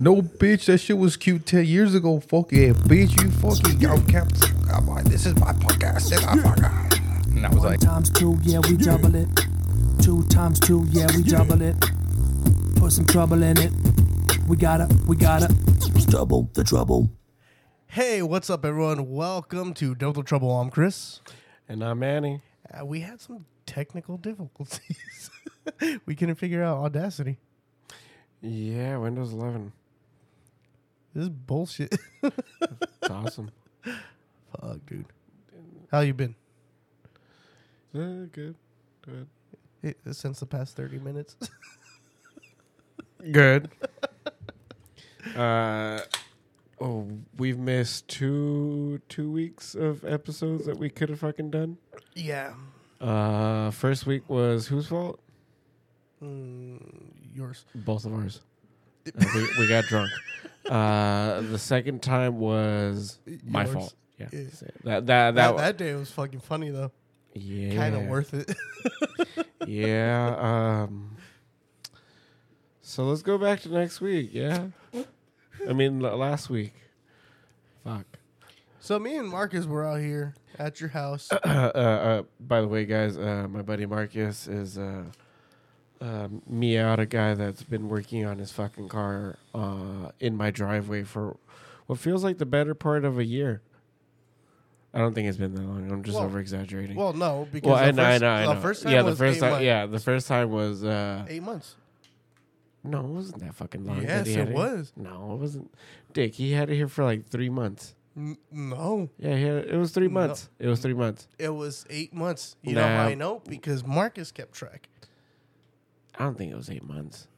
No, 0.00 0.22
bitch, 0.22 0.64
that 0.66 0.78
shit 0.78 0.98
was 0.98 1.16
cute 1.16 1.46
10 1.46 1.66
years 1.66 1.94
ago. 1.94 2.18
Fuck 2.18 2.50
yeah, 2.52 2.70
bitch, 2.70 3.20
you 3.22 3.30
fucking 3.30 3.80
yo, 3.80 4.00
cap. 4.02 4.28
This 5.04 5.26
is 5.26 5.34
my 5.36 5.52
podcast. 5.52 6.08
This 6.08 6.12
is 6.12 6.26
my 6.26 6.34
podcast. 6.34 7.36
And 7.36 7.46
I 7.46 7.48
was 7.48 7.58
One 7.60 7.68
like, 7.68 7.80
times 7.80 8.10
two, 8.10 8.36
yeah, 8.42 8.58
we 8.58 8.76
double 8.76 9.14
it. 9.14 9.28
Two 10.02 10.24
times 10.24 10.58
two, 10.58 10.84
yeah, 10.90 11.06
we 11.16 11.22
double 11.22 11.62
it. 11.62 11.76
Put 12.76 12.92
some 12.92 13.04
trouble 13.06 13.42
in 13.44 13.56
it. 13.58 13.72
We 14.48 14.56
gotta, 14.56 14.88
we 15.06 15.16
gotta 15.16 15.54
double 16.08 16.50
the 16.54 16.64
trouble. 16.64 17.10
Hey, 17.86 18.20
what's 18.20 18.50
up, 18.50 18.64
everyone? 18.64 19.10
Welcome 19.10 19.74
to 19.74 19.94
Double 19.94 20.24
Trouble. 20.24 20.50
I'm 20.50 20.70
Chris. 20.70 21.20
And 21.68 21.84
I'm 21.84 22.00
Manny. 22.00 22.40
Uh, 22.68 22.84
we 22.84 23.00
had 23.00 23.20
some 23.20 23.46
technical 23.64 24.16
difficulties. 24.16 25.30
we 26.06 26.16
couldn't 26.16 26.34
figure 26.34 26.64
out 26.64 26.78
Audacity. 26.78 27.38
Yeah, 28.42 28.98
Windows 28.98 29.32
11. 29.32 29.72
This 31.14 31.24
is 31.24 31.28
bullshit. 31.30 31.94
It's 33.02 33.10
awesome. 33.10 33.50
Fuck, 33.82 34.78
dude. 34.86 35.04
How 35.92 36.00
you 36.00 36.14
been 36.14 36.34
Uh, 37.94 38.24
good. 38.32 38.54
Good. 39.02 39.26
Eh, 39.84 39.92
since 40.12 40.40
the 40.40 40.46
past 40.46 40.74
thirty 40.76 40.98
minutes? 40.98 41.36
Good. 43.32 43.70
uh, 45.36 46.00
oh, 46.80 47.08
we've 47.38 47.58
missed 47.58 48.08
two 48.08 49.00
two 49.10 49.30
weeks 49.30 49.74
of 49.74 50.02
episodes 50.04 50.64
that 50.66 50.78
we 50.78 50.88
could 50.90 51.10
have 51.10 51.20
fucking 51.20 51.50
done. 51.50 51.76
yeah. 52.14 52.54
Uh, 53.00 53.70
first 53.70 54.06
week 54.06 54.28
was 54.30 54.66
whose 54.68 54.86
fault? 54.88 55.20
Mm, 56.22 56.80
yours. 57.34 57.66
Both 57.74 58.06
of 58.06 58.14
ours. 58.14 58.40
Uh, 59.06 59.24
we, 59.34 59.48
we 59.58 59.68
got 59.68 59.84
drunk. 59.84 60.10
Uh, 60.68 61.40
the 61.42 61.58
second 61.58 62.02
time 62.02 62.38
was 62.38 63.18
my 63.44 63.64
Yours. 63.64 63.74
fault. 63.74 63.94
Yeah. 64.18 64.28
Yeah. 64.32 64.38
That 64.84 65.06
that 65.06 65.06
That, 65.06 65.34
that, 65.34 65.56
that 65.56 65.76
day 65.76 65.94
was 65.94 66.10
fucking 66.10 66.40
funny 66.40 66.70
though. 66.70 66.90
yeah. 67.34 67.74
Kind 67.76 67.94
of 67.96 68.02
worth 68.04 68.32
it. 68.34 68.54
Yeah. 69.66 70.36
Um. 70.84 71.16
So 72.82 73.04
let's 73.04 73.22
go 73.22 73.38
back 73.38 73.60
to 73.62 73.70
next 73.70 74.00
week. 74.02 74.28
Yeah. 74.32 74.66
I 75.68 75.72
mean, 75.72 76.04
l- 76.04 76.16
last 76.18 76.50
week. 76.50 76.74
Fuck. 77.82 78.04
so 78.80 78.98
me 78.98 79.16
and 79.16 79.26
Marcus 79.28 79.64
were 79.64 79.84
out 79.86 80.00
here 80.00 80.34
at 80.58 80.80
your 80.80 80.90
house. 80.90 81.32
uh, 81.32 81.36
uh, 81.46 82.22
by 82.40 82.60
the 82.60 82.68
way, 82.68 82.84
guys, 82.84 83.16
uh, 83.16 83.46
my 83.48 83.62
buddy 83.62 83.86
Marcus 83.86 84.46
is 84.48 84.76
uh, 86.00 86.28
Miata 86.52 87.08
guy 87.08 87.34
that's 87.34 87.62
been 87.62 87.88
working 87.88 88.24
on 88.26 88.38
his 88.38 88.50
fucking 88.52 88.88
car 88.88 89.38
uh, 89.54 90.10
in 90.20 90.36
my 90.36 90.50
driveway 90.50 91.02
for 91.04 91.36
what 91.86 91.98
feels 91.98 92.24
like 92.24 92.38
the 92.38 92.46
better 92.46 92.74
part 92.74 93.04
of 93.04 93.18
a 93.18 93.24
year. 93.24 93.62
I 94.92 94.98
don't 94.98 95.12
think 95.14 95.28
it's 95.28 95.38
been 95.38 95.54
that 95.54 95.62
long. 95.62 95.90
I'm 95.90 96.02
just 96.04 96.16
Well- 96.16 96.26
over 96.26 96.38
exaggerating. 96.38 96.96
well, 96.96 97.12
no, 97.12 97.48
because 97.52 97.68
Well, 97.68 97.78
the 97.78 97.84
I 97.84 97.90
know, 97.90 98.02
I 98.04 98.10
first, 98.12 98.22
know, 98.22 98.50
I 98.50 98.54
the 98.54 98.60
first 98.60 98.82
time 98.84 98.92
yeah, 98.92 99.02
the 99.02 99.16
first 99.16 99.40
time. 99.40 99.50
months. 99.50 99.64
Yeah, 99.64 99.86
the 99.86 99.98
first 99.98 100.28
time 100.28 100.50
was. 100.50 100.84
Uh, 100.84 101.24
eight 101.28 101.42
months. 101.42 101.76
No, 102.84 103.00
it 103.00 103.06
wasn't 103.06 103.40
that 103.42 103.54
fucking 103.54 103.84
long. 103.84 104.02
Yes, 104.02 104.26
it 104.28 104.50
was. 104.50 104.92
No, 104.94 105.32
it 105.32 105.38
wasn't. 105.40 105.74
Dick, 106.12 106.34
he 106.34 106.52
had 106.52 106.68
it 106.70 106.76
here 106.76 106.86
for 106.86 107.02
like 107.02 107.26
three 107.26 107.48
months. 107.48 107.94
N- 108.16 108.36
no, 108.52 109.08
Yeah, 109.18 109.36
he 109.36 109.42
had, 109.42 109.64
it 109.64 109.76
was 109.76 109.90
three 109.90 110.06
No. 110.06 110.12
months. 110.12 110.48
It 110.60 110.68
was 110.68 110.80
three 110.80 110.94
months. 110.94 111.26
it 111.38 111.48
was 111.48 111.84
eight 111.90 112.14
months. 112.14 112.54
You 112.62 112.74
know 112.74 112.86
Nah. 112.86 113.04
I 113.06 113.14
know? 113.14 113.42
Because 113.48 113.84
Marcus 113.84 114.30
kept 114.30 114.52
track. 114.52 114.88
I 116.18 116.24
don't 116.24 116.36
think 116.38 116.52
it 116.52 116.56
was 116.56 116.70
eight 116.70 116.84
months. 116.84 117.28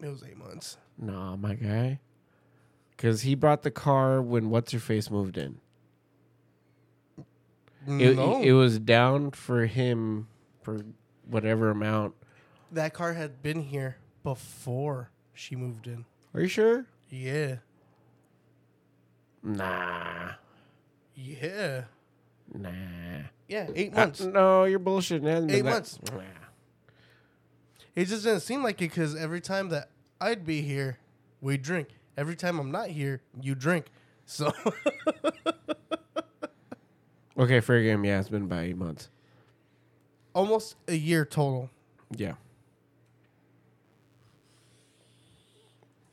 It 0.00 0.08
was 0.08 0.22
eight 0.22 0.36
months. 0.36 0.76
Nah, 0.98 1.36
my 1.36 1.54
guy. 1.54 2.00
Because 2.90 3.22
he 3.22 3.34
brought 3.34 3.62
the 3.62 3.70
car 3.70 4.20
when 4.22 4.50
what's 4.50 4.72
her 4.72 4.78
face 4.78 5.10
moved 5.10 5.36
in. 5.38 5.58
It, 7.88 8.16
no, 8.16 8.42
it 8.42 8.52
was 8.52 8.78
down 8.80 9.30
for 9.30 9.66
him 9.66 10.26
for 10.62 10.80
whatever 11.28 11.70
amount. 11.70 12.14
that 12.72 12.92
car 12.94 13.12
had 13.12 13.42
been 13.42 13.62
here 13.62 13.98
before 14.24 15.10
she 15.32 15.54
moved 15.54 15.86
in. 15.86 16.04
Are 16.34 16.40
you 16.40 16.48
sure? 16.48 16.86
Yeah, 17.08 17.56
Nah, 19.42 20.32
yeah, 21.14 21.82
nah. 22.52 22.68
yeah. 23.48 23.68
Eight 23.74 23.92
Uh, 23.94 23.96
months. 24.00 24.20
no, 24.22 24.64
you're 24.64 24.80
bullshitting. 24.80 25.48
It 25.48 25.54
Eight 25.54 25.64
months. 25.64 26.00
Nah. 26.10 26.18
It 27.96 28.04
just 28.04 28.22
didn't 28.24 28.40
seem 28.40 28.62
like 28.62 28.76
it 28.82 28.90
because 28.90 29.16
every 29.16 29.40
time 29.40 29.70
that 29.70 29.88
I'd 30.20 30.44
be 30.46 30.60
here, 30.62 30.98
we 31.40 31.56
drink. 31.56 31.88
Every 32.16 32.36
time 32.36 32.58
I'm 32.60 32.70
not 32.70 32.88
here, 32.88 33.22
you 33.40 33.54
drink. 33.54 33.86
So 34.26 34.52
Okay, 37.38 37.60
fair 37.60 37.82
game. 37.82 38.04
Yeah, 38.04 38.18
it's 38.20 38.28
been 38.30 38.42
about 38.44 38.64
eight 38.64 38.76
months. 38.76 39.08
almost 40.34 40.76
a 40.88 40.94
year 40.94 41.24
total. 41.24 41.70
Yeah. 42.16 42.34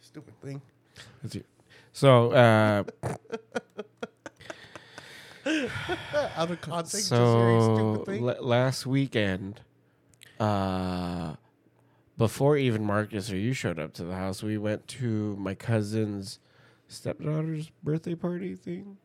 Stupid 0.02 0.34
thing. 0.42 0.62
That's 1.22 1.36
it. 1.36 1.46
So, 1.94 2.32
uh, 2.32 2.84
Out 5.46 6.52
of 6.52 6.62
context, 6.62 7.10
just 7.10 7.12
hearing 7.12 7.62
so 7.62 7.76
stupid 7.76 8.06
thing. 8.06 8.24
la- 8.24 8.40
last 8.40 8.86
weekend, 8.86 9.60
uh, 10.40 11.36
before 12.18 12.57
even 12.57 12.84
Marcus 12.85 13.31
or 13.31 13.38
you 13.38 13.53
showed 13.53 13.79
up 13.79 13.94
to 13.96 14.03
the 14.03 14.16
house, 14.16 14.44
we 14.44 14.57
went 14.57 14.88
to 14.90 15.35
my 15.38 15.56
cousin's 15.56 16.40
stepdaughter's 16.88 17.72
birthday 17.81 18.16
party 18.16 18.56
thing. 18.56 18.97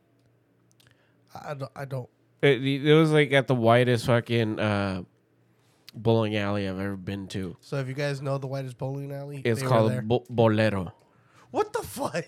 I 1.33 1.53
don't. 1.53 1.71
I 1.75 1.85
don't. 1.85 2.09
It, 2.41 2.63
it 2.63 2.93
was 2.93 3.11
like 3.11 3.31
at 3.33 3.47
the 3.47 3.55
whitest 3.55 4.05
fucking 4.05 4.59
uh, 4.59 5.03
bowling 5.93 6.35
alley 6.37 6.67
I've 6.67 6.79
ever 6.79 6.95
been 6.95 7.27
to. 7.29 7.57
So 7.59 7.77
if 7.77 7.87
you 7.87 7.93
guys 7.93 8.21
know 8.21 8.37
the 8.37 8.47
whitest 8.47 8.77
bowling 8.77 9.11
alley, 9.11 9.41
It's 9.43 9.61
they 9.61 9.67
were 9.67 9.89
there. 9.89 10.01
called 10.01 10.27
Bo- 10.29 10.47
Bowlero. 10.49 10.91
What 11.51 11.73
the 11.73 11.81
fuck? 11.83 12.25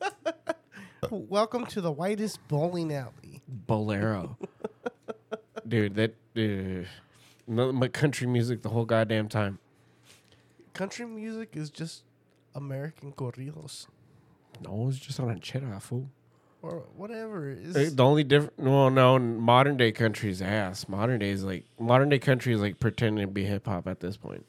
Welcome 1.10 1.66
to 1.66 1.80
the 1.80 1.92
whitest 1.92 2.46
bowling 2.48 2.92
alley. 2.92 3.42
Bowlero. 3.66 4.36
Dude, 5.68 5.94
that 5.94 6.14
uh, 6.36 6.86
my 7.46 7.88
country 7.88 8.26
music 8.26 8.62
the 8.62 8.68
whole 8.70 8.84
goddamn 8.84 9.28
time. 9.28 9.58
Country 10.78 11.06
music 11.06 11.56
is 11.56 11.70
just 11.70 12.04
American 12.54 13.10
corridos 13.10 13.88
No, 14.62 14.86
it's 14.88 14.98
just 15.00 15.18
on 15.18 15.28
a 15.28 15.36
cheddar 15.40 15.80
fool. 15.80 16.08
or 16.62 16.84
whatever. 16.96 17.50
It's, 17.50 17.94
The 17.94 18.04
only 18.04 18.22
different, 18.22 18.60
well, 18.60 18.88
no, 18.88 19.18
modern 19.18 19.76
day 19.76 19.90
country 19.90 20.30
is 20.30 20.40
ass. 20.40 20.88
Modern 20.88 21.18
day 21.18 21.30
is 21.30 21.42
like 21.42 21.64
modern 21.80 22.10
day 22.10 22.20
country 22.20 22.54
is 22.54 22.60
like 22.60 22.78
pretending 22.78 23.26
to 23.26 23.32
be 23.32 23.44
hip 23.44 23.66
hop 23.66 23.88
at 23.88 23.98
this 23.98 24.16
point. 24.16 24.46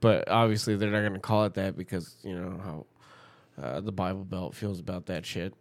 But 0.00 0.28
obviously, 0.28 0.76
they're 0.76 0.88
not 0.92 1.00
going 1.00 1.14
to 1.14 1.18
call 1.18 1.44
it 1.46 1.54
that 1.54 1.76
because 1.76 2.14
you 2.22 2.36
know 2.38 2.60
how 2.62 2.86
uh, 3.60 3.80
the 3.80 3.90
Bible 3.90 4.24
Belt 4.24 4.54
feels 4.54 4.78
about 4.78 5.06
that 5.06 5.26
shit. 5.26 5.54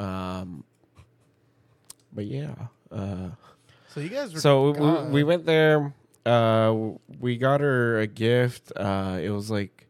Um, 0.00 0.64
but 2.12 2.26
yeah, 2.26 2.54
uh, 2.90 3.30
so 3.88 4.00
you 4.00 4.08
guys 4.08 4.34
were 4.34 4.40
so 4.40 5.04
we, 5.04 5.10
we 5.10 5.24
went 5.24 5.46
there. 5.46 5.94
Uh, 6.26 6.96
we 7.20 7.36
got 7.36 7.60
her 7.60 8.00
a 8.00 8.06
gift. 8.06 8.72
Uh, 8.74 9.18
it 9.22 9.30
was 9.30 9.50
like 9.50 9.86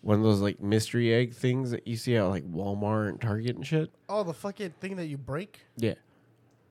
one 0.00 0.16
of 0.16 0.22
those 0.22 0.40
like 0.40 0.60
mystery 0.60 1.12
egg 1.12 1.34
things 1.34 1.72
that 1.72 1.86
you 1.86 1.96
see 1.96 2.14
at 2.16 2.22
like 2.24 2.44
Walmart 2.44 3.08
and 3.08 3.20
Target 3.20 3.56
and 3.56 3.66
shit. 3.66 3.90
oh 4.08 4.22
the 4.22 4.32
fucking 4.32 4.74
thing 4.80 4.96
that 4.96 5.06
you 5.06 5.18
break. 5.18 5.60
Yeah. 5.76 5.94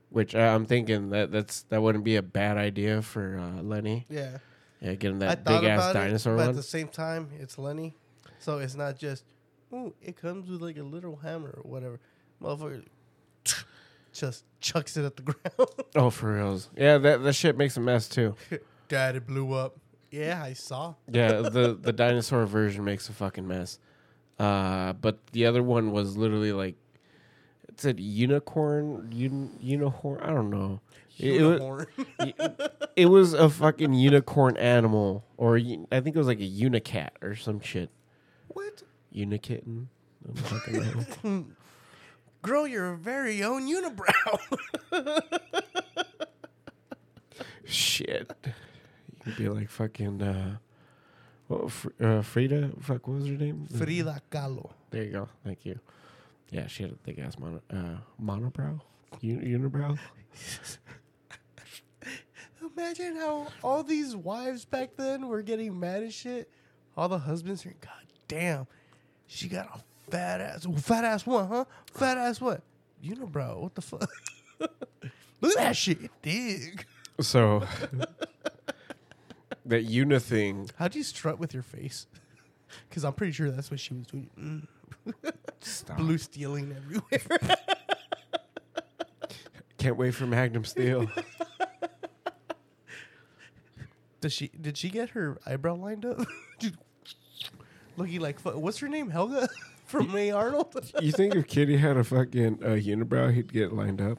Which 0.09 0.33
uh, 0.33 0.39
I'm 0.39 0.66
thinking 0.66 1.09
that 1.09 1.31
that's 1.31 1.63
that 1.63 1.81
wouldn't 1.81 2.06
be 2.06 2.16
a 2.16 2.22
bad 2.22 2.56
idea 2.56 3.01
for 3.01 3.38
uh, 3.38 3.61
Lenny. 3.61 4.06
Yeah, 4.07 4.38
Yeah, 4.79 4.94
get 4.94 5.12
him 5.12 5.22
I 5.22 5.35
that 5.35 5.44
big 5.44 5.66
ass 5.66 5.91
dinosaur 5.91 6.35
it, 6.35 6.38
but 6.38 6.50
at 6.50 6.56
the 6.56 6.63
same 6.63 6.88
time, 6.88 7.29
it's 7.38 7.57
Lenny, 7.57 7.97
so 8.39 8.59
it's 8.59 8.75
not 8.75 8.97
just. 8.97 9.25
Ooh, 9.74 9.94
it 10.01 10.15
comes 10.15 10.50
with 10.50 10.62
like 10.62 10.77
a 10.77 10.83
little 10.83 11.18
hammer 11.18 11.59
or 11.62 11.69
whatever. 11.69 12.00
Motherfucker, 12.41 12.86
just 14.13 14.45
chucks 14.62 14.95
it 14.95 15.03
at 15.03 15.18
the 15.18 15.24
ground. 15.33 15.69
oh, 15.95 16.09
for 16.09 16.36
reals. 16.36 16.69
Yeah, 16.77 16.98
that 17.00 17.24
that 17.24 17.33
shit 17.33 17.57
makes 17.57 17.75
a 17.75 17.81
mess 17.81 18.07
too. 18.07 18.36
Dad, 18.88 19.16
it 19.16 19.28
blew 19.28 19.54
up. 19.54 19.78
Yeah, 20.12 20.42
I 20.42 20.54
saw. 20.54 20.96
Yeah, 21.12 21.42
the 21.42 21.78
the 21.80 21.92
dinosaur 21.92 22.46
version 22.46 22.84
makes 22.84 23.10
a 23.10 23.14
fucking 23.14 23.48
mess. 23.48 23.80
Uh, 24.40 24.94
but 24.94 25.20
the 25.32 25.46
other 25.46 25.64
one 25.64 25.92
was 25.92 26.16
literally 26.18 26.52
like 26.54 26.76
it 27.68 27.80
said 27.80 28.00
unicorn, 28.00 29.10
un, 29.14 29.52
unicorn. 29.60 30.20
I 30.22 30.28
don't 30.32 30.50
know. 30.50 30.80
It, 31.18 31.42
it 31.42 31.44
was, 31.44 31.88
Unicorn. 32.20 32.58
it 32.98 33.06
was 33.06 33.34
a 33.34 33.50
fucking 33.50 33.94
unicorn 33.94 34.58
animal, 34.58 35.24
or 35.38 35.58
I 35.58 36.02
think 36.02 36.16
it 36.16 36.18
was 36.18 36.28
like 36.28 36.42
a 36.42 36.50
unicat 36.50 37.12
or 37.22 37.36
some 37.36 37.62
shit. 37.62 37.90
what? 38.50 38.84
Unikitten. 39.16 39.88
I 40.24 40.28
don't 40.28 41.06
fucking. 41.08 41.56
Grow 42.42 42.66
your 42.66 42.96
very 42.96 43.44
own 43.44 43.68
unibrow. 43.68 44.60
Shit. 47.66 48.32
Could 49.25 49.36
be 49.38 49.50
like 49.50 49.69
fucking 49.69 50.22
uh 50.22 50.57
Fr- 51.68 51.89
uh, 52.04 52.22
Frida? 52.22 52.72
Fuck, 52.81 53.07
what 53.07 53.18
was 53.18 53.27
her 53.27 53.33
name? 53.33 53.68
Frida 53.77 54.22
Kahlo. 54.31 54.72
There 54.92 55.04
you 55.04 55.12
go. 55.12 55.30
Thank 55.44 55.66
you. 55.66 55.80
Yeah, 56.51 56.68
she 56.68 56.83
had 56.83 56.92
a 56.94 56.95
thick 56.95 57.19
ass 57.19 57.38
mono, 57.38 57.62
uh, 57.72 57.98
monobrow, 58.24 58.80
Un- 59.24 59.42
unibrow. 59.42 59.98
Imagine 62.75 63.16
how 63.18 63.48
all 63.63 63.83
these 63.83 64.16
wives 64.16 64.66
back 64.66 64.95
then 64.98 65.27
were 65.27 65.42
getting 65.42 65.80
mad 65.80 66.04
as 66.04 66.13
shit. 66.13 66.50
All 66.98 67.07
the 67.10 67.19
husbands 67.19 67.66
are, 67.66 67.74
God 67.81 67.92
damn, 68.27 68.68
she 69.27 69.48
got 69.48 69.68
a 69.75 70.12
fat 70.12 70.42
ass. 70.42 70.66
Fat 70.81 71.04
ass 71.04 71.25
what, 71.25 71.48
huh? 71.48 71.66
Fat 71.94 72.18
ass 72.18 72.42
what? 72.42 72.62
You 73.01 73.16
know, 73.16 73.27
bro, 73.27 73.60
what 73.60 73.75
the 73.75 73.81
fuck? 73.81 74.10
Look 74.60 75.51
at 75.51 75.57
that 75.57 75.75
shit. 75.77 76.10
Dig. 76.22 76.86
So 77.22 77.63
that 79.65 79.83
Una 79.83 80.19
thing. 80.19 80.69
How'd 80.77 80.95
you 80.95 81.03
strut 81.03 81.39
with 81.39 81.53
your 81.53 81.63
face? 81.63 82.07
Because 82.89 83.06
I'm 83.06 83.13
pretty 83.13 83.31
sure 83.31 83.51
that's 83.51 83.69
what 83.71 83.79
she 83.79 83.94
was 83.94 84.07
doing. 84.07 84.67
Mm. 85.07 85.13
Stop. 85.62 85.97
Blue 85.97 86.17
stealing 86.17 86.75
everywhere. 86.75 87.21
Can't 89.77 89.95
wait 89.95 90.15
for 90.15 90.25
Magnum 90.25 90.65
Steel. 90.65 91.09
Does 94.19 94.33
she? 94.33 94.50
Did 94.59 94.77
she 94.77 94.89
get 94.89 95.12
her 95.12 95.38
eyebrow 95.45 95.75
lined 95.75 96.06
up? 96.06 96.25
Looking 97.97 98.19
like 98.19 98.41
what's 98.41 98.79
her 98.79 98.88
name? 98.89 99.09
Helga 99.09 99.47
from 99.85 100.09
Hey 100.09 100.31
Arnold. 100.31 100.91
you 101.01 101.12
think 101.12 101.35
if 101.35 101.47
Kitty 101.47 101.77
had 101.77 101.97
a 101.97 102.03
fucking 102.03 102.59
uh, 102.63 102.69
unibrow, 102.69 103.31
he'd 103.33 103.53
get 103.53 103.73
lined 103.73 104.01
up? 104.01 104.17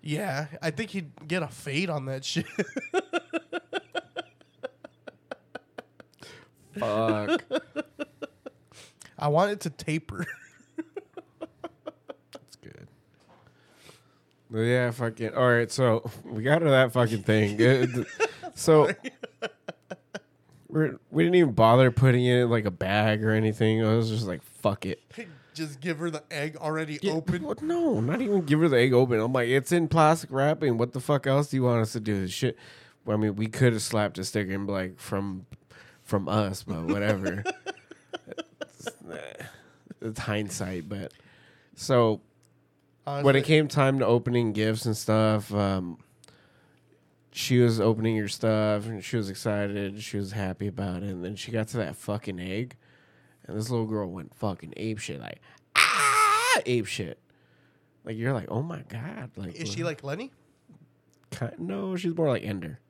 yeah, 0.00 0.46
I 0.62 0.70
think 0.70 0.90
he'd 0.90 1.10
get 1.28 1.42
a 1.42 1.48
fade 1.48 1.90
on 1.90 2.06
that 2.06 2.24
shit. 2.24 2.46
Fuck. 6.78 7.42
I 9.18 9.28
want 9.28 9.52
it 9.52 9.60
to 9.60 9.70
taper. 9.70 10.26
That's 12.32 12.56
good. 12.60 12.88
But 14.50 14.60
yeah, 14.60 14.90
fucking. 14.90 15.34
All 15.34 15.48
right, 15.50 15.70
so 15.70 16.08
we 16.24 16.42
got 16.42 16.58
to 16.60 16.66
that 16.66 16.92
fucking 16.92 17.22
thing. 17.22 18.06
So 18.54 18.90
we're, 20.68 20.98
we 21.10 21.22
didn't 21.24 21.36
even 21.36 21.52
bother 21.52 21.90
putting 21.90 22.24
it 22.26 22.42
in 22.42 22.50
like 22.50 22.66
a 22.66 22.70
bag 22.70 23.24
or 23.24 23.30
anything. 23.30 23.82
I 23.82 23.94
was 23.94 24.10
just 24.10 24.26
like, 24.26 24.42
fuck 24.42 24.84
it. 24.84 25.00
Just 25.54 25.80
give 25.80 25.98
her 26.00 26.10
the 26.10 26.22
egg 26.30 26.56
already 26.56 26.98
Yeah, 27.00 27.12
open. 27.12 27.42
what- 27.44 27.62
No, 27.62 28.00
not 28.00 28.20
even 28.20 28.42
give 28.42 28.60
her 28.60 28.68
the 28.68 28.76
egg 28.78 28.92
open. 28.92 29.20
I'm 29.20 29.32
like, 29.32 29.48
it's 29.48 29.72
in 29.72 29.88
plastic 29.88 30.30
wrapping. 30.30 30.76
What 30.76 30.92
the 30.92 31.00
fuck 31.00 31.26
else 31.26 31.48
do 31.48 31.56
you 31.56 31.62
want 31.62 31.80
us 31.80 31.92
to 31.92 32.00
do? 32.00 32.20
This 32.20 32.30
shit. 32.30 32.58
Well, 33.06 33.16
I 33.16 33.20
mean, 33.20 33.36
we 33.36 33.46
could 33.46 33.72
have 33.72 33.80
slapped 33.82 34.18
a 34.18 34.24
sticker 34.24 34.52
and 34.52 34.66
be 34.66 34.72
like 34.74 34.98
from 35.00 35.46
from 36.12 36.28
us, 36.28 36.62
but 36.62 36.82
whatever. 36.82 37.42
it's, 38.60 38.92
it's 40.02 40.18
hindsight, 40.18 40.86
but 40.86 41.10
so 41.74 42.20
when 43.06 43.34
it 43.34 43.46
came 43.46 43.66
time 43.66 43.98
to 44.00 44.04
opening 44.04 44.52
gifts 44.52 44.84
and 44.84 44.94
stuff, 44.94 45.54
um, 45.54 45.96
she 47.30 47.60
was 47.60 47.80
opening 47.80 48.14
your 48.14 48.28
stuff 48.28 48.84
and 48.84 49.02
she 49.02 49.16
was 49.16 49.30
excited. 49.30 50.02
She 50.02 50.18
was 50.18 50.32
happy 50.32 50.66
about 50.66 51.02
it. 51.02 51.08
And 51.08 51.24
then 51.24 51.34
she 51.34 51.50
got 51.50 51.68
to 51.68 51.78
that 51.78 51.96
fucking 51.96 52.38
egg, 52.38 52.76
and 53.46 53.56
this 53.56 53.70
little 53.70 53.86
girl 53.86 54.06
went 54.06 54.34
fucking 54.34 54.74
ape 54.76 54.98
shit, 54.98 55.18
like 55.18 55.40
ah, 55.76 56.60
ape 56.66 56.84
shit. 56.84 57.18
Like 58.04 58.18
you're 58.18 58.34
like, 58.34 58.50
oh 58.50 58.60
my 58.60 58.82
god, 58.82 59.30
like 59.36 59.54
is 59.54 59.72
she 59.72 59.82
like 59.82 60.04
Lenny? 60.04 60.30
Kind, 61.30 61.54
no, 61.58 61.96
she's 61.96 62.14
more 62.14 62.28
like 62.28 62.44
Ender. 62.44 62.80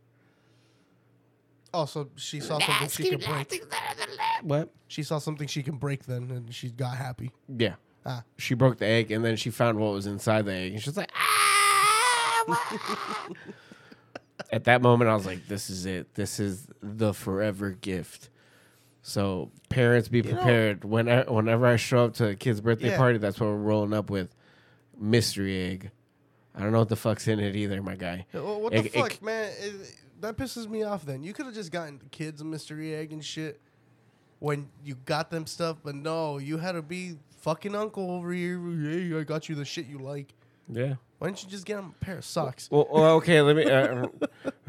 Oh, 1.75 1.87
so 1.87 2.11
she 2.17 2.41
saw 2.41 2.59
something 2.59 2.89
she 2.89 3.11
can 3.11 3.19
break. 3.21 3.65
What? 4.43 4.71
She 4.89 5.03
saw 5.03 5.19
something 5.19 5.47
she 5.49 5.63
can 5.63 5.77
break 5.77 6.05
then, 6.05 6.31
and 6.31 6.55
she 6.55 6.71
got 6.71 6.97
happy. 6.97 7.33
Yeah. 7.49 7.75
Ah. 8.05 8.25
She 8.37 8.55
broke 8.55 8.79
the 8.79 8.87
egg 8.87 9.11
and 9.13 9.25
then 9.25 9.37
she 9.37 9.51
found 9.51 9.79
what 9.79 9.93
was 9.93 10.07
inside 10.07 10.45
the 10.45 10.53
egg 10.53 10.73
and 10.73 10.83
she's 10.83 10.97
like, 10.97 11.13
ah! 11.15 13.29
At 14.51 14.65
that 14.65 14.83
moment, 14.83 15.09
I 15.09 15.15
was 15.15 15.25
like, 15.25 15.47
this 15.47 15.71
is 15.71 15.87
it. 15.87 16.15
This 16.15 16.41
is 16.41 16.67
the 16.83 17.15
forever 17.15 17.71
gift. 17.71 18.29
So, 19.03 19.51
parents, 19.69 20.09
be 20.09 20.23
know- 20.23 20.33
prepared. 20.33 20.85
When 20.85 21.09
I, 21.09 21.23
whenever 21.23 21.67
I 21.67 21.77
show 21.77 22.05
up 22.07 22.15
to 22.15 22.29
a 22.29 22.35
kid's 22.35 22.61
birthday 22.61 22.91
Yeah. 22.91 22.97
party, 22.99 23.19
that's 23.19 23.39
what 23.41 23.47
we're 23.47 23.57
rolling 23.57 23.93
up 23.95 24.11
with. 24.11 24.35
Mystery 24.99 25.71
egg. 25.71 25.91
I 26.55 26.61
don't 26.61 26.73
know 26.73 26.81
what 26.81 26.89
the 26.89 26.97
fuck's 26.97 27.29
in 27.29 27.41
it 27.41 27.57
either, 27.57 27.81
my 27.83 27.95
guy. 27.95 28.27
Well, 28.35 28.61
what 28.61 28.75
It- 28.75 28.93
the 28.93 28.99
it 28.99 29.03
fuck, 29.03 29.13
c- 29.13 29.19
man? 29.23 29.53
It- 29.59 29.95
that 30.23 30.37
pisses 30.37 30.69
me 30.69 30.83
off. 30.83 31.05
Then 31.05 31.23
you 31.23 31.33
could 31.33 31.47
have 31.47 31.55
just 31.55 31.71
gotten 31.71 31.99
the 31.99 32.07
kids 32.07 32.41
a 32.41 32.45
mystery 32.45 32.95
egg 32.95 33.13
and 33.13 33.25
shit 33.25 33.61
when 34.39 34.69
you 34.85 34.97
got 35.05 35.31
them 35.31 35.47
stuff, 35.47 35.77
but 35.85 35.95
no, 35.95 36.39
you 36.39 36.59
had 36.59 36.73
to 36.73 36.83
be 36.83 37.17
fucking 37.39 37.77
uncle 37.77 38.11
over 38.11 38.33
here. 38.33 38.59
Hey, 38.59 39.17
I 39.17 39.23
got 39.23 39.49
you 39.49 39.55
the 39.55 39.65
shit 39.65 39.87
you 39.87 39.99
like. 39.99 40.35
Yeah. 40.69 40.95
Why 41.19 41.29
don't 41.29 41.41
you 41.43 41.49
just 41.49 41.65
get 41.65 41.77
them 41.77 41.95
a 42.01 42.05
pair 42.05 42.17
of 42.17 42.25
socks? 42.25 42.69
Well, 42.69 42.89
well 42.91 43.15
okay, 43.17 43.41
let 43.41 43.55
me. 43.55 43.65
Uh, 43.65 44.07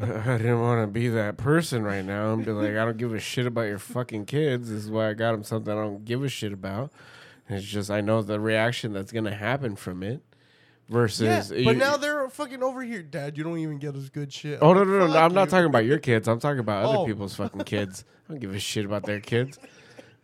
I 0.00 0.38
didn't 0.38 0.60
want 0.60 0.82
to 0.82 0.86
be 0.86 1.08
that 1.08 1.36
person 1.36 1.82
right 1.82 2.04
now 2.04 2.32
and 2.32 2.44
be 2.44 2.52
like, 2.52 2.70
I 2.70 2.84
don't 2.84 2.96
give 2.96 3.12
a 3.12 3.18
shit 3.18 3.46
about 3.46 3.62
your 3.62 3.80
fucking 3.80 4.26
kids. 4.26 4.70
This 4.70 4.84
is 4.84 4.90
why 4.90 5.10
I 5.10 5.14
got 5.14 5.32
them 5.32 5.42
something 5.42 5.72
I 5.72 5.76
don't 5.76 6.04
give 6.04 6.22
a 6.22 6.28
shit 6.28 6.52
about. 6.52 6.92
And 7.48 7.58
it's 7.58 7.66
just 7.66 7.90
I 7.90 8.00
know 8.00 8.22
the 8.22 8.38
reaction 8.38 8.92
that's 8.92 9.10
gonna 9.10 9.34
happen 9.34 9.74
from 9.74 10.04
it. 10.04 10.22
Versus, 10.88 11.50
yeah, 11.50 11.56
you- 11.58 11.64
but 11.64 11.76
now 11.76 11.96
they're 11.96 12.28
fucking 12.28 12.62
over 12.62 12.82
here, 12.82 13.02
Dad. 13.02 13.38
You 13.38 13.44
don't 13.44 13.58
even 13.58 13.78
get 13.78 13.96
as 13.96 14.10
good 14.10 14.30
shit. 14.32 14.58
oh 14.60 14.70
I'm 14.70 14.76
no 14.76 14.80
like, 14.80 14.88
no 14.88 15.06
no, 15.06 15.12
no 15.14 15.18
I'm 15.18 15.32
not 15.34 15.48
talking 15.48 15.66
about 15.66 15.86
your 15.86 15.98
kids. 15.98 16.28
I'm 16.28 16.40
talking 16.40 16.58
about 16.60 16.84
other 16.84 16.98
Oh. 16.98 17.06
people's 17.06 17.34
fucking 17.36 17.62
kids. 17.64 18.04
I 18.28 18.32
don't 18.32 18.40
give 18.40 18.54
a 18.54 18.58
shit 18.58 18.84
about 18.84 19.04
their 19.04 19.20
kids. 19.20 19.58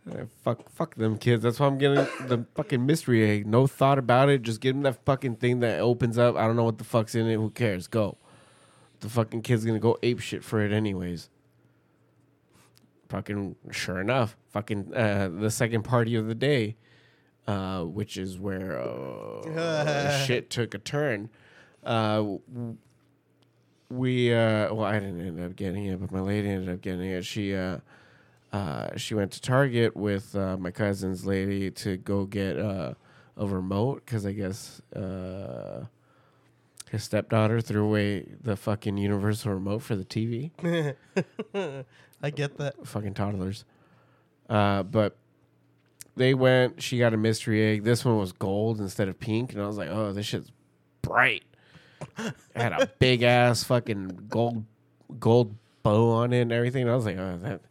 Uh, 0.09 0.25
fuck, 0.43 0.69
fuck 0.69 0.95
them 0.95 1.17
kids. 1.17 1.43
That's 1.43 1.59
why 1.59 1.67
I'm 1.67 1.77
getting 1.77 2.05
the 2.27 2.45
fucking 2.55 2.85
mystery 2.85 3.27
egg. 3.29 3.45
No 3.47 3.65
thought 3.67 3.97
about 3.99 4.29
it. 4.29 4.41
Just 4.43 4.59
give 4.61 4.75
them 4.75 4.83
that 4.83 5.03
fucking 5.05 5.35
thing 5.37 5.59
that 5.61 5.79
opens 5.79 6.17
up. 6.17 6.35
I 6.35 6.45
don't 6.47 6.55
know 6.55 6.63
what 6.63 6.77
the 6.79 6.83
fuck's 6.83 7.13
in 7.15 7.27
it. 7.27 7.35
Who 7.35 7.49
cares? 7.51 7.87
Go. 7.87 8.17
The 9.01 9.09
fucking 9.09 9.41
kid's 9.41 9.65
gonna 9.65 9.79
go 9.79 9.97
ape 10.03 10.19
shit 10.19 10.43
for 10.43 10.61
it 10.61 10.71
anyways. 10.71 11.29
Fucking 13.09 13.55
sure 13.71 13.99
enough, 13.99 14.37
fucking 14.51 14.93
uh, 14.95 15.29
the 15.33 15.51
second 15.51 15.83
party 15.83 16.15
of 16.15 16.27
the 16.27 16.35
day, 16.35 16.77
uh, 17.47 17.83
which 17.83 18.17
is 18.17 18.39
where 18.39 18.79
uh, 18.79 20.17
shit 20.25 20.49
took 20.49 20.73
a 20.73 20.79
turn. 20.79 21.29
Uh, 21.83 22.37
we 23.89 24.33
uh, 24.33 24.73
well, 24.73 24.85
I 24.85 24.99
didn't 24.99 25.21
end 25.25 25.39
up 25.39 25.55
getting 25.55 25.85
it, 25.85 25.99
but 25.99 26.11
my 26.11 26.21
lady 26.21 26.49
ended 26.49 26.73
up 26.73 26.81
getting 26.81 27.09
it. 27.09 27.25
She 27.25 27.55
uh, 27.55 27.79
uh, 28.51 28.95
she 28.97 29.13
went 29.13 29.31
to 29.31 29.41
Target 29.41 29.95
with 29.95 30.35
uh, 30.35 30.57
my 30.57 30.71
cousin's 30.71 31.25
lady 31.25 31.71
to 31.71 31.97
go 31.97 32.25
get 32.25 32.59
uh, 32.59 32.93
a 33.37 33.45
remote 33.45 34.03
because 34.05 34.25
I 34.25 34.33
guess 34.33 34.81
uh, 34.95 35.85
his 36.89 37.03
stepdaughter 37.03 37.61
threw 37.61 37.85
away 37.85 38.25
the 38.41 38.57
fucking 38.57 38.97
universal 38.97 39.53
remote 39.53 39.79
for 39.79 39.95
the 39.95 40.05
TV. 40.05 40.51
I 42.23 42.29
get 42.29 42.57
that. 42.57 42.85
Fucking 42.85 43.13
toddlers. 43.13 43.63
Uh, 44.49 44.83
but 44.83 45.15
they 46.21 46.33
went. 46.33 46.81
She 46.81 46.97
got 46.99 47.13
a 47.13 47.17
mystery 47.17 47.63
egg. 47.73 47.83
This 47.83 48.05
one 48.05 48.17
was 48.17 48.31
gold 48.31 48.79
instead 48.79 49.07
of 49.09 49.19
pink, 49.19 49.53
and 49.53 49.61
I 49.61 49.67
was 49.67 49.77
like, 49.77 49.89
"Oh, 49.89 50.13
this 50.13 50.25
shit's 50.25 50.51
bright." 51.01 51.43
It 52.17 52.33
had 52.55 52.73
a 52.73 52.87
big 52.99 53.23
ass 53.23 53.63
fucking 53.63 54.27
gold 54.29 54.63
gold 55.19 55.55
bow 55.83 56.11
on 56.11 56.33
it 56.33 56.41
and 56.41 56.51
everything. 56.51 56.83
And 56.83 56.91
I 56.91 56.95
was 56.95 57.05
like, 57.05 57.17
"Oh, 57.17 57.37
that." 57.41 57.61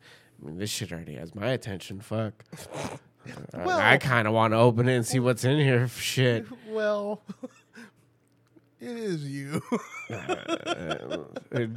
I 0.42 0.46
mean, 0.46 0.58
this 0.58 0.70
shit 0.70 0.92
already 0.92 1.14
has 1.16 1.34
my 1.34 1.48
attention. 1.48 2.00
Fuck. 2.00 2.44
Uh, 2.76 2.96
Well- 3.64 3.78
I 3.78 3.98
kind 3.98 4.26
of 4.26 4.32
want 4.34 4.52
to 4.54 4.58
open 4.58 4.88
it 4.88 4.96
and 4.96 5.06
see 5.06 5.20
what's 5.20 5.44
in 5.44 5.58
here. 5.58 5.86
Shit. 5.98 6.46
Well, 6.68 7.20
it 8.80 8.88
is 8.96 9.24
you. 9.28 9.60
It- 10.08 11.70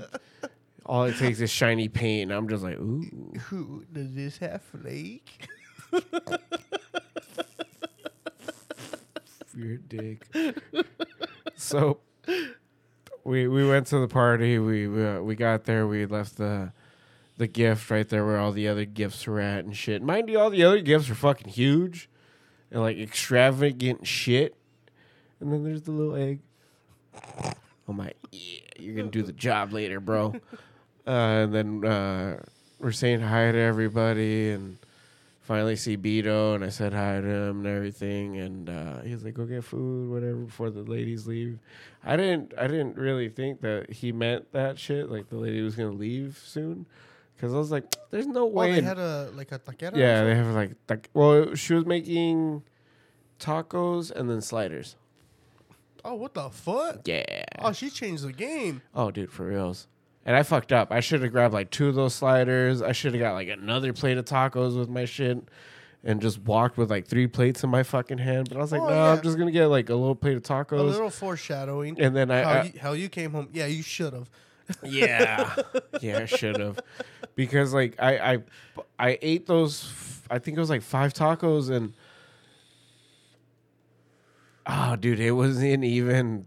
all 0.86 1.04
it 1.06 1.18
takes 1.18 1.40
is 1.40 1.50
shiny 1.50 1.88
paint, 1.90 2.32
and 2.32 2.38
I'm 2.38 2.48
just 2.50 2.64
like, 2.64 2.76
ooh. 2.78 3.34
Who 3.48 3.86
does 3.94 4.14
this 4.14 4.38
have 4.40 4.62
flake? 4.62 5.48
Your 9.56 9.78
dick. 9.78 10.26
so 11.56 12.00
we 13.24 13.48
we 13.48 13.68
went 13.68 13.88
to 13.88 14.00
the 14.00 14.08
party. 14.08 14.60
We 14.60 14.88
we, 14.88 15.06
uh, 15.06 15.22
we 15.22 15.36
got 15.36 15.66
there. 15.66 15.88
We 15.88 16.06
left 16.06 16.38
the 16.38 16.72
the 17.38 17.48
gift 17.48 17.90
right 17.90 18.08
there 18.08 18.26
where 18.26 18.38
all 18.38 18.52
the 18.52 18.68
other 18.68 18.86
gifts 18.86 19.26
were 19.26 19.40
at 19.40 19.66
and 19.66 19.76
shit. 19.76 20.02
Mind 20.02 20.30
you, 20.30 20.40
all 20.40 20.50
the 20.50 20.64
other 20.64 20.82
gifts 20.82 21.10
are 21.10 21.16
fucking 21.16 21.52
huge 21.52 22.10
and 22.72 22.82
like 22.82 22.98
extravagant 22.98 24.06
shit. 24.06 24.56
And 25.40 25.52
then 25.52 25.64
there's 25.64 25.84
the 25.84 25.92
little 25.92 26.16
egg. 26.16 26.40
I'm 27.88 27.98
like, 27.98 28.18
yeah, 28.32 28.60
you're 28.78 28.96
gonna 28.96 29.10
do 29.10 29.24
the 29.24 29.34
job 29.34 29.74
later, 29.74 30.00
bro. 30.00 30.36
uh, 31.08 31.10
and 31.10 31.54
then 31.54 31.86
uh, 31.86 32.40
we're 32.80 32.92
saying 32.92 33.22
hi 33.22 33.52
to 33.52 33.58
everybody 33.58 34.52
and 34.52 34.78
finally 35.44 35.76
see 35.76 35.96
Beto 35.98 36.56
and 36.56 36.64
I 36.64 36.70
said 36.70 36.94
hi 36.94 37.22
to 37.22 37.28
him 37.28 37.66
and 37.66 37.68
everything 37.68 38.38
and 38.38 38.70
uh, 38.70 39.02
he 39.02 39.12
was 39.14 39.24
like 39.24 39.36
go 39.36 39.46
get 39.46 39.64
food 39.64 40.10
whatever 40.10 40.38
before 40.40 40.70
the 40.72 40.82
ladies 40.84 41.28
leave. 41.28 41.60
I 42.04 42.16
didn't 42.18 42.54
I 42.58 42.68
didn't 42.68 42.96
really 42.98 43.30
think 43.30 43.62
that 43.62 43.92
he 43.92 44.12
meant 44.12 44.52
that 44.54 44.80
shit 44.80 45.12
like 45.12 45.30
the 45.30 45.36
lady 45.38 45.62
was 45.62 45.76
gonna 45.76 45.92
leave 45.92 46.42
soon 46.44 46.86
because 47.36 47.54
I 47.54 47.58
was 47.58 47.72
like, 47.72 47.84
"There's 48.10 48.28
no 48.28 48.44
Oh, 48.44 48.46
way." 48.48 48.72
they 48.74 48.82
had 48.82 48.98
a 49.00 49.30
like 49.36 49.52
a 49.52 49.60
taquera. 49.60 49.96
yeah, 49.98 50.24
they 50.24 50.34
have 50.36 50.48
like, 50.56 50.72
like 50.90 51.10
well, 51.14 51.56
she 51.56 51.74
was 51.74 51.86
making 51.86 52.64
tacos 53.40 54.12
and 54.12 54.30
then 54.30 54.40
sliders. 54.42 54.96
Oh, 56.06 56.16
what 56.16 56.34
the 56.34 56.50
fuck? 56.50 57.02
Yeah. 57.08 57.44
Oh, 57.60 57.72
she 57.72 57.90
changed 57.90 58.24
the 58.24 58.34
game. 58.34 58.82
Oh, 58.94 59.10
dude, 59.12 59.32
for 59.32 59.46
reals. 59.48 59.88
And 60.26 60.36
I 60.36 60.44
fucked 60.44 60.72
up. 60.72 60.92
I 60.92 61.02
should 61.02 61.22
have 61.22 61.32
grabbed 61.32 61.54
like 61.54 61.70
two 61.70 61.88
of 61.90 61.96
those 61.96 62.16
sliders. 62.16 62.82
I 62.82 62.94
should 62.94 63.14
have 63.14 63.20
got 63.22 63.34
like 63.34 63.50
another 63.50 63.92
plate 63.94 64.18
of 64.18 64.26
tacos 64.26 64.78
with 64.78 64.88
my 64.90 65.04
shit 65.06 65.38
and 66.06 66.22
just 66.22 66.40
walked 66.40 66.78
with 66.78 66.90
like 66.90 67.08
three 67.08 67.28
plates 67.28 67.64
in 67.64 67.70
my 67.70 67.84
fucking 67.84 68.20
hand. 68.20 68.48
But 68.50 68.58
I 68.58 68.62
was 68.62 68.72
like, 68.72 68.82
Oh, 68.82 68.88
no, 68.90 68.94
yeah. 68.96 69.12
I'm 69.14 69.22
just 69.22 69.36
going 69.38 69.48
to 69.48 69.52
get 69.54 69.66
like 69.68 69.90
a 69.90 69.96
little 69.96 70.16
plate 70.16 70.38
of 70.38 70.44
tacos. 70.44 70.80
A 70.80 70.84
little 70.84 71.10
foreshadowing. 71.10 72.00
and 72.00 72.16
then 72.16 72.32
I, 72.32 72.42
how, 72.44 72.50
I 72.50 72.64
you, 72.64 72.80
how 72.80 72.92
you 72.94 73.10
came 73.10 73.32
home? 73.32 73.50
Yeah, 73.52 73.66
you 73.66 73.84
should 73.84 74.14
have. 74.14 74.30
yeah, 74.82 75.56
yeah, 76.02 76.20
I 76.20 76.26
should 76.26 76.58
have. 76.58 76.80
Because 77.36 77.74
like 77.74 77.96
I, 78.02 78.34
I, 78.34 78.38
I 78.98 79.20
ate 79.22 79.46
those, 79.46 79.84
f- 79.92 80.28
I 80.32 80.40
think 80.40 80.56
it 80.56 80.60
was 80.62 80.70
like 80.70 80.84
five 80.84 81.14
tacos 81.14 81.70
and, 81.70 81.94
oh, 84.66 84.96
dude, 84.96 85.20
it 85.20 85.32
wasn't 85.32 85.84
even 85.84 86.46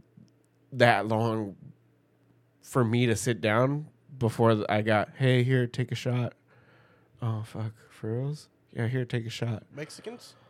that 0.72 1.06
long 1.08 1.56
for 2.66 2.84
me 2.84 3.06
to 3.06 3.14
sit 3.16 3.40
down 3.40 3.86
before 4.18 4.64
I 4.68 4.82
got, 4.82 5.10
hey, 5.18 5.42
here, 5.44 5.66
take 5.66 5.92
a 5.92 5.94
shot. 5.94 6.32
Oh, 7.22 7.42
fuck. 7.44 7.72
For 7.90 8.12
reals? 8.12 8.48
Yeah, 8.74 8.88
here, 8.88 9.04
take 9.04 9.24
a 9.26 9.30
shot. 9.30 9.62
Mexicans. 9.74 10.34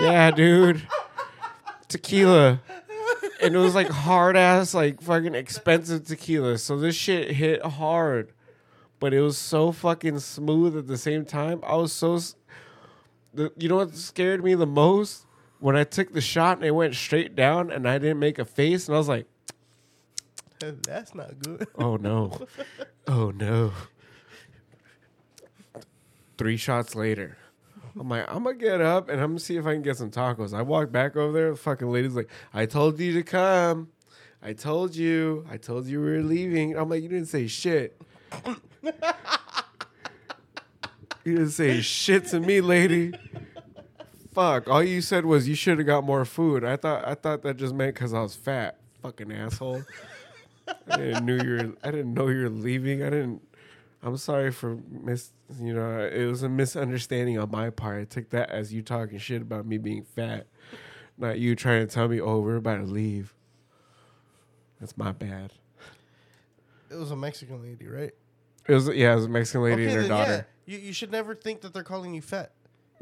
Yeah, 0.00 0.30
dude. 0.30 0.82
Tequila. 1.88 2.60
And 3.42 3.54
it 3.54 3.58
was 3.58 3.74
like 3.74 3.88
hard 3.88 4.36
ass, 4.36 4.74
like 4.74 5.00
fucking 5.00 5.34
expensive 5.34 6.06
tequila. 6.06 6.58
So 6.58 6.78
this 6.78 6.94
shit 6.94 7.32
hit 7.32 7.62
hard. 7.64 8.32
But 8.98 9.12
it 9.14 9.20
was 9.20 9.36
so 9.38 9.72
fucking 9.72 10.18
smooth 10.20 10.76
at 10.76 10.86
the 10.86 10.98
same 10.98 11.24
time. 11.24 11.60
I 11.64 11.76
was 11.76 11.92
so. 11.92 12.16
s- 12.16 12.36
The, 13.34 13.52
you 13.56 13.68
know 13.68 13.76
what 13.76 13.94
scared 13.94 14.42
me 14.44 14.54
the 14.54 14.66
most? 14.66 15.26
When 15.60 15.76
I 15.76 15.84
took 15.84 16.12
the 16.12 16.20
shot 16.20 16.58
and 16.58 16.66
it 16.66 16.72
went 16.72 16.94
straight 16.94 17.36
down 17.36 17.70
and 17.70 17.88
I 17.88 17.98
didn't 17.98 18.18
make 18.18 18.38
a 18.38 18.44
face. 18.44 18.88
And 18.88 18.94
I 18.94 18.98
was 18.98 19.08
like, 19.08 19.26
That's 20.82 21.14
not 21.14 21.38
good. 21.38 21.68
oh 21.76 21.96
no. 21.96 22.46
Oh 23.06 23.30
no. 23.30 23.72
Three 26.36 26.56
shots 26.56 26.94
later. 26.94 27.36
I'm 27.98 28.08
like, 28.08 28.24
I'm 28.28 28.44
gonna 28.44 28.56
get 28.56 28.80
up 28.80 29.08
and 29.08 29.20
I'm 29.20 29.30
gonna 29.30 29.40
see 29.40 29.56
if 29.56 29.66
I 29.66 29.72
can 29.72 29.82
get 29.82 29.96
some 29.96 30.10
tacos. 30.10 30.54
I 30.54 30.62
walk 30.62 30.92
back 30.92 31.16
over 31.16 31.32
there, 31.32 31.50
the 31.50 31.56
fucking 31.56 31.90
lady's 31.90 32.14
like, 32.14 32.30
I 32.54 32.66
told 32.66 33.00
you 33.00 33.12
to 33.14 33.22
come. 33.22 33.88
I 34.42 34.52
told 34.52 34.94
you. 34.94 35.46
I 35.50 35.56
told 35.56 35.86
you 35.86 36.00
we 36.00 36.10
were 36.10 36.22
leaving. 36.22 36.76
I'm 36.76 36.88
like, 36.88 37.02
you 37.02 37.08
didn't 37.08 37.28
say 37.28 37.46
shit. 37.46 38.00
you 38.84 38.92
didn't 41.24 41.50
say 41.50 41.80
shit 41.80 42.26
to 42.28 42.40
me, 42.40 42.60
lady. 42.60 43.12
Fuck. 44.32 44.68
All 44.68 44.82
you 44.82 45.00
said 45.00 45.24
was 45.24 45.48
you 45.48 45.54
should 45.54 45.78
have 45.78 45.86
got 45.86 46.04
more 46.04 46.24
food. 46.24 46.64
I 46.64 46.76
thought 46.76 47.06
I 47.06 47.14
thought 47.14 47.42
that 47.42 47.56
just 47.56 47.74
meant 47.74 47.94
because 47.94 48.14
I 48.14 48.20
was 48.20 48.34
fat. 48.34 48.78
Fucking 49.02 49.32
asshole. 49.32 49.82
I 50.88 50.96
didn't 50.96 51.26
know 51.26 51.42
you 51.42 51.50
were. 51.50 51.72
I 51.82 51.90
didn't 51.90 52.14
know 52.14 52.28
you 52.28 52.42
were 52.42 52.48
leaving. 52.48 53.02
I 53.02 53.10
didn't. 53.10 53.42
I'm 54.02 54.16
sorry 54.16 54.52
for 54.52 54.78
miss. 54.88 55.32
You 55.60 55.74
know, 55.74 55.98
it 56.00 56.26
was 56.26 56.42
a 56.42 56.48
misunderstanding 56.48 57.38
on 57.38 57.50
my 57.50 57.70
part. 57.70 58.00
I 58.00 58.04
took 58.04 58.30
that 58.30 58.50
as 58.50 58.72
you 58.72 58.82
talking 58.82 59.18
shit 59.18 59.42
about 59.42 59.66
me 59.66 59.78
being 59.78 60.04
fat, 60.04 60.46
not 61.18 61.38
you 61.38 61.56
trying 61.56 61.86
to 61.86 61.92
tell 61.92 62.08
me, 62.08 62.20
"Oh, 62.20 62.38
we're 62.38 62.56
about 62.56 62.76
to 62.76 62.84
leave." 62.84 63.34
That's 64.80 64.96
my 64.96 65.12
bad. 65.12 65.52
It 66.90 66.96
was 66.96 67.10
a 67.10 67.16
Mexican 67.16 67.62
lady, 67.62 67.86
right? 67.86 68.12
It 68.66 68.74
was 68.74 68.88
yeah, 68.88 69.12
it 69.12 69.16
was 69.16 69.24
a 69.26 69.28
Mexican 69.28 69.62
lady 69.62 69.84
and 69.84 69.92
her 69.92 70.00
then, 70.02 70.08
daughter. 70.08 70.46
Yeah. 70.66 70.76
You, 70.76 70.86
you 70.86 70.92
should 70.92 71.10
never 71.10 71.34
think 71.34 71.62
that 71.62 71.74
they're 71.74 71.82
calling 71.82 72.14
you 72.14 72.22
fat. 72.22 72.52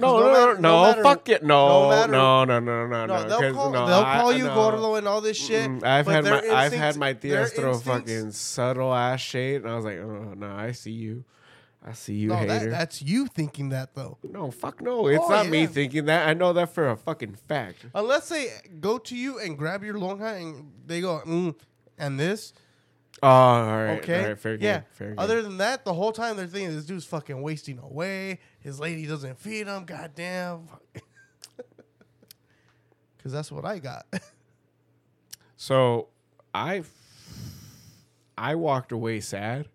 No, 0.00 0.20
no, 0.20 0.26
no, 0.26 0.32
matter- 0.32 0.60
no, 0.60 0.82
matter- 0.84 1.02
fuck 1.02 1.28
it, 1.28 1.42
no, 1.42 1.66
no 1.66 1.82
no, 1.82 1.90
matter- 1.90 2.12
no, 2.12 2.44
no, 2.44 2.60
no, 2.60 2.86
no, 2.86 3.06
No, 3.06 3.26
no. 3.26 3.40
they'll 3.40 3.52
call, 3.54 3.70
no, 3.72 3.86
they'll 3.86 4.04
call 4.04 4.30
I 4.30 4.36
you 4.36 4.44
gordo 4.44 4.94
and 4.94 5.08
all 5.08 5.20
this 5.20 5.36
shit. 5.36 5.68
Mm, 5.68 5.84
I've 5.84 6.06
had 6.06 6.24
my 6.24 6.40
I've 6.48 6.72
had 6.72 6.96
my 6.96 7.14
Diestro 7.14 7.74
instincts- 7.74 7.82
fucking 7.82 8.30
subtle 8.30 8.94
ass 8.94 9.20
shade, 9.20 9.62
and 9.62 9.70
I 9.70 9.74
was 9.76 9.84
like, 9.84 9.98
oh 9.98 10.34
no, 10.36 10.46
I 10.54 10.70
see 10.70 10.92
you, 10.92 11.24
I 11.84 11.92
see 11.94 12.14
you, 12.14 12.28
No, 12.28 12.36
hater. 12.36 12.46
that, 12.60 12.70
that's 12.70 13.02
you 13.02 13.26
thinking 13.26 13.70
that 13.70 13.94
though. 13.96 14.18
no, 14.22 14.52
fuck 14.52 14.80
no, 14.80 15.08
it's 15.08 15.24
Oh, 15.24 15.28
not 15.30 15.48
me 15.48 15.66
thinking 15.66 16.04
that. 16.04 16.28
I 16.28 16.34
know 16.34 16.52
that 16.52 16.72
for 16.72 16.88
a 16.90 16.96
fucking 16.96 17.34
fact. 17.48 17.84
Unless 17.92 18.28
they 18.28 18.50
go 18.80 18.98
to 18.98 19.16
you 19.16 19.40
and 19.40 19.58
grab 19.58 19.82
your 19.82 19.94
lonja 19.94 20.40
and 20.40 20.70
they 20.86 21.00
go, 21.00 21.22
mm, 21.26 21.56
and 21.98 22.20
this, 22.20 22.52
Oh, 23.22 23.28
all 23.28 23.66
right, 23.66 23.98
okay, 23.98 24.20
all 24.20 24.28
right, 24.28 24.38
fair 24.38 24.56
game, 24.56 24.64
yeah. 24.66 24.80
fair 24.92 25.08
game. 25.08 25.18
Other 25.18 25.42
than 25.42 25.56
that, 25.58 25.84
the 25.84 25.92
whole 25.92 26.12
time 26.12 26.36
they're 26.36 26.46
thinking 26.46 26.74
this 26.74 26.84
dude's 26.86 27.04
fucking 27.04 27.40
wasting 27.42 27.78
away. 27.78 28.38
His 28.60 28.78
lady 28.78 29.06
doesn't 29.06 29.38
feed 29.38 29.66
him. 29.66 29.84
Goddamn. 29.84 30.68
Because 33.18 33.32
that's 33.32 33.52
what 33.52 33.64
I 33.66 33.78
got. 33.78 34.06
so, 35.56 36.08
I 36.54 36.82
I 38.38 38.54
walked 38.54 38.92
away 38.92 39.20
sad. 39.20 39.68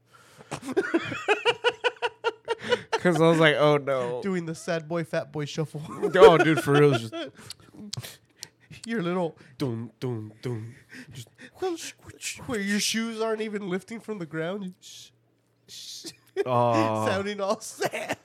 Cause 2.93 3.19
I 3.21 3.27
was 3.27 3.37
like, 3.37 3.57
oh 3.57 3.77
no, 3.77 4.21
Doing 4.23 4.45
the 4.45 4.55
sad 4.55 4.87
boy, 4.87 5.03
fat 5.03 5.33
boy 5.33 5.43
shuffle. 5.45 5.81
oh 5.87 6.37
dude, 6.37 6.63
for 6.63 6.71
real, 6.71 6.97
just 6.97 7.13
your 8.85 9.01
little, 9.01 9.37
doom, 9.57 9.91
doom, 9.99 10.33
doom. 10.41 10.75
Just, 11.13 11.29
where 12.47 12.59
your 12.59 12.79
shoes 12.79 13.21
aren't 13.21 13.41
even 13.41 13.69
lifting 13.69 13.99
from 13.99 14.19
the 14.19 14.25
ground. 14.25 14.65
You 14.65 16.43
oh, 16.45 17.05
sounding 17.07 17.39
all 17.41 17.59
sad. 17.59 18.17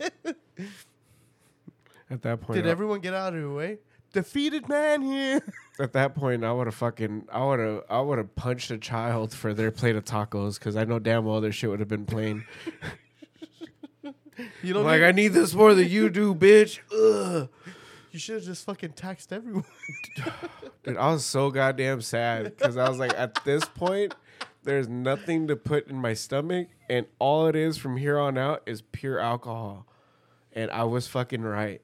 at 2.10 2.22
that 2.22 2.40
point, 2.40 2.56
Did 2.56 2.66
I- 2.66 2.70
everyone 2.70 3.00
get 3.00 3.14
out 3.14 3.34
of 3.34 3.42
the 3.42 3.50
way? 3.50 3.78
Defeated 4.12 4.68
man 4.70 5.02
here. 5.02 5.42
At 5.78 5.92
that 5.92 6.14
point, 6.14 6.42
I 6.42 6.50
would 6.50 6.66
have 6.66 6.74
fucking, 6.74 7.28
I 7.30 7.44
would 7.44 7.60
have, 7.60 7.82
I 7.90 8.00
would 8.00 8.16
have 8.16 8.34
punched 8.34 8.70
a 8.70 8.78
child 8.78 9.34
for 9.34 9.52
their 9.52 9.70
plate 9.70 9.96
of 9.96 10.04
tacos 10.06 10.58
because 10.58 10.76
I 10.76 10.84
know 10.84 10.98
damn 10.98 11.26
well 11.26 11.42
their 11.42 11.52
shit 11.52 11.68
would 11.68 11.78
have 11.80 11.90
been 11.90 12.06
plain. 12.06 12.44
You 14.62 14.72
don't 14.72 14.84
like, 14.84 15.00
need- 15.00 15.06
I 15.06 15.12
need 15.12 15.28
this 15.28 15.52
more 15.54 15.74
than 15.74 15.88
you 15.88 16.08
do, 16.08 16.34
bitch. 16.34 16.78
Ugh. 16.90 17.48
You 18.10 18.18
should 18.18 18.36
have 18.36 18.44
just 18.44 18.64
fucking 18.64 18.92
taxed 18.92 19.32
everyone. 19.32 19.64
Dude, 20.82 20.96
I 20.96 21.12
was 21.12 21.24
so 21.24 21.50
goddamn 21.50 22.00
sad 22.00 22.56
because 22.56 22.76
I 22.76 22.88
was 22.88 22.98
like, 22.98 23.12
at 23.18 23.44
this 23.44 23.64
point, 23.64 24.14
there's 24.64 24.88
nothing 24.88 25.48
to 25.48 25.56
put 25.56 25.88
in 25.88 25.96
my 25.96 26.14
stomach, 26.14 26.68
and 26.88 27.06
all 27.18 27.46
it 27.46 27.56
is 27.56 27.76
from 27.76 27.96
here 27.96 28.18
on 28.18 28.38
out 28.38 28.62
is 28.66 28.82
pure 28.82 29.18
alcohol, 29.18 29.86
and 30.52 30.70
I 30.70 30.84
was 30.84 31.06
fucking 31.06 31.42
right. 31.42 31.82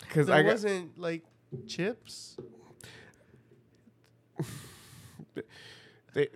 Because 0.00 0.28
I 0.28 0.42
got, 0.42 0.50
wasn't 0.52 0.98
like 0.98 1.22
chips. 1.68 2.36
they, 6.14 6.28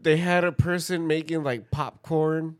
they 0.00 0.16
had 0.16 0.44
a 0.44 0.52
person 0.52 1.06
making 1.06 1.44
like 1.44 1.70
popcorn, 1.70 2.56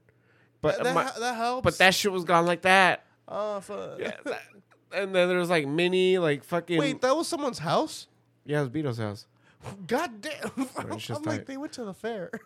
but 0.60 0.76
That, 0.78 0.84
that, 0.84 0.94
my- 0.94 1.10
that 1.18 1.34
helps. 1.36 1.64
but 1.64 1.78
that 1.78 1.94
shit 1.94 2.12
was 2.12 2.24
gone 2.24 2.46
like 2.46 2.62
that. 2.62 3.04
Oh, 3.26 3.60
fuck. 3.60 3.98
Yeah, 3.98 4.12
that- 4.24 4.42
and 4.92 5.14
then 5.14 5.28
there 5.28 5.38
was 5.38 5.50
like 5.50 5.66
mini, 5.66 6.18
like 6.18 6.44
fucking. 6.44 6.78
Wait, 6.78 7.00
that 7.00 7.16
was 7.16 7.28
someone's 7.28 7.58
house? 7.58 8.06
yeah, 8.44 8.58
it 8.58 8.60
was 8.60 8.68
Beto's 8.70 8.98
house. 8.98 9.26
God 9.86 10.20
damn. 10.22 10.50
I'm 10.56 10.88
like, 10.88 11.22
tight. 11.22 11.46
they 11.46 11.56
went 11.58 11.72
to 11.74 11.84
the 11.84 11.92
fair. 11.94 12.30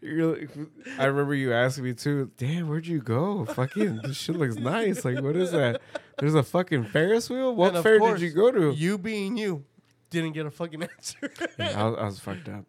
You're 0.00 0.36
like- 0.38 0.50
I 0.98 1.06
remember 1.06 1.34
you 1.34 1.52
asking 1.52 1.84
me 1.84 1.94
too. 1.94 2.30
Damn, 2.36 2.68
where'd 2.68 2.86
you 2.86 3.00
go? 3.00 3.44
Fucking, 3.44 4.02
this 4.04 4.16
shit 4.16 4.36
looks 4.36 4.54
nice. 4.54 5.04
Like, 5.04 5.20
what 5.20 5.34
is 5.36 5.50
that? 5.50 5.82
There's 6.18 6.34
a 6.36 6.44
fucking 6.44 6.84
Ferris 6.84 7.28
wheel. 7.28 7.54
What 7.54 7.68
And 7.68 7.78
of 7.78 7.82
fair 7.82 7.98
course, 7.98 8.20
did 8.20 8.26
you 8.26 8.32
go 8.32 8.52
to? 8.52 8.70
you 8.70 8.96
being 8.98 9.36
you, 9.36 9.64
didn't 10.10 10.32
get 10.32 10.46
a 10.46 10.50
fucking 10.50 10.82
answer. 10.96 11.32
Yeah, 11.58 11.82
I, 11.82 11.88
was, 11.88 11.98
I 11.98 12.04
was 12.04 12.20
fucked 12.20 12.48
up. 12.48 12.64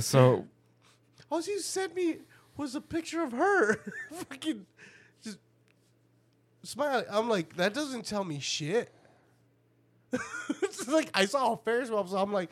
So 0.00 0.18
oh, 0.20 0.44
All 1.30 1.40
you 1.40 1.60
sent 1.60 1.94
me 1.94 2.18
was 2.56 2.74
a 2.74 2.80
picture 2.80 3.22
of 3.22 3.32
her. 3.32 3.80
fucking 4.12 4.66
just 5.22 5.38
smiling. 6.62 7.04
I'm 7.10 7.28
like, 7.28 7.56
that 7.56 7.74
doesn't 7.74 8.06
tell 8.06 8.24
me 8.24 8.38
shit. 8.40 8.92
it's 10.62 10.86
like 10.88 11.10
I 11.14 11.24
saw 11.26 11.52
a 11.52 11.56
Ferris 11.56 11.90
wheel, 11.90 12.06
so 12.06 12.16
I'm 12.16 12.32
like, 12.32 12.50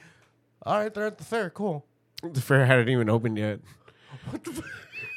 all 0.65 0.79
right, 0.79 0.93
they're 0.93 1.07
at 1.07 1.19
the 1.19 1.25
fair. 1.25 1.51
Cool. 1.51 1.85
the 2.23 2.41
fair 2.41 2.67
hadn't 2.67 2.89
even 2.89 3.09
opened 3.09 3.39
yet. 3.39 3.61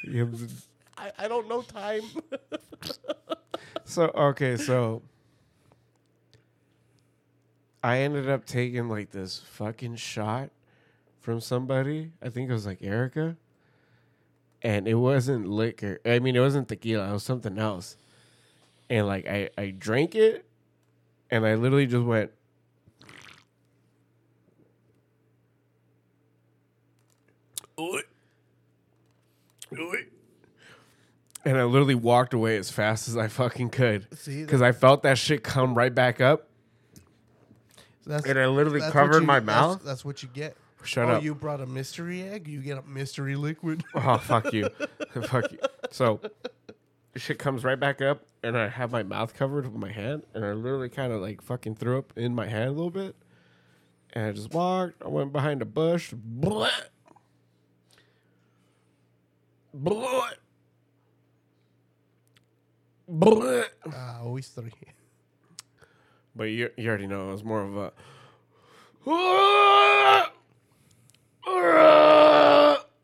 Yeah, 0.09 0.21
it 0.21 0.31
was- 0.31 0.67
I, 0.97 1.11
I 1.19 1.27
don't 1.27 1.49
know 1.49 1.61
time. 1.63 2.01
So 3.83 4.05
okay, 4.15 4.55
so 4.57 5.01
I 7.83 7.99
ended 7.99 8.29
up 8.29 8.45
taking 8.45 8.89
like 8.89 9.11
this 9.11 9.39
fucking 9.51 9.95
shot 9.97 10.49
from 11.19 11.39
somebody. 11.41 12.11
I 12.21 12.29
think 12.29 12.49
it 12.49 12.53
was 12.53 12.65
like 12.65 12.81
Erica 12.81 13.35
and 14.61 14.87
it 14.87 14.95
wasn't 14.95 15.47
liquor. 15.47 15.99
I 16.05 16.19
mean, 16.19 16.35
it 16.35 16.39
wasn't 16.39 16.67
tequila. 16.67 17.09
It 17.09 17.13
was 17.13 17.23
something 17.23 17.57
else. 17.57 17.97
And 18.89 19.07
like 19.07 19.27
I, 19.27 19.49
I 19.57 19.71
drank 19.71 20.15
it, 20.15 20.45
and 21.29 21.45
I 21.45 21.55
literally 21.55 21.87
just 21.87 22.05
went. 22.05 22.31
And 31.45 31.57
I 31.57 31.63
literally 31.63 31.95
walked 31.95 32.33
away 32.33 32.57
as 32.57 32.71
fast 32.71 33.07
as 33.07 33.15
I 33.15 33.27
fucking 33.27 33.69
could 33.69 34.07
because 34.25 34.61
I 34.61 34.71
felt 34.71 35.03
that 35.03 35.17
shit 35.17 35.43
come 35.43 35.75
right 35.75 35.93
back 35.93 36.19
up. 36.19 36.47
That's, 38.05 38.25
and 38.25 38.39
I 38.39 38.47
literally 38.47 38.79
covered 38.91 39.21
you, 39.21 39.27
my 39.27 39.39
mouth. 39.39 39.75
That's, 39.75 39.85
that's 39.85 40.05
what 40.05 40.23
you 40.23 40.29
get. 40.33 40.55
Shut 40.83 41.09
oh, 41.09 41.13
up. 41.13 41.23
you 41.23 41.35
brought 41.35 41.59
a 41.59 41.65
mystery 41.65 42.21
egg. 42.21 42.47
You 42.47 42.61
get 42.61 42.77
a 42.77 42.83
mystery 42.83 43.35
liquid. 43.35 43.83
Oh 43.95 44.17
fuck 44.17 44.53
you, 44.53 44.69
fuck 45.23 45.51
you. 45.51 45.59
So, 45.91 46.21
shit 47.15 47.39
comes 47.39 47.63
right 47.63 47.79
back 47.79 48.01
up, 48.01 48.25
and 48.43 48.57
I 48.57 48.67
have 48.69 48.91
my 48.91 49.03
mouth 49.03 49.33
covered 49.33 49.65
with 49.65 49.81
my 49.81 49.91
hand, 49.91 50.23
and 50.33 50.45
I 50.45 50.53
literally 50.53 50.89
kind 50.89 51.11
of 51.11 51.21
like 51.21 51.41
fucking 51.41 51.75
threw 51.75 51.97
up 51.97 52.13
in 52.15 52.35
my 52.35 52.47
hand 52.47 52.69
a 52.69 52.71
little 52.71 52.91
bit, 52.91 53.15
and 54.13 54.25
I 54.27 54.31
just 54.31 54.53
walked. 54.53 55.03
I 55.03 55.07
went 55.07 55.33
behind 55.33 55.61
a 55.61 55.65
bush. 55.65 56.13
Blah. 56.15 56.69
Blah. 59.73 60.29
Blah. 63.07 63.63
Ah, 63.91 64.19
always 64.21 64.47
three. 64.47 64.71
But 66.35 66.45
you, 66.45 66.69
you 66.77 66.87
already 66.87 67.07
know 67.07 67.29
it 67.29 67.31
was 67.31 67.43
more 67.43 67.63
of 67.63 67.77
a. 67.77 67.91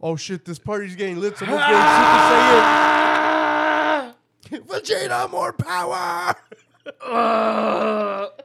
Oh 0.05 0.15
shit! 0.17 0.43
This 0.43 0.59
party's 0.59 0.95
getting 0.95 1.19
lit. 1.19 1.37
Someone's 1.37 1.61
getting 1.61 1.77
Super 1.77 2.19
Saiyan. 4.49 5.07
Vegeta, 5.07 5.31
more 5.31 5.53
power. 5.53 6.35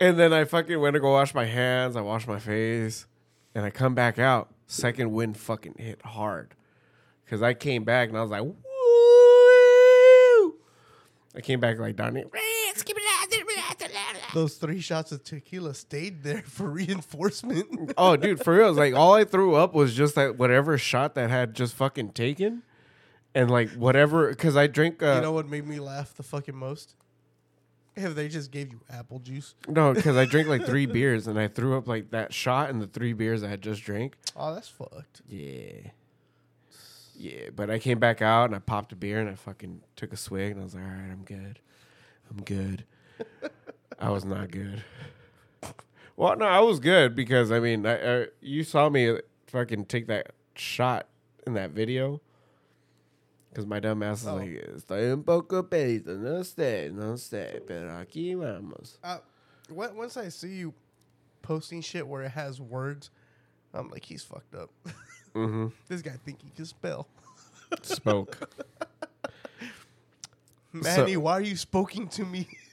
And 0.00 0.18
then 0.18 0.32
I 0.32 0.44
fucking 0.44 0.80
went 0.80 0.94
to 0.94 1.00
go 1.00 1.12
wash 1.12 1.34
my 1.34 1.44
hands. 1.44 1.94
I 1.96 2.00
washed 2.00 2.26
my 2.26 2.40
face, 2.40 3.06
and 3.54 3.64
I 3.64 3.70
come 3.70 3.94
back 3.94 4.18
out. 4.18 4.52
Second 4.66 5.12
wind 5.12 5.36
fucking 5.36 5.76
hit 5.78 6.02
hard, 6.02 6.54
because 7.24 7.42
I 7.42 7.54
came 7.54 7.84
back 7.84 8.08
and 8.08 8.18
I 8.18 8.22
was 8.22 8.30
like, 8.30 8.42
"Woo!" 8.42 8.54
I 11.36 11.40
came 11.42 11.60
back 11.60 11.78
like 11.78 11.94
Donnie. 11.96 12.24
Those 14.34 14.56
three 14.56 14.80
shots 14.80 15.12
of 15.12 15.22
tequila 15.24 15.74
stayed 15.74 16.22
there 16.22 16.42
for 16.46 16.68
reinforcement. 16.68 17.94
Oh, 17.96 18.16
dude, 18.16 18.42
for 18.42 18.56
real, 18.56 18.68
it's 18.70 18.78
like 18.78 18.94
all 18.94 19.14
I 19.14 19.24
threw 19.24 19.54
up 19.54 19.72
was 19.74 19.94
just 19.94 20.16
that 20.16 20.36
whatever 20.36 20.76
shot 20.76 21.14
that 21.14 21.30
had 21.30 21.54
just 21.54 21.74
fucking 21.74 22.10
taken, 22.10 22.62
and 23.34 23.50
like 23.50 23.70
whatever, 23.70 24.28
because 24.28 24.56
I 24.56 24.66
drink. 24.66 25.02
Uh, 25.02 25.14
you 25.16 25.20
know 25.22 25.32
what 25.32 25.48
made 25.48 25.66
me 25.66 25.78
laugh 25.78 26.14
the 26.14 26.22
fucking 26.22 26.56
most? 26.56 26.96
If 27.96 28.16
they 28.16 28.26
just 28.26 28.50
gave 28.50 28.72
you 28.72 28.80
apple 28.90 29.20
juice. 29.20 29.54
no, 29.68 29.94
because 29.94 30.16
I 30.16 30.24
drank 30.24 30.48
like 30.48 30.66
three 30.66 30.86
beers, 30.86 31.28
and 31.28 31.38
I 31.38 31.46
threw 31.46 31.78
up 31.78 31.86
like 31.86 32.10
that 32.10 32.34
shot 32.34 32.70
and 32.70 32.82
the 32.82 32.88
three 32.88 33.12
beers 33.12 33.44
I 33.44 33.48
had 33.48 33.62
just 33.62 33.84
drank. 33.84 34.16
Oh, 34.36 34.52
that's 34.52 34.68
fucked. 34.68 35.22
Yeah. 35.28 35.90
Yeah, 37.16 37.50
but 37.54 37.70
I 37.70 37.78
came 37.78 38.00
back 38.00 38.20
out 38.20 38.46
and 38.46 38.56
I 38.56 38.58
popped 38.58 38.90
a 38.92 38.96
beer 38.96 39.20
and 39.20 39.30
I 39.30 39.36
fucking 39.36 39.82
took 39.94 40.12
a 40.12 40.16
swig 40.16 40.50
and 40.50 40.60
I 40.60 40.64
was 40.64 40.74
like, 40.74 40.82
all 40.82 40.90
right, 40.90 41.12
I'm 41.12 41.22
good. 41.24 41.60
I'm 42.28 42.42
good. 42.42 42.84
I 43.98 44.10
was 44.10 44.24
not 44.24 44.50
good. 44.50 44.82
Well, 46.16 46.36
no, 46.36 46.46
I 46.46 46.60
was 46.60 46.78
good 46.80 47.14
because 47.16 47.50
I 47.50 47.58
mean, 47.60 47.86
I, 47.86 48.22
I, 48.22 48.26
you 48.40 48.62
saw 48.64 48.88
me 48.88 49.18
fucking 49.48 49.86
take 49.86 50.06
that 50.06 50.28
shot 50.54 51.06
in 51.46 51.54
that 51.54 51.70
video. 51.70 52.20
Because 53.50 53.66
my 53.66 53.78
dumb 53.78 54.02
ass 54.02 54.22
is 54.22 54.28
Oh. 54.28 54.34
like, 54.36 54.50
estoy 54.76 55.12
un 55.12 55.22
poco 55.22 55.62
pedito, 55.62 56.18
no 56.18 56.40
sé, 56.42 56.92
no 56.92 57.14
sé, 57.14 57.60
pero 57.66 57.88
aquí 57.90 58.34
vamos. 58.36 58.98
Uh, 59.02 59.18
once 59.70 60.16
I 60.16 60.28
see 60.28 60.54
you 60.56 60.74
posting 61.42 61.80
shit 61.80 62.04
where 62.06 62.22
it 62.22 62.32
has 62.32 62.60
words, 62.60 63.10
I'm 63.72 63.88
like, 63.90 64.04
he's 64.04 64.22
fucked 64.24 64.54
up. 64.54 64.70
Mm-hmm. 65.34 65.66
this 65.88 66.00
guy 66.00 66.12
think 66.24 66.42
he 66.42 66.50
can 66.50 66.64
spell. 66.64 67.08
Spoke. 67.82 68.48
Manny, 70.72 71.16
why 71.16 71.32
are 71.32 71.40
you 71.40 71.56
speaking 71.56 72.06
to 72.08 72.24
me? 72.24 72.46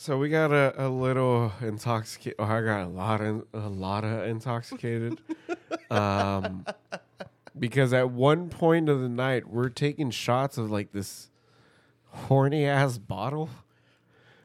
So 0.00 0.16
we 0.16 0.30
got 0.30 0.50
a, 0.50 0.86
a 0.86 0.88
little 0.88 1.52
intoxicated. 1.60 2.36
Oh, 2.38 2.44
I 2.44 2.62
got 2.62 2.84
a 2.84 2.88
lot 2.88 3.20
of 3.20 3.44
a 3.52 3.68
lot 3.68 4.02
of 4.02 4.24
intoxicated. 4.24 5.20
um, 5.90 6.64
because 7.58 7.92
at 7.92 8.10
one 8.10 8.48
point 8.48 8.88
of 8.88 9.02
the 9.02 9.10
night, 9.10 9.50
we're 9.50 9.68
taking 9.68 10.10
shots 10.10 10.56
of 10.56 10.70
like 10.70 10.92
this 10.92 11.28
horny 12.06 12.64
ass 12.64 12.96
bottle. 12.96 13.50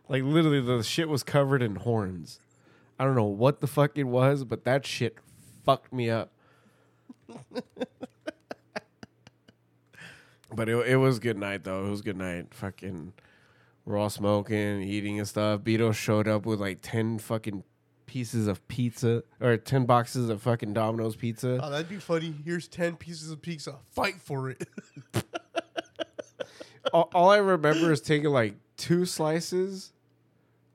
Like 0.10 0.24
literally, 0.24 0.60
the 0.60 0.84
shit 0.84 1.08
was 1.08 1.24
covered 1.24 1.62
in 1.62 1.78
horns. 1.78 2.42
I 3.00 3.06
don't 3.06 3.16
know 3.16 3.24
what 3.24 3.62
the 3.62 3.68
fuck 3.68 3.98
it 3.98 4.04
was, 4.04 4.44
but 4.44 4.66
that 4.66 4.86
shit 4.86 5.20
fucked 5.64 5.94
me 5.94 6.10
up. 6.10 6.34
but 10.54 10.68
it 10.68 10.76
it 10.86 10.98
was 10.98 11.20
good 11.20 11.38
night 11.38 11.64
though. 11.64 11.88
It 11.88 11.92
was 11.92 12.02
good 12.02 12.18
night. 12.18 12.48
Fucking. 12.54 13.14
We're 13.86 13.98
all 13.98 14.10
smoking, 14.10 14.82
eating 14.82 15.20
and 15.20 15.28
stuff. 15.28 15.62
Beto 15.62 15.94
showed 15.94 16.28
up 16.28 16.46
with 16.46 16.60
like 16.60 16.80
10 16.82 17.20
fucking 17.20 17.64
pieces 18.08 18.48
of 18.48 18.68
pizza 18.68 19.24
or 19.40 19.58
10 19.58 19.86
boxes 19.86 20.30
of 20.30 20.42
fucking 20.42 20.74
Domino's 20.74 21.16
pizza. 21.16 21.60
Oh, 21.62 21.70
that'd 21.70 21.90
be 21.90 21.98
funny. 21.98 22.34
Here's 22.44 22.68
10 22.68 22.96
pieces 22.96 23.30
of 23.30 23.42
pizza. 23.42 23.76
Fight 23.92 24.16
for 24.20 24.50
it. 24.50 24.68
all, 26.94 27.10
all 27.14 27.30
I 27.30 27.38
remember 27.38 27.92
is 27.92 28.02
taking 28.02 28.30
like 28.30 28.56
two 28.78 29.06
slices 29.06 29.94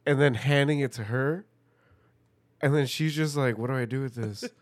and 0.06 0.20
then 0.20 0.34
handing 0.34 0.80
it 0.80 0.92
to 0.92 1.04
her. 1.04 1.46
And 2.60 2.74
then 2.74 2.86
she's 2.86 3.14
just 3.14 3.36
like, 3.36 3.58
What 3.58 3.68
do 3.68 3.74
I 3.74 3.86
do 3.86 4.02
with 4.02 4.14
this? 4.14 4.44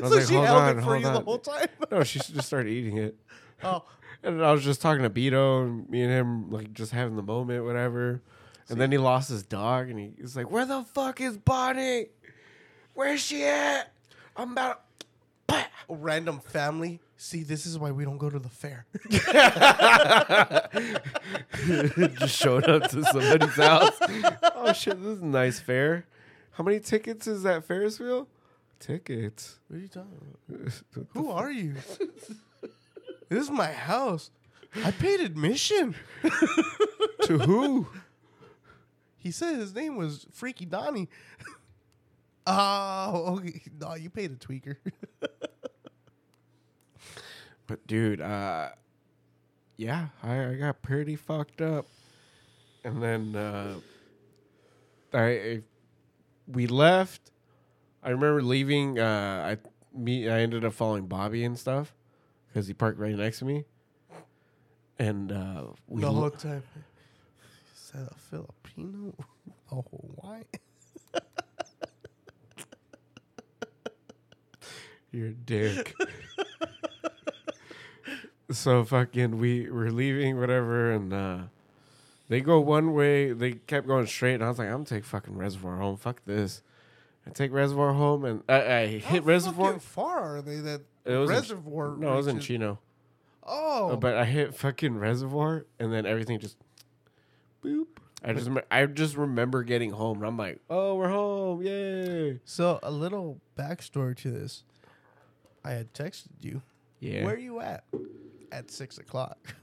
So 0.00 0.08
like, 0.08 0.26
she 0.26 0.34
held 0.34 0.48
on, 0.48 0.78
it 0.78 0.82
for 0.82 0.96
you 0.96 1.02
the 1.02 1.20
whole 1.20 1.38
time? 1.38 1.66
No, 1.90 2.04
she 2.04 2.20
just 2.20 2.46
started 2.46 2.70
eating 2.70 2.98
it. 2.98 3.16
oh, 3.64 3.82
And 4.22 4.44
I 4.44 4.52
was 4.52 4.64
just 4.64 4.80
talking 4.80 5.02
to 5.02 5.10
Beto 5.10 5.62
and 5.62 5.88
me 5.88 6.02
and 6.02 6.10
him, 6.10 6.50
like, 6.50 6.72
just 6.72 6.92
having 6.92 7.16
the 7.16 7.22
moment, 7.22 7.64
whatever. 7.64 8.22
And 8.68 8.80
then 8.80 8.92
he 8.92 8.98
lost 8.98 9.30
his 9.30 9.42
dog 9.42 9.88
and 9.88 9.98
he 9.98 10.12
was 10.20 10.36
like, 10.36 10.50
Where 10.50 10.66
the 10.66 10.82
fuck 10.82 11.20
is 11.20 11.38
Bonnie? 11.38 12.08
Where's 12.94 13.20
she 13.20 13.44
at? 13.44 13.92
I'm 14.36 14.52
about 14.52 14.82
a 15.48 15.64
random 15.88 16.40
family. 16.40 17.00
See, 17.16 17.42
this 17.42 17.66
is 17.66 17.78
why 17.78 17.90
we 17.90 18.04
don't 18.04 18.18
go 18.18 18.30
to 18.30 18.38
the 18.38 18.48
fair. 18.48 18.86
just 22.18 22.36
showed 22.36 22.68
up 22.68 22.88
to 22.90 23.04
somebody's 23.04 23.56
house. 23.56 23.98
Oh 24.54 24.72
shit, 24.72 25.02
this 25.02 25.16
is 25.16 25.22
a 25.22 25.26
nice 25.26 25.58
fair. 25.58 26.06
How 26.52 26.62
many 26.62 26.78
tickets 26.78 27.26
is 27.26 27.42
that 27.42 27.64
Ferris 27.64 27.98
wheel? 27.98 28.28
Tickets. 28.78 29.58
What 29.66 29.78
are 29.78 29.80
you 29.80 29.88
talking 29.88 30.36
about? 30.48 30.72
Who 31.14 31.30
are 31.30 31.50
you? 31.50 31.74
This 33.28 33.44
is 33.44 33.50
my 33.50 33.72
house. 33.72 34.30
I 34.84 34.90
paid 34.90 35.20
admission. 35.20 35.94
to 37.22 37.38
who? 37.38 37.86
He 39.16 39.30
said 39.30 39.56
his 39.56 39.74
name 39.74 39.96
was 39.96 40.26
Freaky 40.32 40.64
Donnie. 40.64 41.08
Oh, 42.50 43.34
okay. 43.36 43.60
no, 43.78 43.94
you 43.94 44.08
paid 44.08 44.32
a 44.32 44.36
tweaker. 44.36 44.76
But 47.66 47.86
dude, 47.86 48.22
uh 48.22 48.70
yeah, 49.76 50.08
I, 50.22 50.46
I 50.46 50.54
got 50.54 50.80
pretty 50.80 51.14
fucked 51.14 51.60
up. 51.60 51.84
And 52.82 53.02
then 53.02 53.36
uh 53.36 53.74
I, 55.12 55.18
I 55.20 55.62
we 56.46 56.66
left. 56.66 57.30
I 58.02 58.08
remember 58.08 58.42
leaving 58.42 58.98
uh 58.98 59.56
I 59.58 59.68
me 59.94 60.30
I 60.30 60.40
ended 60.40 60.64
up 60.64 60.72
following 60.72 61.06
Bobby 61.06 61.44
and 61.44 61.58
stuff 61.58 61.94
cuz 62.58 62.66
he 62.66 62.74
parked 62.74 62.98
right 62.98 63.14
next 63.14 63.38
to 63.38 63.44
me. 63.44 63.64
And 64.98 65.30
uh 65.30 65.68
we 65.86 66.00
the 66.02 66.10
le- 66.10 66.20
whole 66.20 66.30
time. 66.30 66.62
Is 67.74 67.92
that 67.94 68.10
a 68.10 68.14
Filipino? 68.14 69.14
A 69.70 69.82
Hawaiian? 69.82 70.44
You're 75.12 75.28
a 75.28 75.32
dick. 75.32 75.94
so 78.50 78.82
fucking 78.84 79.38
we 79.38 79.70
were 79.70 79.90
leaving, 79.90 80.38
whatever, 80.38 80.90
and 80.90 81.12
uh 81.12 81.38
they 82.28 82.40
go 82.40 82.60
one 82.60 82.92
way, 82.92 83.32
they 83.32 83.52
kept 83.52 83.86
going 83.86 84.06
straight, 84.06 84.34
and 84.34 84.44
I 84.44 84.48
was 84.48 84.58
like, 84.58 84.68
I'm 84.68 84.74
gonna 84.74 84.84
take 84.86 85.04
fucking 85.04 85.36
reservoir 85.36 85.76
home. 85.76 85.96
Fuck 85.96 86.24
this. 86.26 86.62
I 87.26 87.30
take 87.30 87.52
reservoir 87.52 87.92
home 87.92 88.24
and 88.24 88.42
I, 88.48 88.74
I 88.74 88.86
hit 88.86 89.22
How 89.22 89.26
reservoir. 89.28 89.72
How 89.74 89.78
far 89.78 90.36
are 90.36 90.42
they? 90.42 90.56
That 90.56 90.80
It 91.08 91.16
was 91.16 91.30
in- 91.30 91.36
reservoir. 91.36 91.96
no, 91.96 92.12
it 92.12 92.16
was 92.16 92.26
in 92.28 92.36
reaches- 92.36 92.46
Chino. 92.46 92.78
Oh, 93.50 93.92
Uh, 93.92 93.96
but 93.96 94.14
I 94.14 94.24
hit 94.26 94.54
fucking 94.54 94.98
reservoir 94.98 95.64
and 95.78 95.90
then 95.92 96.04
everything 96.04 96.38
just 96.38 96.58
boop. 97.64 97.86
I 98.22 98.32
just 98.34 98.50
I 98.70 98.84
just 98.86 99.16
remember 99.16 99.62
getting 99.62 99.90
home 99.92 100.18
and 100.18 100.26
I'm 100.26 100.36
like, 100.36 100.60
oh, 100.68 100.96
we're 100.96 101.08
home, 101.08 101.62
yay! 101.62 102.40
so 102.44 102.78
a 102.82 102.90
little 102.90 103.40
backstory 103.56 104.16
to 104.18 104.30
this. 104.30 104.64
I 105.64 105.70
had 105.70 105.94
texted 105.94 106.26
you. 106.40 106.62
Yeah, 107.00 107.24
Where 107.24 107.34
are 107.34 107.38
you 107.38 107.60
at? 107.60 107.84
At 108.52 108.70
six 108.70 108.98
o'clock. 108.98 109.54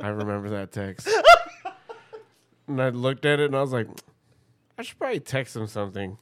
I 0.00 0.08
remember 0.10 0.48
that 0.50 0.70
text. 0.72 1.08
and 2.68 2.80
I 2.80 2.88
looked 2.90 3.24
at 3.26 3.40
it 3.40 3.46
and 3.46 3.56
I 3.56 3.60
was 3.60 3.72
like, 3.72 3.88
I 4.78 4.82
should 4.82 4.98
probably 4.98 5.20
text 5.20 5.56
him 5.56 5.66
something. 5.66 6.16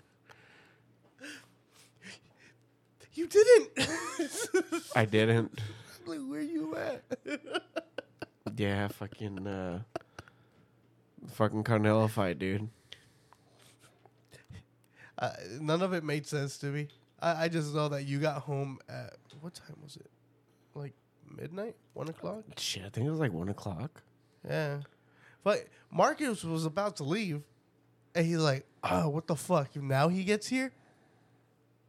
You 3.14 3.26
didn't. 3.26 3.70
I 4.96 5.04
didn't. 5.04 5.60
like, 6.06 6.20
where 6.26 6.40
you 6.40 6.76
at? 6.76 7.02
Yeah, 8.56 8.88
fucking 8.88 9.46
uh 9.46 9.80
fucking 11.32 11.64
Carnella 11.64 12.08
fight, 12.10 12.38
dude. 12.38 12.68
Uh, 15.18 15.30
none 15.60 15.82
of 15.82 15.92
it 15.92 16.02
made 16.02 16.26
sense 16.26 16.58
to 16.58 16.66
me. 16.66 16.88
I, 17.20 17.44
I 17.44 17.48
just 17.48 17.74
know 17.74 17.88
that 17.90 18.04
you 18.04 18.18
got 18.18 18.42
home 18.42 18.78
at 18.88 19.14
what 19.40 19.54
time 19.54 19.76
was 19.82 19.96
it? 19.96 20.10
Like 20.74 20.94
midnight, 21.36 21.76
one 21.94 22.08
o'clock. 22.08 22.44
Shit, 22.56 22.82
I 22.84 22.88
think 22.88 23.06
it 23.06 23.10
was 23.10 23.20
like 23.20 23.32
one 23.32 23.48
o'clock. 23.48 24.02
Yeah, 24.48 24.78
but 25.44 25.66
Marcus 25.90 26.42
was 26.42 26.64
about 26.64 26.96
to 26.96 27.04
leave, 27.04 27.42
and 28.14 28.26
he's 28.26 28.38
like, 28.38 28.66
"Oh, 28.82 29.10
what 29.10 29.26
the 29.26 29.36
fuck? 29.36 29.76
Now 29.76 30.08
he 30.08 30.24
gets 30.24 30.48
here." 30.48 30.72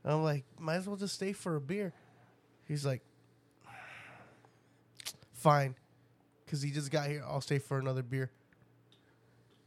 I'm 0.05 0.23
like, 0.23 0.45
"Might 0.59 0.75
as 0.75 0.87
well 0.87 0.95
just 0.95 1.15
stay 1.15 1.33
for 1.33 1.55
a 1.55 1.61
beer." 1.61 1.93
He's 2.67 2.85
like, 2.85 3.01
"Fine," 5.33 5.75
because 6.45 6.61
he 6.61 6.71
just 6.71 6.91
got 6.91 7.07
here. 7.07 7.23
I'll 7.27 7.41
stay 7.41 7.59
for 7.59 7.79
another 7.79 8.03
beer. 8.03 8.31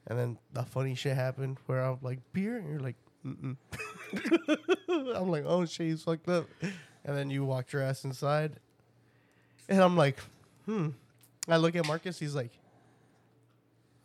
And 0.06 0.18
then 0.18 0.38
the 0.52 0.62
funny 0.62 0.94
shit 0.94 1.16
happened 1.16 1.58
where 1.66 1.82
I'm 1.82 1.98
like, 2.02 2.20
"Beer," 2.32 2.56
and 2.58 2.68
you're 2.68 2.80
like, 2.80 2.96
Mm-mm. 3.24 3.56
I'm 5.16 5.30
like, 5.30 5.44
"Oh 5.46 5.64
shit, 5.64 5.88
he's 5.88 6.02
fucked 6.02 6.28
up." 6.28 6.46
And 7.04 7.16
then 7.16 7.30
you 7.30 7.44
walked 7.44 7.72
your 7.72 7.82
ass 7.82 8.04
inside, 8.04 8.52
and 9.68 9.80
I'm 9.80 9.96
like, 9.96 10.18
"Hmm." 10.64 10.90
I 11.48 11.58
look 11.58 11.76
at 11.76 11.86
Marcus. 11.86 12.18
He's 12.18 12.34
like, 12.34 12.50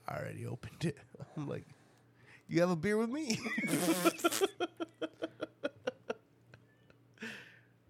I 0.08 0.18
already 0.18 0.46
opened 0.46 0.86
it. 0.86 0.98
I'm 1.38 1.48
like, 1.48 1.66
you 2.48 2.62
have 2.62 2.70
a 2.70 2.76
beer 2.76 2.98
with 2.98 3.10
me? 3.10 3.40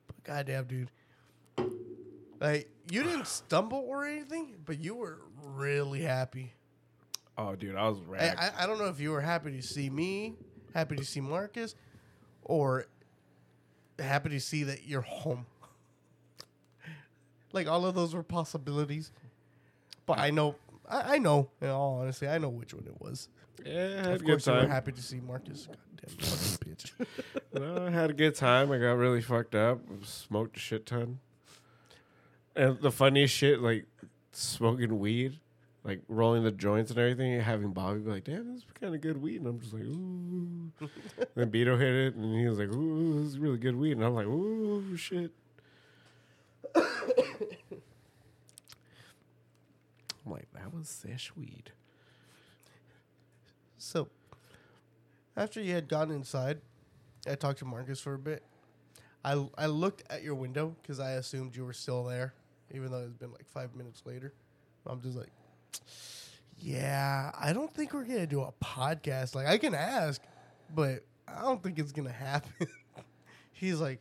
but 0.08 0.11
goddamn, 0.24 0.66
dude. 0.66 0.92
Like, 2.40 2.70
you 2.90 3.04
didn't 3.04 3.28
stumble 3.28 3.86
or 3.88 4.06
anything, 4.06 4.56
but 4.66 4.80
you 4.80 4.96
were 4.96 5.20
really 5.44 6.02
happy. 6.02 6.54
Oh, 7.38 7.56
dude, 7.56 7.76
I 7.76 7.88
was 7.88 8.00
I. 8.20 8.30
I, 8.38 8.64
I 8.64 8.68
don't 8.68 8.78
know 8.78 8.88
if 8.88 9.00
you 9.00 9.12
were 9.12 9.22
happy 9.22 9.52
to 9.52 9.62
see 9.62 9.90
me, 9.90 10.36
happy 10.74 10.96
to 10.96 11.06
see 11.06 11.22
Marcus, 11.22 11.76
or 12.44 12.88
happy 14.00 14.30
to 14.30 14.40
see 14.40 14.64
that 14.64 14.86
you're 14.86 15.02
home. 15.02 15.46
like, 17.54 17.68
all 17.68 17.86
of 17.86 17.96
those 17.96 18.14
were 18.14 18.24
possibilities. 18.24 19.12
But 20.06 20.20
I 20.20 20.30
know, 20.32 20.56
I, 20.90 21.16
I 21.16 21.18
know, 21.20 21.50
in 21.62 21.70
all 21.70 22.00
honesty, 22.02 22.28
I 22.28 22.38
know 22.38 22.50
which 22.50 22.74
one 22.74 22.86
it 22.86 23.00
was. 23.02 23.30
Yeah, 23.66 23.74
I 23.74 23.98
had 23.98 24.06
a 24.08 24.14
Of 24.14 24.20
good 24.24 24.28
course, 24.28 24.48
you 24.48 24.54
were 24.54 24.60
time. 24.62 24.70
happy 24.70 24.92
to 24.92 25.02
see 25.02 25.20
Marcus. 25.20 25.68
Goddamn 25.68 26.28
fucking 26.28 26.76
bitch. 26.76 26.92
No, 27.60 27.88
I 27.88 27.92
had 27.92 28.10
a 28.10 28.14
good 28.14 28.36
time. 28.36 28.72
I 28.72 28.78
got 28.78 28.94
really 28.98 29.22
fucked 29.22 29.56
up. 29.56 29.80
Smoked 30.04 30.58
a 30.58 30.60
shit 30.60 30.86
ton. 30.86 31.20
And 32.56 32.80
the 32.82 32.92
funniest 32.92 33.34
shit, 33.34 33.62
like 33.62 33.86
smoking 34.32 35.00
weed, 35.00 35.40
like 35.84 36.02
rolling 36.08 36.44
the 36.44 36.52
joints 36.52 36.92
and 36.92 37.00
everything, 37.00 37.34
and 37.34 37.44
having 37.44 37.72
Bobby 37.72 38.00
be 38.02 38.12
like, 38.12 38.24
"Damn, 38.26 38.48
this 38.54 38.64
is 38.64 38.66
kind 38.80 38.94
of 38.94 39.02
good 39.02 39.22
weed," 39.22 39.38
and 39.38 39.48
I'm 39.48 39.60
just 39.60 39.74
like, 39.74 39.84
"Ooh." 39.84 40.72
then 41.36 41.52
Beto 41.52 41.80
hit 41.80 41.94
it, 41.94 42.16
and 42.16 42.36
he 42.40 42.48
was 42.48 42.60
like, 42.60 42.70
"Ooh, 42.74 43.20
this 43.24 43.30
is 43.34 43.40
really 43.40 43.58
good 43.58 43.76
weed," 43.76 43.94
and 43.94 44.04
I'm 44.04 44.14
like, 44.14 44.28
"Ooh, 44.28 44.96
shit." 44.98 45.32
I'm 50.26 50.32
like, 50.32 50.48
that 50.54 50.74
was 50.74 50.88
sesh 50.88 51.32
weed. 51.36 51.72
So, 53.82 54.10
after 55.36 55.60
you 55.60 55.74
had 55.74 55.90
gone 55.90 56.12
inside, 56.12 56.62
I 57.28 57.34
talked 57.34 57.60
to 57.60 57.66
Marcus 57.66 58.00
for 58.00 58.14
a 58.14 58.20
bit. 58.20 58.44
I, 59.26 59.44
I 59.58 59.66
looked 59.66 60.04
at 60.12 60.22
your 60.22 60.36
window 60.36 60.76
because 60.82 61.00
I 61.00 61.14
assumed 61.14 61.56
you 61.56 61.66
were 61.66 61.74
still 61.74 62.04
there, 62.04 62.36
even 62.72 62.92
though 62.92 63.00
it's 63.00 63.16
been 63.16 63.32
like 63.32 63.48
five 63.48 63.74
minutes 63.76 64.04
later. 64.06 64.34
I'm 64.86 65.02
just 65.02 65.18
like, 65.18 65.32
yeah, 66.60 67.32
I 67.40 67.54
don't 67.54 67.74
think 67.74 67.94
we're 67.94 68.04
going 68.04 68.20
to 68.20 68.28
do 68.28 68.42
a 68.42 68.54
podcast. 68.64 69.34
Like, 69.34 69.48
I 69.48 69.58
can 69.58 69.74
ask, 69.74 70.22
but 70.76 71.04
I 71.28 71.42
don't 71.42 71.64
think 71.64 71.80
it's 71.80 71.92
going 71.92 72.08
to 72.08 72.14
happen. 72.14 72.68
he's 73.52 73.82
like, 73.82 74.00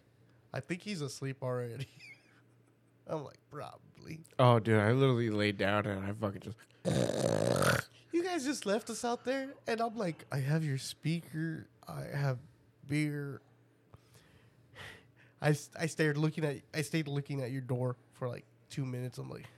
I 0.52 0.60
think 0.60 0.82
he's 0.82 1.00
asleep 1.00 1.38
already. 1.42 1.86
I'm 3.06 3.24
like, 3.24 3.38
probably. 3.50 4.20
Oh, 4.38 4.58
dude, 4.58 4.78
I 4.78 4.92
literally 4.92 5.30
laid 5.30 5.56
down 5.56 5.86
and 5.86 6.04
I 6.04 6.12
fucking 6.12 6.42
just. 6.42 7.79
You 8.30 8.36
guys 8.36 8.44
just 8.44 8.64
left 8.64 8.88
us 8.90 9.04
out 9.04 9.24
there, 9.24 9.48
and 9.66 9.80
I'm 9.80 9.96
like, 9.96 10.24
I 10.30 10.38
have 10.38 10.62
your 10.62 10.78
speaker, 10.78 11.66
I 11.88 12.04
have 12.16 12.38
beer. 12.86 13.40
I, 15.42 15.48
I 15.48 15.86
stared 15.86 16.16
looking 16.16 16.44
at 16.44 16.58
I 16.72 16.82
stayed 16.82 17.08
looking 17.08 17.42
at 17.42 17.50
your 17.50 17.60
door 17.60 17.96
for 18.12 18.28
like 18.28 18.44
two 18.68 18.86
minutes. 18.86 19.18
I'm 19.18 19.28
like, 19.28 19.48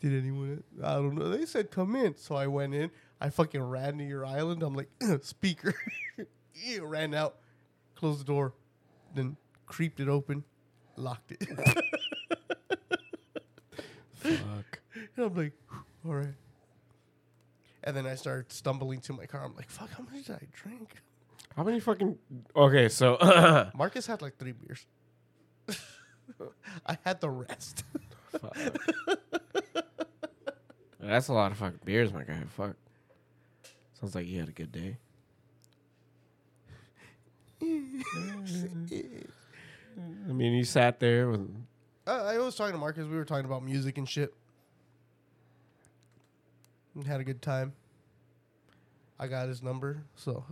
did 0.00 0.14
anyone? 0.14 0.62
I 0.82 0.94
don't 0.94 1.14
know. 1.14 1.28
They 1.28 1.44
said 1.44 1.70
come 1.70 1.94
in, 1.94 2.16
so 2.16 2.34
I 2.34 2.46
went 2.46 2.72
in. 2.74 2.90
I 3.20 3.28
fucking 3.28 3.62
ran 3.62 3.98
to 3.98 4.04
your 4.04 4.24
island. 4.24 4.62
I'm 4.62 4.74
like 4.74 4.88
speaker. 5.20 5.74
yeah, 6.54 6.78
ran 6.80 7.12
out, 7.12 7.36
closed 7.96 8.20
the 8.20 8.24
door, 8.24 8.54
then 9.14 9.36
creeped 9.66 10.00
it 10.00 10.08
open, 10.08 10.42
locked 10.96 11.32
it. 11.32 11.46
Fuck. 14.14 14.71
And 15.16 15.26
I'm 15.26 15.34
like, 15.34 15.52
all 16.06 16.14
right. 16.14 16.34
And 17.84 17.96
then 17.96 18.06
I 18.06 18.14
started 18.14 18.50
stumbling 18.52 19.00
to 19.02 19.12
my 19.12 19.26
car. 19.26 19.44
I'm 19.44 19.54
like, 19.56 19.68
fuck, 19.68 19.90
how 19.90 20.04
much 20.04 20.26
did 20.26 20.36
I 20.36 20.46
drink? 20.52 20.94
How 21.56 21.64
many 21.64 21.80
fucking. 21.80 22.16
Okay, 22.56 22.88
so. 22.88 23.18
Marcus 23.74 24.06
had 24.06 24.22
like 24.22 24.38
three 24.38 24.52
beers. 24.52 24.86
I 26.86 26.96
had 27.04 27.20
the 27.20 27.28
rest. 27.28 27.84
Fuck. 28.30 28.56
That's 31.00 31.28
a 31.28 31.32
lot 31.32 31.52
of 31.52 31.58
fucking 31.58 31.80
beers, 31.84 32.12
my 32.12 32.22
guy. 32.22 32.42
Fuck. 32.56 32.76
Sounds 34.00 34.14
like 34.14 34.26
you 34.26 34.40
had 34.40 34.48
a 34.48 34.52
good 34.52 34.72
day. 34.72 34.96
I 40.28 40.32
mean, 40.32 40.52
you 40.54 40.64
sat 40.64 41.00
there 41.00 41.28
with. 41.28 41.48
I, 42.06 42.12
I 42.12 42.38
was 42.38 42.56
talking 42.56 42.72
to 42.72 42.78
Marcus. 42.78 43.06
We 43.06 43.16
were 43.16 43.24
talking 43.24 43.44
about 43.44 43.62
music 43.62 43.98
and 43.98 44.08
shit. 44.08 44.32
And 46.94 47.06
had 47.06 47.20
a 47.20 47.24
good 47.24 47.40
time. 47.42 47.72
I 49.18 49.26
got 49.28 49.48
his 49.48 49.62
number, 49.62 50.02
so 50.16 50.44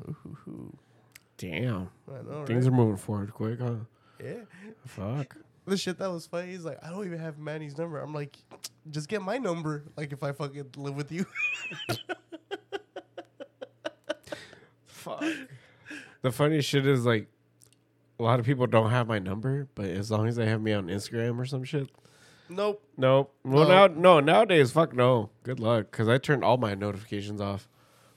Damn. 1.36 1.90
I 2.08 2.22
know, 2.22 2.44
Things 2.46 2.66
right? 2.66 2.72
are 2.72 2.76
moving 2.76 2.96
forward 2.96 3.32
quick, 3.34 3.58
huh? 3.60 3.74
yeah. 4.22 4.34
Fuck. 4.86 5.36
The 5.66 5.76
shit 5.76 5.98
that 5.98 6.10
was 6.10 6.26
funny 6.26 6.52
is 6.52 6.64
like, 6.64 6.78
I 6.84 6.90
don't 6.90 7.04
even 7.06 7.18
have 7.18 7.38
Manny's 7.38 7.76
number. 7.76 7.98
I'm 7.98 8.14
like, 8.14 8.36
just 8.90 9.08
get 9.08 9.22
my 9.22 9.38
number. 9.38 9.84
Like 9.96 10.12
if 10.12 10.22
I 10.22 10.32
fucking 10.32 10.70
live 10.76 10.94
with 10.96 11.10
you. 11.12 11.26
Fuck. 14.86 15.24
The 16.22 16.30
funniest 16.30 16.68
shit 16.68 16.86
is 16.86 17.04
like, 17.06 17.28
a 18.18 18.22
lot 18.22 18.38
of 18.38 18.46
people 18.46 18.66
don't 18.66 18.90
have 18.90 19.08
my 19.08 19.18
number, 19.18 19.66
but 19.74 19.86
as 19.86 20.10
long 20.10 20.28
as 20.28 20.36
they 20.36 20.46
have 20.46 20.60
me 20.60 20.72
on 20.72 20.88
Instagram 20.88 21.38
or 21.38 21.46
some 21.46 21.64
shit, 21.64 21.88
nope. 22.50 22.82
Nope. 22.96 23.34
Well, 23.44 23.68
No. 23.68 23.86
now 23.86 23.94
no 23.94 24.20
nowadays, 24.20 24.72
fuck 24.72 24.92
no. 24.94 25.30
Good 25.44 25.60
luck, 25.60 25.90
because 25.90 26.08
I 26.08 26.18
turned 26.18 26.44
all 26.44 26.56
my 26.58 26.74
notifications 26.74 27.40
off 27.40 27.68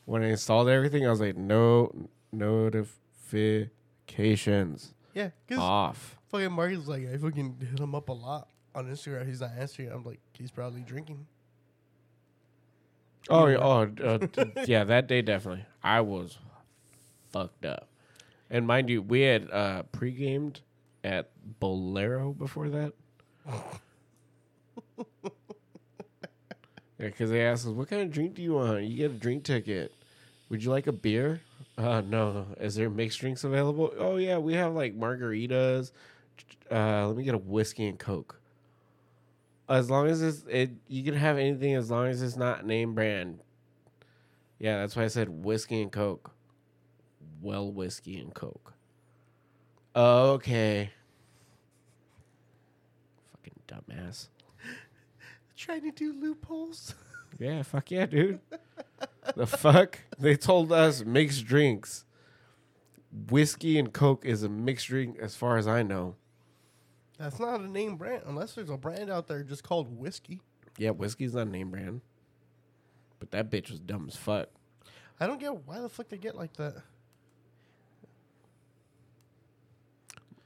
when 0.06 0.24
I 0.24 0.30
installed 0.32 0.68
everything. 0.70 1.06
I 1.06 1.10
was 1.10 1.22
like, 1.22 1.38
no 1.38 1.92
notifications 2.32 4.94
Yeah, 5.14 5.30
off. 5.58 6.18
fucking 6.30 6.52
Marcus 6.52 6.88
like, 6.88 7.08
I 7.08 7.18
fucking 7.18 7.58
hit 7.70 7.80
him 7.80 7.94
up 7.96 8.10
a 8.10 8.14
lot 8.14 8.50
on 8.76 8.88
Instagram. 8.88 9.26
He's 9.28 9.42
not 9.42 9.52
answering. 9.58 9.92
I'm 9.92 10.04
like, 10.04 10.20
he's 10.34 10.52
probably 10.52 10.82
drinking. 10.82 11.26
Oh, 13.30 13.48
yeah, 13.48 13.58
oh, 13.58 13.90
uh, 14.04 14.20
yeah. 14.66 14.84
That 14.84 15.08
day 15.08 15.22
definitely, 15.22 15.66
I 15.82 16.02
was 16.02 16.38
fucked 17.32 17.66
up. 17.66 17.88
And 18.50 18.68
mind 18.68 18.90
you, 18.90 19.02
we 19.02 19.22
had 19.22 19.50
uh, 19.50 19.84
pre-gamed 19.94 20.60
at 21.06 21.30
Bowlero 21.62 22.38
before 22.38 22.68
that. 22.70 22.92
Yeah, 27.00 27.10
because 27.10 27.32
they 27.32 27.46
asked 27.46 27.66
us, 27.66 27.74
"What 27.74 27.90
kind 27.90 28.02
of 28.02 28.12
drink 28.12 28.36
do 28.36 28.42
you 28.42 28.54
want? 28.54 28.84
You 28.86 28.96
get 28.96 29.12
a 29.12 29.14
drink 29.16 29.44
ticket. 29.44 29.94
Would 30.48 30.64
you 30.64 30.70
like 30.70 30.88
a 30.88 30.94
beer? 30.94 31.42
Uh, 31.78 32.02
no. 32.02 32.46
Is 32.60 32.76
there 32.76 32.90
mixed 32.90 33.20
drinks 33.20 33.44
available? 33.44 33.94
Oh 33.98 34.16
yeah, 34.16 34.38
we 34.38 34.54
have 34.54 34.74
like 34.74 34.98
margaritas. 34.98 35.92
Uh, 36.72 37.08
let 37.08 37.18
me 37.18 37.24
get 37.24 37.36
a 37.36 37.40
whiskey 37.40 37.88
and 37.88 38.00
coke. 38.00 38.40
As 39.68 39.90
long 39.90 40.08
as 40.08 40.22
it's 40.22 40.46
it, 40.48 40.72
you 40.88 41.04
can 41.04 41.16
have 41.16 41.38
anything 41.38 41.74
as 41.74 41.92
long 41.92 42.08
as 42.08 42.22
it's 42.22 42.38
not 42.38 42.66
name 42.66 42.94
brand. 42.94 43.40
Yeah, 44.60 44.80
that's 44.80 44.96
why 44.96 45.04
I 45.04 45.08
said 45.08 45.28
whiskey 45.44 45.82
and 45.82 45.92
coke. 45.92 46.32
Well, 47.42 47.70
whiskey 47.70 48.18
and 48.18 48.34
coke. 48.34 48.74
Okay. 49.94 50.92
Fucking 53.32 53.60
dumbass. 53.68 54.28
Trying 55.64 55.82
to 55.84 55.92
do 55.92 56.14
loopholes. 56.14 56.96
Yeah, 57.40 57.64
fuck 57.64 57.90
yeah, 57.90 58.06
dude. 58.06 58.42
the 59.36 59.48
fuck? 59.48 59.98
They 60.20 60.36
told 60.36 60.72
us 60.72 61.04
mixed 61.04 61.46
drinks. 61.46 62.06
Whiskey 63.28 63.80
and 63.80 63.92
Coke 63.92 64.24
is 64.24 64.44
a 64.44 64.50
mixed 64.50 64.86
drink 64.86 65.18
as 65.20 65.36
far 65.36 65.58
as 65.58 65.68
I 65.68 65.82
know. 65.82 66.14
That's 67.18 67.40
not 67.40 67.60
a 67.60 67.68
name 67.68 67.96
brand 67.96 68.22
unless 68.28 68.54
there's 68.54 68.70
a 68.70 68.78
brand 68.78 69.10
out 69.10 69.28
there 69.28 69.42
just 69.42 69.64
called 69.64 69.98
whiskey. 69.98 70.42
Yeah, 70.78 70.92
whiskey's 70.92 71.34
not 71.34 71.48
a 71.48 71.50
name 71.50 71.72
brand. 71.72 72.02
But 73.20 73.32
that 73.32 73.50
bitch 73.50 73.72
was 73.72 73.80
dumb 73.80 74.06
as 74.08 74.16
fuck. 74.16 74.50
I 75.20 75.26
don't 75.26 75.40
get 75.40 75.66
why 75.66 75.80
the 75.80 75.90
fuck 75.90 76.10
they 76.10 76.18
get 76.18 76.36
like 76.36 76.54
that. 76.58 76.76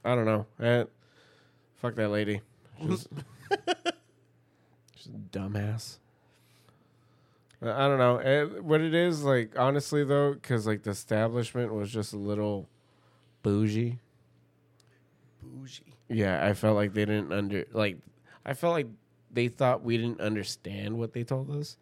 I 0.06 0.14
don't 0.14 0.24
know. 0.24 0.46
Eh, 0.58 0.84
fuck 1.76 1.96
that 1.96 2.08
lady. 2.08 2.40
She's 2.80 3.06
a 3.50 3.92
dumbass. 5.30 5.98
I 7.62 7.70
I 7.70 7.88
don't 7.88 7.98
know. 7.98 8.18
Eh, 8.18 8.44
what 8.60 8.80
it 8.80 8.94
is, 8.94 9.24
like, 9.24 9.58
honestly, 9.58 10.04
though, 10.04 10.34
because, 10.34 10.66
like, 10.66 10.82
the 10.82 10.90
establishment 10.90 11.74
was 11.74 11.90
just 11.90 12.12
a 12.12 12.18
little 12.18 12.68
bougie. 13.42 13.98
Bougie. 15.42 15.82
Yeah, 16.08 16.44
I 16.44 16.54
felt 16.54 16.76
like 16.76 16.94
they 16.94 17.04
didn't 17.04 17.32
under 17.32 17.64
like 17.72 17.98
I 18.44 18.54
felt 18.54 18.72
like 18.72 18.86
they 19.30 19.48
thought 19.48 19.82
we 19.82 19.98
didn't 19.98 20.20
understand 20.20 20.96
what 20.98 21.12
they 21.12 21.22
told 21.22 21.50
us 21.50 21.76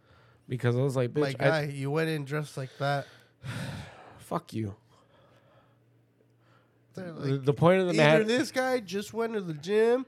because 0.49 0.77
I 0.77 0.81
was 0.81 0.97
like, 0.97 1.15
My 1.15 1.33
bitch, 1.33 1.39
guy, 1.39 1.59
I, 1.59 1.63
you 1.65 1.91
went 1.91 2.11
in 2.11 2.25
dressed 2.25 2.57
like 2.57 2.71
that. 2.79 3.07
fuck 4.19 4.53
you. 4.53 4.75
They're 6.95 7.13
The, 7.13 7.13
like, 7.37 7.45
the 7.45 7.53
point 7.53 7.81
of 7.83 7.87
the 7.87 7.93
either 7.93 8.03
matter, 8.03 8.25
this 8.25 8.51
guy 8.51 8.81
just 8.81 9.15
went 9.15 9.35
to 9.35 9.41
the 9.41 9.55
gym, 9.55 10.07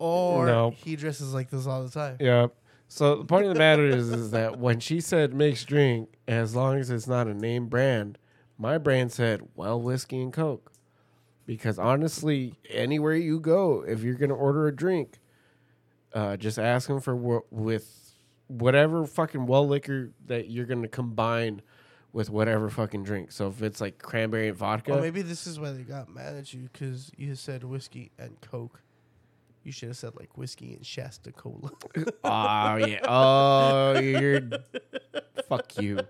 or 0.00 0.46
Nope. 0.46 0.74
he 0.74 0.96
dresses 0.96 1.32
like 1.32 1.50
this 1.50 1.66
all 1.68 1.84
the 1.84 1.90
time. 1.90 2.16
yeah. 2.18 2.48
So 2.88 3.14
the 3.18 3.24
point 3.24 3.46
of 3.46 3.52
the 3.54 3.58
matter 3.58 3.86
is, 3.86 4.08
is 4.10 4.32
that 4.32 4.58
when 4.58 4.80
she 4.80 5.00
said 5.00 5.32
mixed 5.32 5.68
drink, 5.68 6.08
as 6.26 6.56
long 6.56 6.76
as 6.78 6.90
it's 6.90 7.06
not 7.06 7.28
a 7.28 7.34
name 7.34 7.68
brand, 7.68 8.18
my 8.58 8.78
brand 8.78 9.12
said 9.12 9.42
well 9.54 9.80
whiskey 9.80 10.20
and 10.20 10.32
coke, 10.32 10.72
because 11.46 11.78
honestly, 11.78 12.54
anywhere 12.68 13.14
you 13.14 13.38
go, 13.38 13.84
if 13.86 14.02
you're 14.02 14.16
gonna 14.16 14.34
order 14.34 14.66
a 14.66 14.74
drink, 14.74 15.18
uh, 16.14 16.36
just 16.36 16.58
ask 16.58 16.88
them 16.88 17.00
for 17.00 17.14
wh- 17.16 17.52
with 17.52 18.14
whatever 18.48 19.06
fucking 19.06 19.46
well 19.46 19.68
liquor 19.68 20.10
that 20.26 20.50
you're 20.50 20.66
gonna 20.66 20.88
combine 20.88 21.62
with 22.12 22.28
whatever 22.28 22.68
fucking 22.68 23.04
drink. 23.04 23.30
So 23.30 23.46
if 23.46 23.62
it's 23.62 23.80
like 23.80 23.98
cranberry 23.98 24.48
and 24.48 24.56
vodka, 24.56 24.98
Or 24.98 25.00
maybe 25.00 25.22
this 25.22 25.46
is 25.46 25.60
why 25.60 25.70
they 25.70 25.82
got 25.82 26.12
mad 26.12 26.34
at 26.34 26.52
you 26.52 26.68
because 26.72 27.12
you 27.16 27.36
said 27.36 27.62
whiskey 27.62 28.10
and 28.18 28.40
coke. 28.40 28.82
You 29.62 29.72
should 29.72 29.88
have 29.88 29.96
said 29.96 30.12
like 30.18 30.38
whiskey 30.38 30.74
and 30.74 30.84
Shasta 30.84 31.32
Cola. 31.32 31.70
oh 31.96 32.04
ah, 32.24 32.76
yeah, 32.76 33.00
oh 33.06 33.98
you're 33.98 34.40
fuck 35.48 35.76
you. 35.78 36.00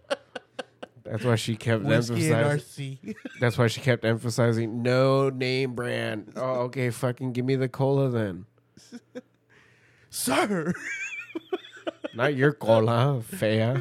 That's 1.03 1.25
why 1.25 1.35
she 1.35 1.57
kept 1.57 1.83
whiskey 1.83 2.31
emphasizing. 2.31 2.99
RC. 3.03 3.17
That's 3.41 3.59
why 3.59 3.67
she 3.67 3.81
kept 3.81 4.05
emphasizing 4.05 4.83
no 4.83 5.31
name 5.31 5.75
brand. 5.75 6.35
Oh, 6.37 6.61
okay, 6.67 6.91
fucking 6.91 7.33
give 7.33 7.45
me 7.45 7.57
the 7.57 7.69
cola 7.69 8.09
then. 8.09 8.47
Sir. 10.11 10.73
Not 12.15 12.37
your 12.37 12.53
cola, 12.53 13.23
fea. 13.23 13.75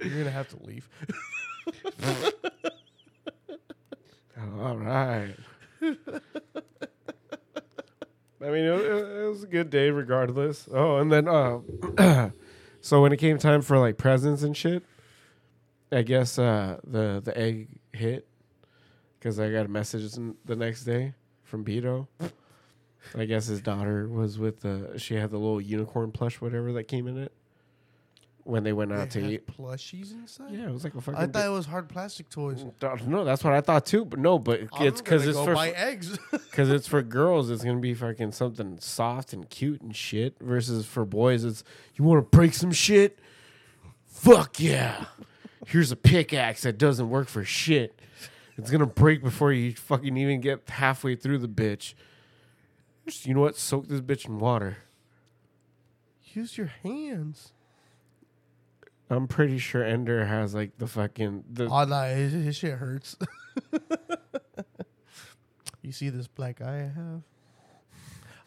You're 0.00 0.18
gonna 0.18 0.30
have 0.30 0.48
to 0.48 0.62
leave. 0.64 0.88
All 4.64 4.78
right. 4.78 5.34
I 5.82 5.90
mean, 8.40 8.64
it, 8.64 8.80
it- 8.80 9.28
was 9.28 9.42
a 9.42 9.46
good 9.46 9.68
day 9.68 9.90
regardless. 9.90 10.66
Oh, 10.72 10.96
and 10.98 11.12
then, 11.12 11.28
uh, 11.28 12.30
so 12.80 13.02
when 13.02 13.12
it 13.12 13.18
came 13.18 13.36
time 13.36 13.60
for 13.62 13.78
like 13.78 13.98
presents 13.98 14.42
and 14.42 14.56
shit, 14.56 14.82
I 15.92 16.00
guess 16.02 16.38
uh, 16.38 16.78
the 16.84 17.20
the 17.22 17.36
egg 17.36 17.68
hit 17.92 18.26
because 19.18 19.38
I 19.38 19.50
got 19.50 19.66
a 19.66 19.68
message 19.68 20.12
the 20.44 20.56
next 20.56 20.84
day 20.84 21.12
from 21.42 21.62
Beto. 21.64 22.06
I 23.14 23.26
guess 23.26 23.46
his 23.46 23.60
daughter 23.60 24.08
was 24.08 24.38
with 24.38 24.60
the. 24.60 24.94
She 24.98 25.14
had 25.16 25.30
the 25.30 25.36
little 25.38 25.60
unicorn 25.60 26.10
plush, 26.10 26.40
whatever 26.40 26.72
that 26.72 26.84
came 26.84 27.06
in 27.06 27.18
it. 27.18 27.32
When 28.44 28.62
they 28.62 28.74
went 28.74 28.92
out 28.92 29.08
They 29.08 29.20
to 29.22 29.32
eat. 29.32 29.46
plushies 29.46 30.12
inside. 30.12 30.52
Yeah, 30.52 30.66
it 30.68 30.70
was 30.70 30.84
like 30.84 30.94
a 30.94 31.00
fucking. 31.00 31.18
I 31.18 31.26
thought 31.26 31.46
it 31.46 31.50
was 31.50 31.64
hard 31.64 31.88
plastic 31.88 32.28
toys. 32.28 32.62
Mm, 32.62 33.06
no, 33.06 33.24
that's 33.24 33.42
what 33.42 33.54
I 33.54 33.62
thought 33.62 33.86
too. 33.86 34.04
But 34.04 34.18
no, 34.18 34.38
but 34.38 34.60
I'm 34.74 34.86
it's 34.86 35.00
because 35.00 35.26
it's 35.26 35.38
for 35.38 35.56
eggs. 35.56 36.18
because 36.30 36.68
it's 36.68 36.86
for 36.86 37.00
girls. 37.00 37.48
It's 37.48 37.64
gonna 37.64 37.78
be 37.78 37.94
fucking 37.94 38.32
something 38.32 38.78
soft 38.80 39.32
and 39.32 39.48
cute 39.48 39.80
and 39.80 39.96
shit. 39.96 40.38
Versus 40.40 40.84
for 40.84 41.06
boys, 41.06 41.42
it's 41.42 41.64
you 41.94 42.04
want 42.04 42.18
to 42.30 42.36
break 42.36 42.52
some 42.52 42.70
shit. 42.70 43.18
Fuck 44.06 44.60
yeah! 44.60 45.06
Here's 45.66 45.90
a 45.90 45.96
pickaxe 45.96 46.62
that 46.62 46.76
doesn't 46.76 47.08
work 47.08 47.28
for 47.28 47.44
shit. 47.44 47.98
It's 48.58 48.70
gonna 48.70 48.84
break 48.84 49.22
before 49.22 49.52
you 49.54 49.72
fucking 49.72 50.16
even 50.18 50.42
get 50.42 50.68
halfway 50.68 51.16
through 51.16 51.38
the 51.38 51.48
bitch. 51.48 51.94
Just 53.06 53.26
you 53.26 53.32
know 53.32 53.40
what? 53.40 53.56
Soak 53.56 53.88
this 53.88 54.02
bitch 54.02 54.26
in 54.26 54.38
water. 54.38 54.76
Use 56.34 56.58
your 56.58 56.70
hands. 56.82 57.52
I'm 59.10 59.28
pretty 59.28 59.58
sure 59.58 59.84
Ender 59.84 60.24
has 60.24 60.54
like 60.54 60.78
the 60.78 60.86
fucking 60.86 61.44
the 61.50 61.66
Oh 61.66 61.84
no, 61.84 62.02
his, 62.14 62.32
his 62.32 62.56
shit 62.56 62.78
hurts. 62.78 63.16
you 65.82 65.92
see 65.92 66.08
this 66.08 66.26
black 66.26 66.62
eye 66.62 66.84
I 66.84 66.98
have? 66.98 67.22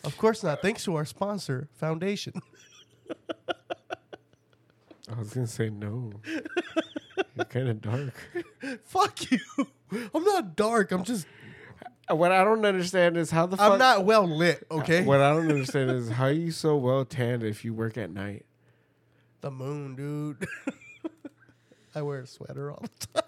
Of 0.03 0.17
course 0.17 0.43
not. 0.43 0.61
Thanks 0.61 0.83
to 0.85 0.95
our 0.95 1.05
sponsor, 1.05 1.67
Foundation. 1.73 2.33
I 5.09 5.17
was 5.17 5.33
gonna 5.33 5.47
say 5.47 5.69
no. 5.69 6.11
You're 7.35 7.45
kind 7.45 7.69
of 7.69 7.81
dark. 7.81 8.13
Fuck 8.85 9.31
you. 9.31 9.39
I'm 10.13 10.23
not 10.23 10.55
dark. 10.55 10.91
I'm 10.91 11.03
just. 11.03 11.27
What 12.09 12.31
I 12.31 12.43
don't 12.43 12.65
understand 12.65 13.17
is 13.17 13.31
how 13.31 13.47
the 13.47 13.57
fuck 13.57 13.73
I'm 13.73 13.79
not 13.79 14.05
well 14.05 14.25
lit. 14.25 14.65
Okay. 14.71 15.03
What 15.03 15.19
I 15.19 15.33
don't 15.33 15.51
understand 15.51 15.91
is 15.91 16.09
how 16.09 16.27
you 16.27 16.51
so 16.51 16.77
well 16.77 17.03
tanned 17.03 17.43
if 17.43 17.65
you 17.65 17.73
work 17.73 17.97
at 17.97 18.11
night. 18.11 18.45
The 19.41 19.51
moon, 19.51 19.95
dude. 19.95 20.47
I 21.95 22.01
wear 22.01 22.21
a 22.21 22.27
sweater 22.27 22.71
all 22.71 22.83
the 22.83 23.21
time. 23.21 23.23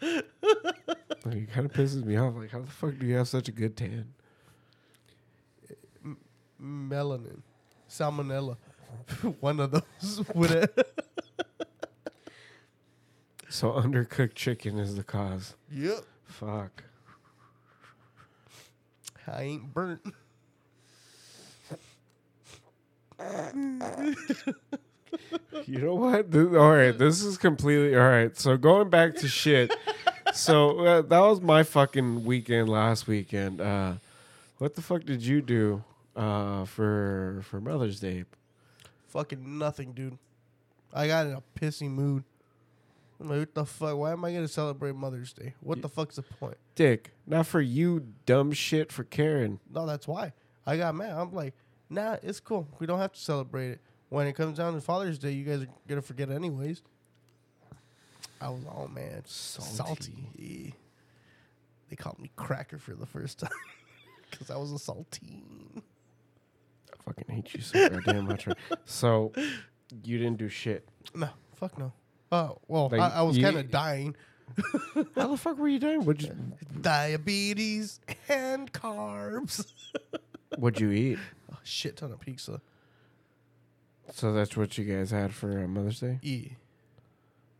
Like, 1.24 1.36
it 1.38 1.50
kind 1.52 1.66
of 1.66 1.72
pisses 1.72 2.04
me 2.04 2.14
off. 2.16 2.36
Like, 2.36 2.50
how 2.52 2.60
the 2.60 2.70
fuck 2.70 2.96
do 3.00 3.06
you 3.06 3.16
have 3.16 3.26
such 3.26 3.48
a 3.48 3.52
good 3.52 3.76
tan? 3.76 4.14
Melanin, 6.62 7.40
salmonella. 7.90 8.56
One 9.40 9.58
of 9.58 9.72
those 9.72 10.22
with 10.36 10.52
it. 10.52 10.72
So 13.48 13.72
undercooked 13.72 14.34
chicken 14.34 14.78
is 14.78 14.94
the 14.94 15.02
cause. 15.02 15.56
Yep. 15.72 16.04
Fuck. 16.26 16.84
I 19.26 19.42
ain't 19.42 19.74
burnt. 19.74 20.02
You 25.66 25.78
know 25.78 25.94
what? 25.94 26.30
Th- 26.30 26.48
all 26.48 26.72
right, 26.72 26.96
this 26.96 27.22
is 27.22 27.38
completely 27.38 27.96
all 27.96 28.08
right. 28.08 28.36
So 28.36 28.56
going 28.56 28.90
back 28.90 29.16
to 29.16 29.28
shit. 29.28 29.74
so 30.32 30.80
uh, 30.80 31.02
that 31.02 31.20
was 31.20 31.40
my 31.40 31.62
fucking 31.62 32.24
weekend 32.24 32.68
last 32.68 33.06
weekend. 33.06 33.60
Uh, 33.60 33.94
what 34.58 34.74
the 34.74 34.82
fuck 34.82 35.04
did 35.04 35.24
you 35.24 35.40
do 35.40 35.82
uh, 36.14 36.64
for 36.66 37.40
for 37.44 37.60
Mother's 37.60 38.00
Day? 38.00 38.24
Fucking 39.08 39.58
nothing, 39.58 39.92
dude. 39.92 40.18
I 40.92 41.08
got 41.08 41.26
in 41.26 41.32
a 41.32 41.42
pissy 41.58 41.90
mood. 41.90 42.24
I'm 43.18 43.30
like, 43.30 43.38
what 43.38 43.54
the 43.54 43.64
fuck? 43.64 43.96
Why 43.96 44.12
am 44.12 44.24
I 44.24 44.32
gonna 44.32 44.48
celebrate 44.48 44.94
Mother's 44.94 45.32
Day? 45.32 45.54
What 45.60 45.82
the 45.82 45.88
fuck's 45.88 46.16
the 46.16 46.22
point? 46.22 46.58
Dick, 46.74 47.12
not 47.26 47.46
for 47.46 47.60
you, 47.60 48.06
dumb 48.26 48.52
shit 48.52 48.92
for 48.92 49.04
Karen. 49.04 49.58
No, 49.72 49.86
that's 49.86 50.06
why 50.06 50.34
I 50.66 50.76
got 50.76 50.94
mad. 50.94 51.12
I'm 51.12 51.32
like, 51.32 51.54
nah, 51.90 52.16
it's 52.22 52.40
cool. 52.40 52.66
We 52.78 52.86
don't 52.86 52.98
have 52.98 53.12
to 53.12 53.20
celebrate 53.20 53.70
it. 53.70 53.80
When 54.08 54.26
it 54.26 54.34
comes 54.34 54.58
down 54.58 54.74
to 54.74 54.80
Father's 54.80 55.18
Day, 55.18 55.32
you 55.32 55.44
guys 55.44 55.62
are 55.62 55.68
gonna 55.88 56.02
forget 56.02 56.30
anyways. 56.30 56.82
I 58.40 58.50
was 58.50 58.64
all 58.66 58.88
man, 58.92 59.22
salty. 59.24 60.74
They 61.88 61.96
called 61.96 62.18
me 62.18 62.30
cracker 62.36 62.78
for 62.78 62.94
the 62.94 63.06
first 63.06 63.38
time 63.40 63.50
because 64.30 64.50
I 64.50 64.56
was 64.56 64.72
a 64.72 64.76
saltine. 64.76 65.82
I 66.92 67.02
fucking 67.04 67.24
hate 67.34 67.54
you 67.54 67.60
so 67.60 67.88
goddamn 67.88 68.26
much. 68.26 68.46
So 68.84 69.32
you 70.04 70.18
didn't 70.18 70.36
do 70.36 70.48
shit. 70.48 70.88
No, 71.14 71.28
fuck 71.54 71.78
no. 71.78 71.92
Oh 72.32 72.58
well, 72.68 72.88
Like, 72.90 73.00
I, 73.00 73.18
I 73.18 73.22
was 73.22 73.38
kind 73.38 73.56
of 73.56 73.70
dying. 73.70 74.14
How 75.16 75.26
the 75.28 75.36
fuck 75.36 75.58
were 75.58 75.68
you 75.68 75.78
doing? 75.78 76.04
What'd 76.04 76.22
you 76.22 76.34
Diabetes 76.80 78.00
and 78.28 78.72
carbs. 78.72 79.66
What'd 80.58 80.80
you 80.80 80.90
eat? 80.92 81.18
Shit 81.66 81.96
ton 81.96 82.12
of 82.12 82.20
pizza. 82.20 82.60
So 84.12 84.32
that's 84.32 84.56
what 84.56 84.76
you 84.78 84.84
guys 84.84 85.10
had 85.10 85.34
for 85.34 85.58
uh, 85.64 85.66
Mother's 85.66 86.00
Day. 86.00 86.18
Yeah. 86.22 86.48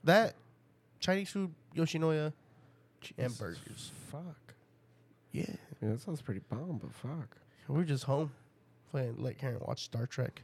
That 0.05 0.35
Chinese 1.01 1.31
food, 1.31 1.53
Yoshinoya, 1.75 2.33
and 3.19 3.37
burgers. 3.39 3.91
Fuck. 4.11 4.55
Yeah, 5.33 5.45
Yeah, 5.83 5.91
that 5.91 6.01
sounds 6.01 6.23
pretty 6.23 6.41
bomb, 6.49 6.81
but 6.83 6.93
fuck. 6.95 7.37
We 7.69 7.75
were 7.77 7.85
just 7.85 8.05
home, 8.05 8.31
playing 8.91 9.17
let 9.19 9.39
Karen 9.39 9.59
watch 9.61 9.83
Star 9.85 10.07
Trek, 10.07 10.41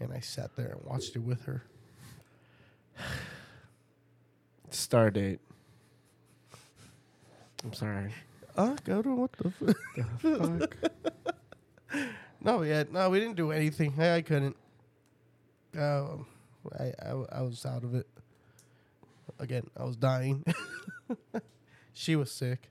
and 0.00 0.12
I 0.12 0.18
sat 0.20 0.54
there 0.56 0.70
and 0.70 0.80
watched 0.84 1.14
it 1.16 1.20
with 1.20 1.44
her. 1.44 1.62
Star 4.70 5.10
date. 5.10 5.38
I'm 7.64 7.72
sorry. 7.72 8.12
Uh, 8.56 8.74
go 8.84 9.02
to 9.02 9.14
what 9.14 9.32
the. 9.32 9.48
F- 9.48 9.74
The 9.94 10.68
fuck? 10.68 10.92
no, 12.46 12.62
yeah, 12.62 12.84
no, 12.90 13.10
we 13.10 13.18
didn't 13.18 13.36
do 13.36 13.50
anything. 13.50 13.92
I, 13.98 14.16
I 14.16 14.22
couldn't. 14.22 14.56
Um, 15.76 16.26
I, 16.78 16.92
I 17.02 17.10
I 17.32 17.42
was 17.42 17.66
out 17.66 17.82
of 17.82 17.94
it. 17.94 18.06
Again, 19.38 19.68
I 19.76 19.84
was 19.84 19.96
dying. 19.96 20.44
she 21.92 22.14
was 22.16 22.30
sick, 22.30 22.70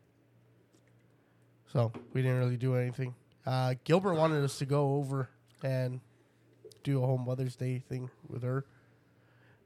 so 1.72 1.92
we 2.14 2.22
didn't 2.22 2.40
really 2.40 2.58
do 2.58 2.76
anything. 2.76 3.14
Uh, 3.46 3.76
Gilbert 3.84 4.16
wanted 4.16 4.44
us 4.44 4.58
to 4.60 4.66
go 4.66 4.96
over 4.96 5.30
and 5.62 6.00
do 6.84 7.04
a 7.04 7.06
whole 7.06 7.18
Mother's 7.18 7.56
Day 7.56 7.80
thing 7.80 8.10
with 8.30 8.44
her, 8.44 8.66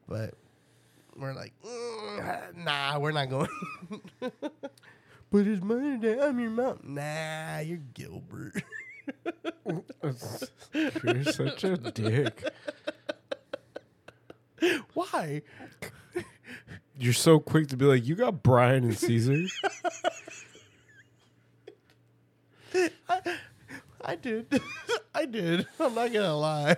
but 0.08 0.34
we're 1.16 1.34
like, 1.34 1.54
"Mm, 1.64 2.58
nah, 2.58 2.98
we're 2.98 3.12
not 3.12 3.30
going. 3.30 3.50
but 4.20 5.48
it's 5.48 5.62
Mother's 5.62 6.00
Day. 6.00 6.20
I'm 6.20 6.40
your 6.40 6.50
mom. 6.50 6.80
Nah, 6.84 7.60
you're 7.60 7.78
Gilbert. 7.94 8.64
You're 10.74 11.24
such 11.26 11.64
a 11.64 11.78
dick. 11.78 12.44
Why? 14.94 15.42
You're 16.98 17.14
so 17.14 17.40
quick 17.40 17.68
to 17.70 17.78
be 17.78 17.86
like, 17.86 18.06
you 18.06 18.16
got 18.16 18.44
Brian 18.44 18.84
and 18.84 18.98
Caesar. 18.98 19.46
I 24.02 24.16
did. 24.16 24.62
I 25.16 25.26
did. 25.26 25.68
I'm 25.80 25.96
not 25.96 26.12
gonna 26.12 26.36
lie. 26.36 26.76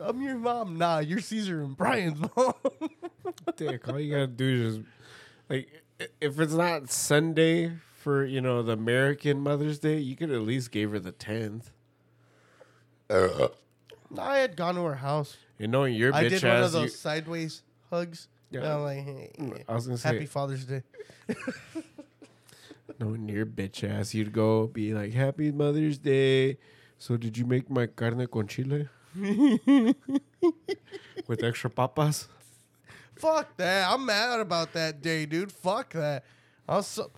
I'm 0.00 0.22
your 0.22 0.36
mom. 0.36 0.78
Nah, 0.78 0.98
you're 0.98 1.20
Caesar 1.20 1.62
and 1.62 1.76
Brian's 1.76 2.20
mom. 2.36 2.54
dick. 3.56 3.88
All 3.88 3.98
you 4.00 4.12
gotta 4.12 4.26
do 4.26 4.66
is 4.66 4.76
just 4.76 4.88
like 5.48 5.82
if 6.20 6.38
it's 6.38 6.54
not 6.54 6.90
Sunday 6.90 7.72
for 8.02 8.24
you 8.24 8.40
know 8.40 8.62
the 8.62 8.72
American 8.72 9.40
Mother's 9.40 9.78
Day, 9.78 9.98
you 9.98 10.16
could 10.16 10.30
at 10.30 10.42
least 10.42 10.70
gave 10.70 10.90
her 10.90 10.98
the 10.98 11.12
tenth. 11.12 11.70
Uh, 13.08 13.14
uh. 13.14 13.48
nah, 14.10 14.24
I 14.30 14.38
had 14.38 14.56
gone 14.56 14.74
to 14.74 14.82
her 14.82 14.96
house. 14.96 15.36
And 15.58 15.70
knowing 15.70 15.94
your 15.94 16.12
I 16.12 16.24
bitch 16.24 16.30
did 16.30 16.42
one 16.42 16.56
of 16.56 16.64
ass, 16.64 16.74
you- 16.74 16.80
those 16.80 16.98
sideways 16.98 17.62
hugs. 17.90 18.28
Yeah. 18.50 18.62
Yeah. 18.62 18.74
I'm 18.76 18.82
like, 18.82 18.98
hey, 18.98 19.30
I 19.66 19.74
was 19.74 19.86
gonna 19.86 19.96
say, 19.96 20.12
happy 20.12 20.26
Father's 20.26 20.64
Day. 20.64 20.82
knowing 22.98 23.28
your 23.28 23.46
bitch 23.46 23.88
ass, 23.88 24.12
you'd 24.14 24.32
go 24.32 24.66
be 24.66 24.92
like, 24.92 25.12
"Happy 25.12 25.50
Mother's 25.50 25.98
Day." 25.98 26.58
So 26.98 27.16
did 27.16 27.38
you 27.38 27.46
make 27.46 27.70
my 27.70 27.86
carne 27.86 28.26
con 28.26 28.46
chile 28.46 28.88
with 31.26 31.42
extra 31.42 31.70
papas? 31.70 32.28
Fuck 33.16 33.56
that. 33.56 33.90
I'm 33.90 34.04
mad 34.04 34.40
about 34.40 34.72
that 34.74 35.02
day, 35.02 35.26
dude. 35.26 35.50
Fuck 35.52 35.94
that. 35.94 36.24
I 36.68 36.76
was 36.76 36.86
so. 36.86 37.10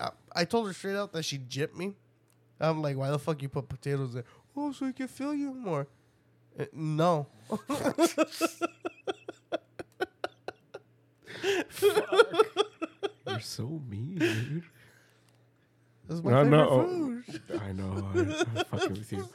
I, 0.00 0.10
I 0.34 0.44
told 0.44 0.66
her 0.66 0.72
straight 0.72 0.96
out 0.96 1.12
that 1.12 1.24
she 1.24 1.38
gypped 1.38 1.76
me. 1.76 1.94
I'm 2.60 2.80
like, 2.82 2.96
why 2.96 3.10
the 3.10 3.18
fuck 3.18 3.42
you 3.42 3.48
put 3.48 3.68
potatoes 3.68 4.14
there? 4.14 4.24
Oh, 4.56 4.72
so 4.72 4.86
I 4.86 4.92
can 4.92 5.08
feel 5.08 5.34
you 5.34 5.52
more. 5.54 5.86
Uh, 6.58 6.64
no. 6.72 7.26
You're 13.26 13.40
so 13.40 13.80
mean, 13.88 14.16
dude. 14.18 14.62
This 16.08 16.18
is 16.18 16.22
my 16.22 16.30
No, 16.30 16.36
favorite 16.44 16.50
no, 16.50 16.68
oh. 16.70 16.86
food. 16.86 17.60
I 17.62 17.72
know. 17.72 18.08
I, 18.14 18.18
I'm 18.18 18.64
fucking 18.66 18.90
with 18.94 19.12
you. 19.12 19.28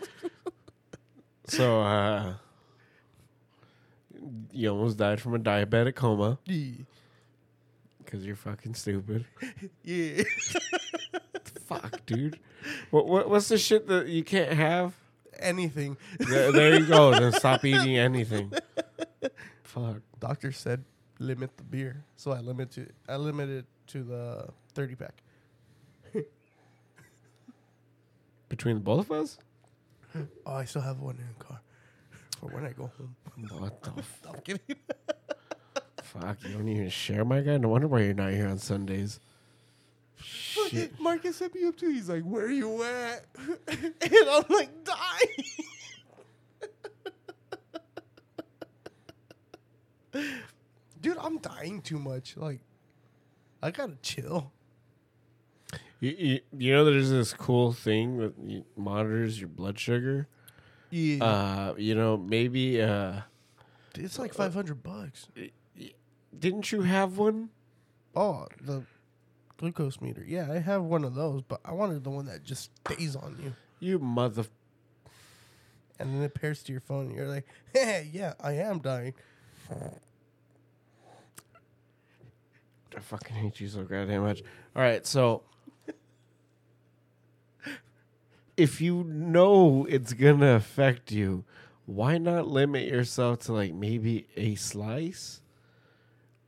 So, 1.46 1.82
uh, 1.82 2.34
you 4.52 4.70
almost 4.70 4.98
died 4.98 5.22
from 5.22 5.36
a 5.36 5.40
diabetic 5.40 5.96
coma 5.96 6.38
Yeah. 6.46 6.84
because 8.04 8.26
you're 8.26 8.36
fucking 8.36 8.74
stupid. 8.76 9.26
yeah. 9.84 10.24
Fuck, 11.68 12.06
dude. 12.06 12.40
What, 12.92 13.08
what 13.08 13.30
what's 13.30 13.50
the 13.50 13.58
shit 13.58 13.88
that 13.88 14.08
you 14.08 14.24
can't 14.24 14.54
have? 14.54 14.94
Anything. 15.40 15.98
There, 16.18 16.52
there 16.52 16.80
you 16.80 16.86
go. 16.86 17.12
Then 17.12 17.32
stop 17.34 17.64
eating 17.66 17.98
anything. 17.98 18.52
Fuck. 19.64 19.98
Doctor 20.20 20.52
said 20.52 20.84
limit 21.20 21.58
the 21.58 21.64
beer, 21.64 22.04
so 22.16 22.32
I 22.32 22.40
limit 22.40 22.72
to 22.72 22.88
I 23.08 23.18
limited 23.18 23.66
to 23.88 24.04
the 24.04 24.48
thirty 24.74 24.96
pack. 24.96 25.22
Between 28.50 28.76
the 28.76 28.82
both 28.82 29.12
of 29.12 29.12
us? 29.12 29.38
Oh, 30.46 30.54
I 30.54 30.64
still 30.66 30.82
have 30.82 31.00
one 31.02 31.16
in 31.18 31.28
the 31.38 31.44
car 31.44 31.60
for 32.40 32.48
when 32.48 32.66
I 32.66 32.72
go 32.72 32.90
home. 32.98 33.16
What 33.60 33.84
the 33.84 33.92
I'm 34.30 34.40
kidding. 34.42 34.78
fuck? 36.02 36.38
You 36.44 36.54
don't 36.54 36.70
even 36.70 36.90
share 36.90 37.26
my 37.26 37.42
guy? 37.42 37.58
No 37.58 37.68
wonder 37.68 37.88
why 37.88 38.02
you're 38.04 38.14
not 38.14 38.32
here 38.32 38.48
on 38.48 38.58
Sundays. 38.58 39.20
Shit. 40.22 41.00
Marcus 41.00 41.40
hit 41.40 41.54
me 41.56 41.66
up 41.66 41.78
too. 41.78 41.90
He's 41.90 42.10
like, 42.10 42.24
"Where 42.24 42.46
are 42.46 42.52
you 42.52 42.84
at?" 42.84 43.26
and 43.68 43.94
I'm 44.30 44.44
like, 44.50 44.70
"Dying." 44.84 45.46
Dude, 51.02 51.18
I'm 51.20 51.38
dying 51.38 51.82
too 51.82 52.00
much. 52.00 52.36
Like, 52.38 52.62
I 53.62 53.72
gotta 53.72 53.98
chill. 54.02 54.52
You, 56.00 56.16
you, 56.18 56.40
you 56.58 56.74
know, 56.74 56.86
there's 56.86 57.10
this 57.10 57.34
cool 57.34 57.74
thing 57.74 58.18
that 58.20 58.34
monitors 58.76 59.40
your 59.40 59.50
blood 59.50 59.80
sugar. 59.80 60.28
Yeah, 60.90 61.24
Uh, 61.24 61.74
you 61.78 61.96
know, 61.96 62.18
maybe 62.18 62.82
uh, 62.82 63.22
it's 63.96 64.18
like 64.20 64.34
500 64.34 64.82
bucks. 64.84 65.28
didn't 66.38 66.72
you 66.72 66.82
have 66.84 67.18
one? 67.18 67.50
Oh, 68.16 68.48
the 68.62 68.84
glucose 69.58 70.00
meter. 70.02 70.24
Yeah, 70.28 70.48
I 70.52 70.60
have 70.60 70.84
one 70.84 71.04
of 71.04 71.16
those, 71.16 71.42
but 71.42 71.60
I 71.66 71.74
wanted 71.74 72.04
the 72.04 72.10
one 72.10 72.26
that 72.28 72.44
just 72.44 72.72
stays 72.86 73.16
on 73.16 73.38
you, 73.44 73.54
You 73.80 74.00
mother. 74.00 74.46
and 76.00 76.14
then 76.14 76.22
it 76.22 76.34
pairs 76.34 76.64
to 76.64 76.72
your 76.72 76.82
phone, 76.82 77.08
and 77.08 77.16
you're 77.16 77.28
like, 77.28 77.46
"Hey, 77.74 78.10
yeah, 78.14 78.34
I 78.40 78.54
am 78.54 78.80
dying." 78.80 79.14
I 82.96 83.00
fucking 83.00 83.36
hate 83.36 83.60
you 83.60 83.68
so 83.68 83.84
goddamn 83.84 84.24
much. 84.24 84.42
All 84.76 84.82
right, 84.82 85.06
so 85.06 85.44
if 88.58 88.82
you 88.82 89.04
know 89.04 89.86
it's 89.90 90.14
gonna 90.14 90.56
affect 90.56 91.12
you, 91.12 91.44
why 91.86 92.18
not 92.18 92.48
limit 92.48 92.88
yourself 92.88 93.40
to 93.42 93.54
like 93.54 93.74
maybe 93.74 94.28
a 94.36 94.56
slice, 94.56 95.42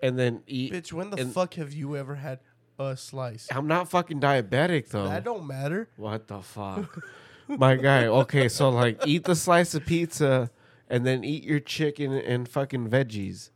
and 0.01 0.17
then 0.17 0.41
eat? 0.47 0.73
Bitch, 0.73 0.91
when 0.93 1.11
the 1.11 1.17
and- 1.17 1.33
fuck 1.33 1.53
have 1.55 1.71
you 1.73 1.95
ever 1.95 2.15
had 2.15 2.39
a 2.79 2.95
slice? 2.97 3.47
I'm 3.51 3.67
not 3.67 3.89
fucking 3.89 4.19
diabetic 4.19 4.89
though. 4.89 5.07
That 5.07 5.23
don't 5.23 5.45
matter. 5.45 5.89
What 5.97 6.27
the 6.27 6.41
fuck? 6.41 7.03
My 7.47 7.75
guy. 7.75 8.05
Okay, 8.07 8.47
so 8.47 8.69
like 8.69 9.05
eat 9.05 9.23
the 9.25 9.35
slice 9.35 9.73
of 9.75 9.85
pizza 9.85 10.51
and 10.89 11.05
then 11.05 11.23
eat 11.23 11.43
your 11.43 11.59
chicken 11.59 12.13
and 12.13 12.47
fucking 12.47 12.89
veggies. 12.89 13.49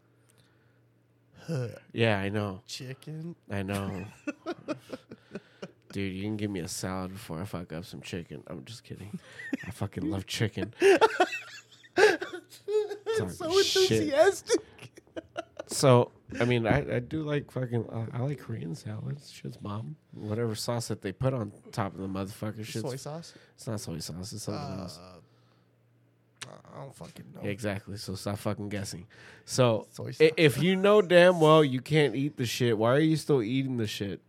Yeah, 1.91 2.19
I 2.19 2.29
know. 2.29 2.61
Chicken. 2.67 3.35
I 3.51 3.63
know. 3.63 4.05
Dude, 5.91 6.13
you 6.13 6.23
can 6.23 6.37
give 6.37 6.49
me 6.49 6.61
a 6.61 6.67
salad 6.67 7.13
before 7.13 7.41
I 7.41 7.45
fuck 7.45 7.71
up 7.73 7.85
some 7.85 8.01
chicken. 8.01 8.43
I'm 8.47 8.65
just 8.65 8.83
kidding. 8.83 9.19
I 9.67 9.71
fucking 9.71 10.09
love 10.09 10.25
chicken. 10.25 10.73
So 13.37 13.45
enthusiastic. 13.45 14.61
So, 15.67 16.11
I 16.39 16.45
mean, 16.45 16.67
I, 16.67 16.95
I 16.95 16.99
do 16.99 17.23
like 17.23 17.51
fucking, 17.51 17.85
uh, 17.91 18.05
I 18.13 18.19
like 18.21 18.39
Korean 18.39 18.75
salads. 18.75 19.31
Shit's 19.31 19.57
bomb. 19.57 19.95
Whatever 20.13 20.55
sauce 20.55 20.87
that 20.89 21.01
they 21.01 21.11
put 21.11 21.33
on 21.33 21.51
top 21.71 21.93
of 21.93 21.99
the 22.01 22.07
motherfucker 22.07 22.63
shit's 22.65 22.81
Soy 22.81 22.95
sauce. 22.95 23.33
It's 23.55 23.67
not 23.67 23.79
soy 23.79 23.99
sauce. 23.99 24.33
It's 24.33 24.43
something 24.43 24.79
else. 24.79 24.99
Uh, 24.99 26.47
I 26.75 26.79
don't 26.81 26.95
fucking 26.95 27.25
know. 27.35 27.47
Exactly. 27.49 27.97
So 27.97 28.15
stop 28.15 28.37
fucking 28.37 28.69
guessing. 28.69 29.07
So 29.45 29.87
Soy 29.91 30.11
i- 30.19 30.31
if 30.37 30.61
you 30.61 30.75
know 30.75 31.01
damn 31.01 31.39
well 31.39 31.63
you 31.63 31.79
can't 31.81 32.15
eat 32.15 32.35
the 32.37 32.45
shit, 32.45 32.77
why 32.77 32.91
are 32.93 32.99
you 32.99 33.15
still 33.15 33.41
eating 33.41 33.77
the 33.77 33.87
shit? 33.87 34.21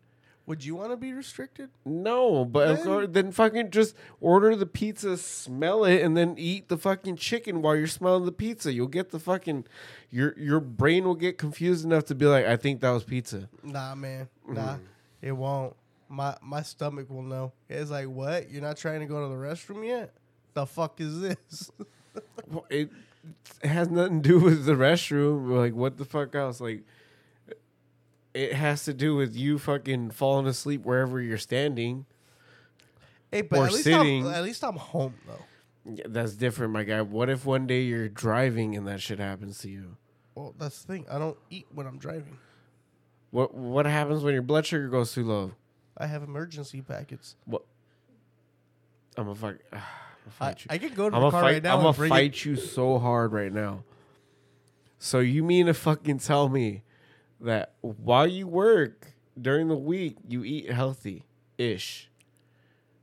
Would 0.47 0.62
you 0.62 0.74
want 0.74 0.90
to 0.90 0.97
be 0.99 1.12
restricted? 1.14 1.70
No, 1.86 2.45
but 2.45 2.76
Then- 2.76 2.84
course, 2.84 3.09
then 3.11 3.32
fucking 3.32 3.70
just 3.70 3.95
order 4.20 4.55
the 4.55 4.66
pizza, 4.66 5.16
smell 5.16 5.84
it, 5.84 6.03
and 6.03 6.14
then 6.16 6.34
eat 6.36 6.68
the 6.68 6.76
fucking 6.76 7.16
chicken 7.16 7.62
while 7.62 7.74
you're 7.76 7.86
smelling 7.86 8.26
the 8.26 8.32
pizza. 8.32 8.70
You'll 8.72 8.88
get 8.88 9.11
the 9.11 9.18
fucking 9.18 9.64
your 10.11 10.38
your 10.38 10.61
brain 10.61 11.05
will 11.05 11.14
get 11.14 11.38
confused 11.38 11.84
enough 11.84 12.05
to 12.07 12.14
be 12.14 12.26
like, 12.26 12.45
I 12.45 12.57
think 12.57 12.80
that 12.82 12.90
was 12.90 13.05
pizza. 13.05 13.49
Nah, 13.62 13.95
man. 13.95 14.28
Mm. 14.47 14.55
Nah, 14.55 14.76
it 15.22 15.32
won't. 15.32 15.74
My 16.11 16.36
my 16.42 16.61
stomach 16.61 17.09
will 17.09 17.22
know. 17.22 17.53
It's 17.70 17.90
like, 17.90 18.09
what? 18.09 18.51
You're 18.51 18.61
not 18.62 18.76
trying 18.76 19.01
to 19.01 19.07
go 19.07 19.22
to 19.26 19.34
the 19.34 19.40
restroom 19.40 19.86
yet? 19.86 20.12
The 20.53 20.66
fuck 20.66 21.01
is 21.01 21.20
this? 21.20 21.70
Well, 22.49 22.64
it, 22.70 22.90
it 23.61 23.68
has 23.68 23.88
nothing 23.90 24.22
to 24.22 24.28
do 24.28 24.38
with 24.38 24.66
the 24.66 24.74
restroom. 24.74 25.51
Like, 25.51 25.74
what 25.74 25.97
the 25.97 26.05
fuck 26.05 26.32
else? 26.36 26.61
Like, 26.61 26.84
it 28.35 28.53
has 28.55 28.85
to 28.85 28.93
do 28.93 29.14
with 29.14 29.35
you 29.37 29.59
fucking 29.59 30.11
falling 30.11 30.47
asleep 30.47 30.85
wherever 30.85 31.20
you're 31.20 31.39
standing. 31.39 32.05
Hey, 33.30 33.43
but 33.43 33.59
Or 33.59 33.66
at 33.66 33.72
least 33.72 33.85
sitting. 33.85 34.26
I'm, 34.26 34.35
at 34.35 34.43
least 34.43 34.62
I'm 34.64 34.76
home 34.76 35.14
though. 35.26 35.93
Yeah, 35.95 36.05
That's 36.09 36.35
different, 36.35 36.72
my 36.72 36.85
guy. 36.85 37.03
What 37.03 37.30
if 37.30 37.47
one 37.47 37.66
day 37.66 37.82
you're 37.82 38.09
driving 38.09 38.74
and 38.74 38.87
that 38.89 39.01
shit 39.01 39.18
happens 39.18 39.59
to 39.59 39.68
you? 39.68 39.97
Well, 40.35 40.55
that's 40.59 40.82
the 40.82 40.93
thing. 40.93 41.07
I 41.11 41.18
don't 41.18 41.37
eat 41.51 41.66
when 41.72 41.87
I'm 41.87 41.99
driving. 41.99 42.39
What 43.30 43.55
what 43.55 43.87
happens 43.87 44.22
when 44.22 44.32
your 44.35 44.43
blood 44.43 44.66
sugar 44.66 44.89
goes 44.89 45.12
too 45.12 45.24
low? 45.24 45.53
I 45.97 46.07
have 46.07 46.22
emergency 46.22 46.80
packets. 46.80 47.37
What? 47.45 47.64
I'm 49.16 49.24
gonna 49.24 49.35
fuck. 49.37 49.57
I'm 49.72 49.80
I, 50.41 50.45
fight 50.47 50.61
you. 50.64 50.66
I 50.70 50.78
can 50.78 50.95
go 50.95 51.11
to 51.11 51.16
I'm 51.16 51.22
the 51.22 51.30
car 51.30 51.43
fight. 51.43 51.53
right 51.53 51.62
now 51.62 51.76
I'm 51.76 51.82
gonna 51.82 52.09
fight 52.09 52.45
you 52.45 52.57
so 52.57 52.99
hard 52.99 53.32
right 53.32 53.53
now. 53.53 53.85
So 54.99 55.20
you 55.20 55.43
mean 55.43 55.66
to 55.66 55.74
fucking 55.74 56.18
tell 56.20 56.49
me 56.49 56.82
that 57.41 57.74
while 57.80 58.26
you 58.26 58.47
work 58.47 59.12
during 59.41 59.68
the 59.68 59.76
week 59.76 60.16
you 60.28 60.45
eat 60.45 60.70
healthy 60.70 61.24
ish. 61.59 62.09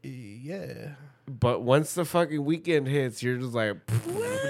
Yeah. 0.03 0.93
but 1.27 1.61
once 1.61 1.93
the 1.93 2.05
fucking 2.05 2.43
weekend 2.43 2.87
hits, 2.87 3.21
you're 3.21 3.37
just 3.37 3.53
like 3.53 3.77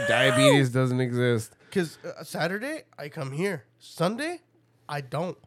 diabetes 0.08 0.70
doesn't 0.70 1.02
exist. 1.02 1.56
Because 1.70 1.98
uh, 2.06 2.24
Saturday 2.24 2.84
I 2.98 3.10
come 3.10 3.32
here. 3.32 3.66
Sunday 3.80 4.40
I 4.88 5.02
don't. 5.02 5.38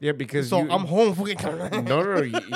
Yeah, 0.00 0.12
because 0.12 0.48
So 0.48 0.62
you, 0.62 0.70
I'm 0.70 0.84
home. 0.86 1.14
Fucking 1.14 1.36
No, 1.44 1.80
no, 1.80 2.02
no. 2.14 2.22
You, 2.22 2.32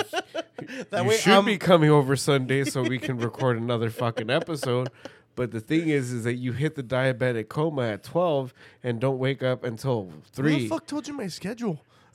That 0.91 1.03
you 1.05 1.09
way 1.11 1.17
should 1.17 1.33
I'm- 1.33 1.45
be 1.45 1.59
coming 1.59 1.91
over 1.91 2.17
Sunday 2.17 2.65
so 2.65 2.83
we 2.83 2.99
can 2.99 3.19
record 3.19 3.57
another 3.57 3.89
fucking 3.91 4.31
episode. 4.31 4.89
But 5.37 5.53
the 5.53 5.61
thing 5.61 5.89
is, 5.89 6.13
is 6.13 6.25
that 6.25 6.35
you 6.35 6.53
hit 6.53 6.75
the 6.75 6.83
diabetic 6.83 7.49
coma 7.49 7.83
at 7.83 8.03
12 8.03 8.53
and 8.83 8.99
don't 8.99 9.19
wake 9.19 9.43
up 9.43 9.63
until 9.63 10.11
3. 10.33 10.53
Who 10.53 10.59
the 10.59 10.59
3. 10.61 10.69
fuck 10.69 10.87
told 10.87 11.07
you 11.07 11.15
my 11.15 11.29
schedule? 11.29 11.81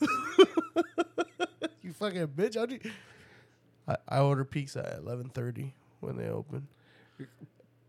you 1.82 1.92
fucking 1.92 2.26
bitch. 2.26 2.56
How 2.56 2.66
do 2.66 2.74
you... 2.74 2.90
I, 3.86 3.96
I 4.08 4.18
order 4.20 4.44
pizza 4.44 4.92
at 4.92 4.98
eleven 4.98 5.28
thirty 5.28 5.74
when 6.00 6.16
they 6.16 6.28
open. 6.28 6.68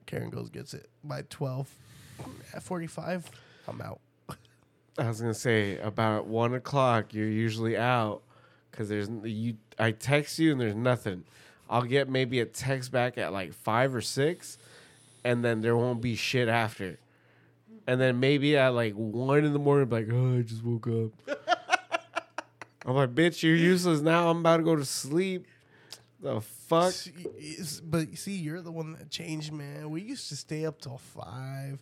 Karen 0.05 0.29
goes 0.29 0.49
gets 0.49 0.73
it 0.73 0.89
by 1.03 1.23
twelve. 1.29 1.73
At 2.53 2.63
forty 2.63 2.87
five, 2.87 3.29
I'm 3.67 3.81
out. 3.81 3.99
I 4.97 5.07
was 5.07 5.21
gonna 5.21 5.33
say 5.33 5.77
about 5.79 6.27
one 6.27 6.53
o'clock. 6.53 7.13
You're 7.13 7.27
usually 7.27 7.77
out 7.77 8.21
because 8.71 8.89
there's 8.89 9.09
you. 9.23 9.55
I 9.79 9.91
text 9.91 10.39
you 10.39 10.51
and 10.51 10.61
there's 10.61 10.75
nothing. 10.75 11.25
I'll 11.69 11.83
get 11.83 12.09
maybe 12.09 12.39
a 12.39 12.45
text 12.45 12.91
back 12.91 13.17
at 13.17 13.31
like 13.33 13.53
five 13.53 13.95
or 13.95 14.01
six, 14.01 14.57
and 15.23 15.43
then 15.43 15.61
there 15.61 15.75
won't 15.75 16.01
be 16.01 16.15
shit 16.15 16.47
after. 16.47 16.99
And 17.85 17.99
then 17.99 18.19
maybe 18.19 18.57
at 18.57 18.69
like 18.69 18.93
one 18.93 19.43
in 19.43 19.53
the 19.53 19.59
morning, 19.59 19.89
like 19.89 20.07
oh, 20.11 20.39
I 20.39 20.41
just 20.41 20.63
woke 20.63 20.87
up. 20.87 21.37
I'm 22.85 22.95
like, 22.95 23.15
bitch, 23.15 23.43
you're 23.43 23.55
useless 23.55 24.01
now. 24.01 24.29
I'm 24.29 24.39
about 24.39 24.57
to 24.57 24.63
go 24.63 24.75
to 24.75 24.85
sleep. 24.85 25.47
The 26.21 26.41
fuck? 26.41 26.93
But 27.83 28.17
see, 28.17 28.35
you're 28.35 28.61
the 28.61 28.71
one 28.71 28.93
that 28.93 29.09
changed, 29.09 29.51
man. 29.51 29.89
We 29.89 30.01
used 30.01 30.29
to 30.29 30.35
stay 30.35 30.65
up 30.65 30.81
till 30.81 30.97
five. 30.97 31.81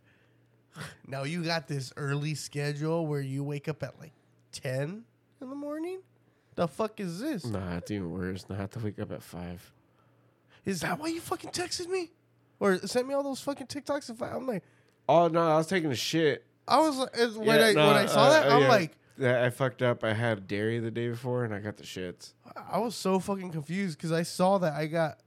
Now 1.05 1.23
you 1.23 1.43
got 1.43 1.67
this 1.67 1.91
early 1.97 2.33
schedule 2.33 3.05
where 3.05 3.19
you 3.19 3.43
wake 3.43 3.67
up 3.67 3.83
at 3.83 3.99
like 3.99 4.13
ten 4.53 5.03
in 5.41 5.49
the 5.49 5.55
morning. 5.55 5.99
The 6.55 6.65
fuck 6.65 7.01
is 7.01 7.19
this? 7.19 7.45
Nah, 7.45 7.75
it's 7.75 7.91
even 7.91 8.09
worse. 8.09 8.45
Now 8.49 8.55
I 8.55 8.59
have 8.59 8.71
to 8.71 8.79
wake 8.79 8.97
up 8.97 9.11
at 9.11 9.21
five. 9.21 9.73
Is 10.63 10.79
that 10.79 10.97
why 10.97 11.07
you 11.07 11.19
fucking 11.19 11.49
texted 11.49 11.87
me, 11.87 12.11
or 12.61 12.77
sent 12.87 13.07
me 13.07 13.13
all 13.13 13.23
those 13.23 13.41
fucking 13.41 13.67
TikToks? 13.67 14.09
If 14.09 14.21
I, 14.21 14.29
I'm 14.29 14.47
like, 14.47 14.63
Oh 15.09 15.27
no, 15.27 15.41
I 15.41 15.57
was 15.57 15.67
taking 15.67 15.91
a 15.91 15.95
shit. 15.95 16.45
I 16.67 16.79
was 16.79 16.97
like, 16.97 17.13
when 17.17 17.47
Yeah, 17.47 17.65
I 17.65 17.73
no, 17.73 17.87
when 17.87 17.97
I 17.97 18.05
saw 18.05 18.27
uh, 18.27 18.29
that, 18.29 18.47
uh, 18.47 18.55
I'm 18.55 18.61
yeah. 18.61 18.69
like, 18.69 18.97
I 19.21 19.49
fucked 19.49 19.81
up. 19.81 20.03
I 20.03 20.13
had 20.13 20.47
dairy 20.47 20.79
the 20.79 20.89
day 20.91 21.09
before, 21.09 21.43
and 21.43 21.53
I 21.53 21.59
got 21.59 21.77
the 21.77 21.83
shits. 21.83 22.33
I 22.71 22.77
was 22.79 22.95
so 22.95 23.19
fucking 23.19 23.51
confused 23.51 23.97
because 23.97 24.11
I 24.11 24.23
saw 24.23 24.57
that 24.59 24.73
I 24.73 24.85
got 24.85 25.19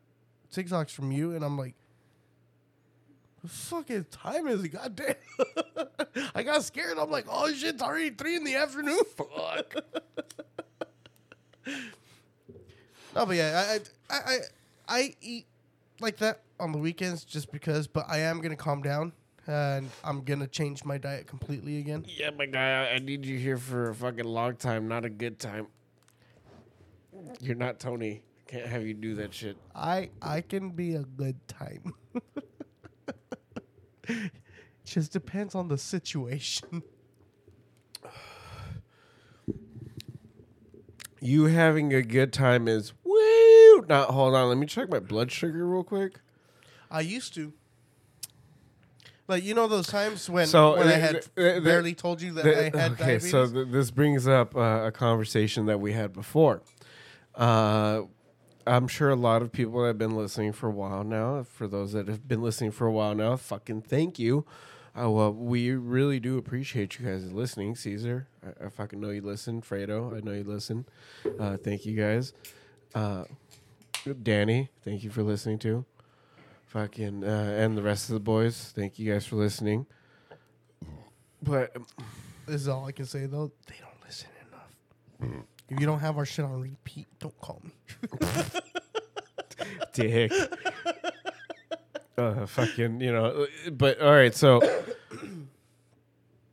TikToks 0.53 0.91
from 0.91 1.12
you, 1.12 1.35
and 1.35 1.45
I'm 1.45 1.59
like, 1.59 1.74
the 3.43 3.49
fucking 3.49 4.07
time 4.11 4.49
is 4.49 4.64
it? 4.64 4.68
God 4.68 4.97
damn. 4.97 6.26
I 6.35 6.43
got 6.43 6.64
scared. 6.64 6.99
I'm 6.99 7.11
like, 7.11 7.26
oh 7.28 7.53
shit, 7.53 7.74
it's 7.74 7.82
already 7.82 8.11
three 8.11 8.37
in 8.37 8.45
the 8.45 8.55
afternoon. 8.55 9.01
Fuck. 9.16 9.74
no, 13.14 13.26
but 13.26 13.37
yeah, 13.37 13.76
I, 14.11 14.14
I, 14.14 14.18
I, 14.18 14.39
I 14.89 15.14
eat 15.20 15.47
like 16.05 16.19
that 16.19 16.43
on 16.61 16.71
the 16.71 16.79
weekends 16.79 17.25
just 17.25 17.51
because, 17.51 17.87
but 17.87 18.05
I 18.09 18.19
am 18.19 18.41
gonna 18.41 18.57
calm 18.57 18.83
down 18.83 19.13
and 19.47 19.91
I'm 20.05 20.23
gonna 20.23 20.47
change 20.47 20.85
my 20.85 20.99
diet 20.99 21.27
completely 21.27 21.79
again. 21.79 22.05
Yeah, 22.07 22.31
my 22.31 22.47
guy, 22.47 22.85
I, 22.85 22.95
I 22.95 22.99
need 22.99 23.25
you 23.25 23.39
here 23.39 23.57
for 23.57 23.91
a 23.91 23.95
fucking 23.95 24.25
long 24.25 24.57
time, 24.57 24.87
not 24.87 25.05
a 25.05 25.11
good 25.11 25.39
time. 25.39 25.69
You're 27.41 27.57
not 27.57 27.81
Tony. 27.81 28.23
Can't 28.47 28.67
have 28.67 28.87
you 28.87 28.93
do 28.93 29.15
that 29.15 29.33
shit. 29.33 29.57
I 29.75 30.11
I 30.21 30.43
can 30.43 30.71
be 30.71 30.95
a 30.95 31.03
good 31.03 31.37
time. 31.49 31.95
Just 34.85 35.13
depends 35.13 35.55
on 35.55 35.69
the 35.69 35.79
situation. 35.79 36.83
You 41.21 41.47
having 41.47 41.95
a 41.95 42.03
good 42.03 42.35
time 42.35 42.69
is 42.69 42.93
Now, 43.89 44.05
hold 44.05 44.35
on. 44.35 44.49
Let 44.49 44.59
me 44.59 44.66
check 44.66 44.89
my 44.91 44.99
blood 45.01 45.30
sugar 45.32 45.66
real 45.66 45.85
quick. 45.85 46.20
I 46.91 47.01
used 47.01 47.35
to. 47.35 47.53
Like 49.26 49.43
you 49.43 49.55
know 49.55 49.66
those 49.68 49.87
times 49.87 50.28
when 50.28 50.47
So, 50.47 50.76
when 50.76 50.87
I 50.87 50.95
uh, 50.95 50.99
had 51.01 51.12
th- 51.12 51.28
th- 51.35 51.64
barely 51.64 51.95
told 51.95 52.20
you 52.20 52.32
that 52.35 52.43
Th- 52.45 52.57
I 52.74 52.78
had 52.78 52.93
okay, 52.93 53.05
diabetes. 53.05 53.30
so 53.30 53.47
th- 53.51 53.68
this 53.70 53.91
brings 53.91 54.28
up 54.28 54.55
uh, 54.55 54.82
a 54.85 54.93
conversation 54.93 55.64
that 55.66 55.80
we 55.80 55.93
had 55.95 56.12
before. 56.12 56.61
Uh, 57.35 58.03
I'm 58.66 58.87
sure 58.87 59.09
a 59.11 59.16
lot 59.16 59.41
of 59.41 59.51
people 59.51 59.85
have 59.87 59.97
been 59.97 60.14
listening 60.14 60.53
for 60.53 60.68
a 60.68 60.72
while 60.72 61.05
now. 61.05 61.43
For 61.43 61.66
those 61.66 61.93
that 61.93 62.07
have 62.09 62.28
been 62.28 62.43
listening 62.43 62.70
for 62.70 62.87
a 62.87 62.93
while 62.93 63.14
now, 63.14 63.37
fucking 63.37 63.82
thank 63.82 64.18
you. 64.18 64.45
Uh, 64.99 65.11
well, 65.11 65.32
we 65.32 65.72
really 65.72 66.20
do 66.20 66.37
appreciate 66.39 66.99
you 66.99 67.07
guys 67.07 67.32
listening. 67.32 67.74
Caesar, 67.76 68.28
I, 68.47 68.66
I 68.66 68.68
fucking 68.68 69.01
know 69.01 69.09
you 69.11 69.22
listen. 69.22 69.62
Fredo, 69.62 70.14
I 70.16 70.20
know 70.20 70.32
you 70.32 70.45
listen. 70.45 70.85
Uh, 71.41 71.57
thank 71.57 71.87
you 71.87 71.97
guys. 71.97 72.32
Uh, 72.95 73.24
Danny, 74.23 74.71
thank 74.83 75.03
you 75.03 75.11
for 75.11 75.23
listening 75.23 75.59
too. 75.59 75.85
Fucking 76.67 77.25
uh, 77.25 77.57
and 77.59 77.77
the 77.77 77.83
rest 77.83 78.11
of 78.11 78.15
the 78.15 78.21
boys, 78.21 78.73
thank 78.75 78.99
you 78.99 79.13
guys 79.13 79.25
for 79.27 79.37
listening. 79.37 79.87
But 81.43 81.77
this 82.47 82.63
is 82.63 82.69
all 82.69 82.87
I 82.87 82.93
can 82.93 83.07
say 83.07 83.27
though. 83.27 83.53
They 83.67 83.77
don't 83.81 84.05
listen 84.05 84.29
enough. 84.49 85.45
If 85.69 85.81
you 85.81 85.87
don't 85.87 86.01
have 86.01 86.19
our 86.19 86.27
shit 86.27 86.45
on 86.45 86.61
repeat, 86.61 87.07
don't 87.19 87.39
call 87.41 87.63
me. 87.65 87.73
dick. 89.93 90.33
uh, 92.19 92.47
fucking, 92.47 93.01
you 93.01 93.13
know. 93.13 93.47
But 93.73 94.01
all 94.01 94.13
right, 94.13 94.35
so 94.35 94.61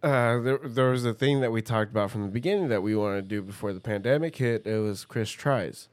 uh, 0.04 0.40
there, 0.40 0.60
there 0.64 0.90
was 0.90 1.06
a 1.06 1.14
thing 1.14 1.42
that 1.42 1.52
we 1.52 1.62
talked 1.62 1.92
about 1.92 2.12
from 2.12 2.24
the 2.24 2.30
beginning 2.30 2.70
that 2.70 2.82
we 2.82 2.96
wanted 2.96 3.30
to 3.30 3.36
do 3.36 3.42
before 3.42 3.74
the 3.74 3.82
pandemic 3.82 4.36
hit. 4.38 4.66
It 4.66 4.80
was 4.80 5.06
Chris 5.06 5.30
tries. 5.30 5.90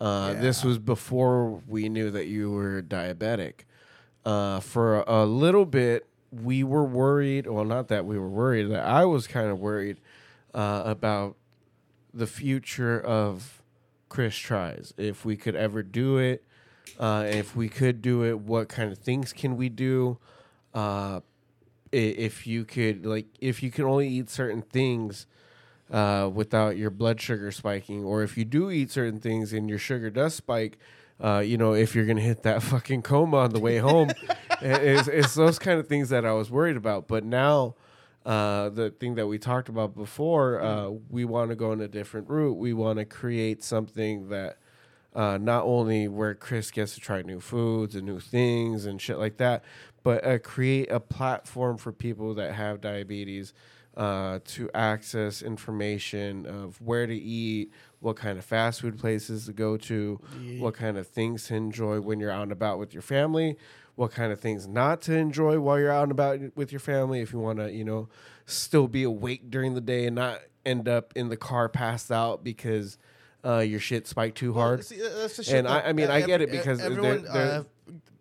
Uh, 0.00 0.34
This 0.34 0.64
was 0.64 0.78
before 0.78 1.62
we 1.66 1.88
knew 1.88 2.10
that 2.10 2.26
you 2.26 2.50
were 2.50 2.82
diabetic. 2.82 3.60
Uh, 4.24 4.60
for 4.60 5.02
a 5.06 5.24
little 5.24 5.64
bit, 5.66 6.06
we 6.30 6.64
were 6.64 6.84
worried. 6.84 7.46
Well, 7.46 7.64
not 7.64 7.88
that 7.88 8.04
we 8.04 8.18
were 8.18 8.28
worried. 8.28 8.70
That 8.70 8.84
I 8.84 9.04
was 9.04 9.26
kind 9.26 9.48
of 9.48 9.58
worried 9.60 10.00
uh, 10.52 10.82
about 10.84 11.36
the 12.12 12.26
future 12.26 13.00
of 13.00 13.62
Chris 14.08 14.36
tries. 14.36 14.92
If 14.96 15.24
we 15.24 15.36
could 15.36 15.54
ever 15.54 15.82
do 15.82 16.18
it, 16.18 16.44
uh, 16.98 17.24
if 17.28 17.54
we 17.54 17.68
could 17.68 18.02
do 18.02 18.24
it, 18.24 18.40
what 18.40 18.68
kind 18.68 18.90
of 18.90 18.98
things 18.98 19.32
can 19.32 19.56
we 19.56 19.68
do? 19.68 20.18
Uh, 20.74 21.20
if 21.92 22.46
you 22.46 22.64
could, 22.64 23.06
like, 23.06 23.26
if 23.40 23.62
you 23.62 23.70
can 23.70 23.84
only 23.84 24.08
eat 24.08 24.28
certain 24.28 24.62
things 24.62 25.26
uh, 25.90 26.30
without 26.32 26.76
your 26.76 26.90
blood 26.90 27.20
sugar 27.20 27.50
spiking, 27.50 28.04
or 28.04 28.22
if 28.22 28.36
you 28.36 28.44
do 28.44 28.70
eat 28.70 28.90
certain 28.90 29.20
things 29.20 29.52
and 29.52 29.68
your 29.68 29.78
sugar 29.78 30.10
does 30.10 30.34
spike, 30.34 30.78
uh, 31.22 31.38
you 31.38 31.56
know, 31.56 31.74
if 31.74 31.94
you're 31.94 32.06
gonna 32.06 32.20
hit 32.20 32.42
that 32.42 32.62
fucking 32.62 33.02
coma 33.02 33.38
on 33.38 33.52
the 33.52 33.60
way 33.60 33.78
home, 33.78 34.10
it's, 34.60 35.08
it's 35.08 35.34
those 35.34 35.58
kind 35.58 35.78
of 35.78 35.86
things 35.86 36.08
that 36.10 36.24
I 36.24 36.32
was 36.32 36.50
worried 36.50 36.76
about. 36.76 37.08
But 37.08 37.24
now, 37.24 37.74
uh, 38.24 38.70
the 38.70 38.90
thing 38.90 39.14
that 39.14 39.26
we 39.28 39.38
talked 39.38 39.68
about 39.68 39.94
before, 39.94 40.60
uh, 40.60 40.90
we 41.08 41.24
want 41.24 41.50
to 41.50 41.56
go 41.56 41.72
in 41.72 41.80
a 41.80 41.88
different 41.88 42.28
route. 42.28 42.56
We 42.56 42.72
want 42.72 42.98
to 42.98 43.04
create 43.04 43.62
something 43.62 44.28
that 44.30 44.58
uh, 45.14 45.38
not 45.38 45.64
only 45.64 46.08
where 46.08 46.34
Chris 46.34 46.70
gets 46.70 46.94
to 46.94 47.00
try 47.00 47.22
new 47.22 47.40
foods 47.40 47.94
and 47.94 48.04
new 48.04 48.20
things 48.20 48.84
and 48.84 49.00
shit 49.00 49.18
like 49.18 49.36
that, 49.38 49.64
but 50.02 50.24
uh, 50.26 50.38
create 50.38 50.90
a 50.90 51.00
platform 51.00 51.78
for 51.78 51.92
people 51.92 52.34
that 52.34 52.54
have 52.54 52.80
diabetes 52.80 53.54
uh, 53.96 54.40
to 54.44 54.70
access 54.74 55.40
information 55.42 56.44
of 56.46 56.80
where 56.82 57.06
to 57.06 57.14
eat, 57.14 57.72
what 58.00 58.16
kind 58.16 58.38
of 58.38 58.44
fast 58.44 58.80
food 58.82 58.98
places 58.98 59.46
to 59.46 59.52
go 59.52 59.76
to, 59.76 60.20
what 60.58 60.74
kind 60.74 60.98
of 60.98 61.06
things 61.06 61.46
to 61.46 61.54
enjoy 61.54 62.00
when 62.00 62.20
you're 62.20 62.30
out 62.30 62.42
and 62.42 62.52
about 62.52 62.78
with 62.78 62.92
your 62.92 63.02
family, 63.02 63.56
what 63.94 64.10
kind 64.12 64.32
of 64.32 64.38
things 64.40 64.68
not 64.68 65.00
to 65.02 65.14
enjoy 65.16 65.58
while 65.58 65.78
you're 65.78 65.90
out 65.90 66.02
and 66.04 66.12
about 66.12 66.38
with 66.54 66.70
your 66.72 66.80
family 66.80 67.20
if 67.20 67.32
you 67.32 67.38
want 67.38 67.58
to, 67.58 67.72
you 67.72 67.84
know, 67.84 68.08
still 68.44 68.86
be 68.88 69.02
awake 69.02 69.50
during 69.50 69.74
the 69.74 69.80
day 69.80 70.04
and 70.06 70.14
not 70.16 70.40
end 70.66 70.88
up 70.88 71.12
in 71.16 71.28
the 71.30 71.36
car 71.36 71.68
passed 71.68 72.12
out 72.12 72.44
because 72.44 72.98
uh, 73.44 73.58
your 73.60 73.80
shit 73.80 74.06
spiked 74.06 74.36
too 74.36 74.52
hard. 74.52 74.84
See, 74.84 74.96
that's 75.00 75.36
the 75.36 75.44
shit 75.44 75.54
And 75.54 75.68
I- 75.68 75.80
I 75.88 75.92
mean, 75.92 76.10
I 76.10 76.20
get 76.26 76.40
it 76.42 76.50
because 76.50 76.78
they're- 76.78 76.86
everyone 76.90 77.22
they're- 77.32 77.32
uh, 77.60 77.62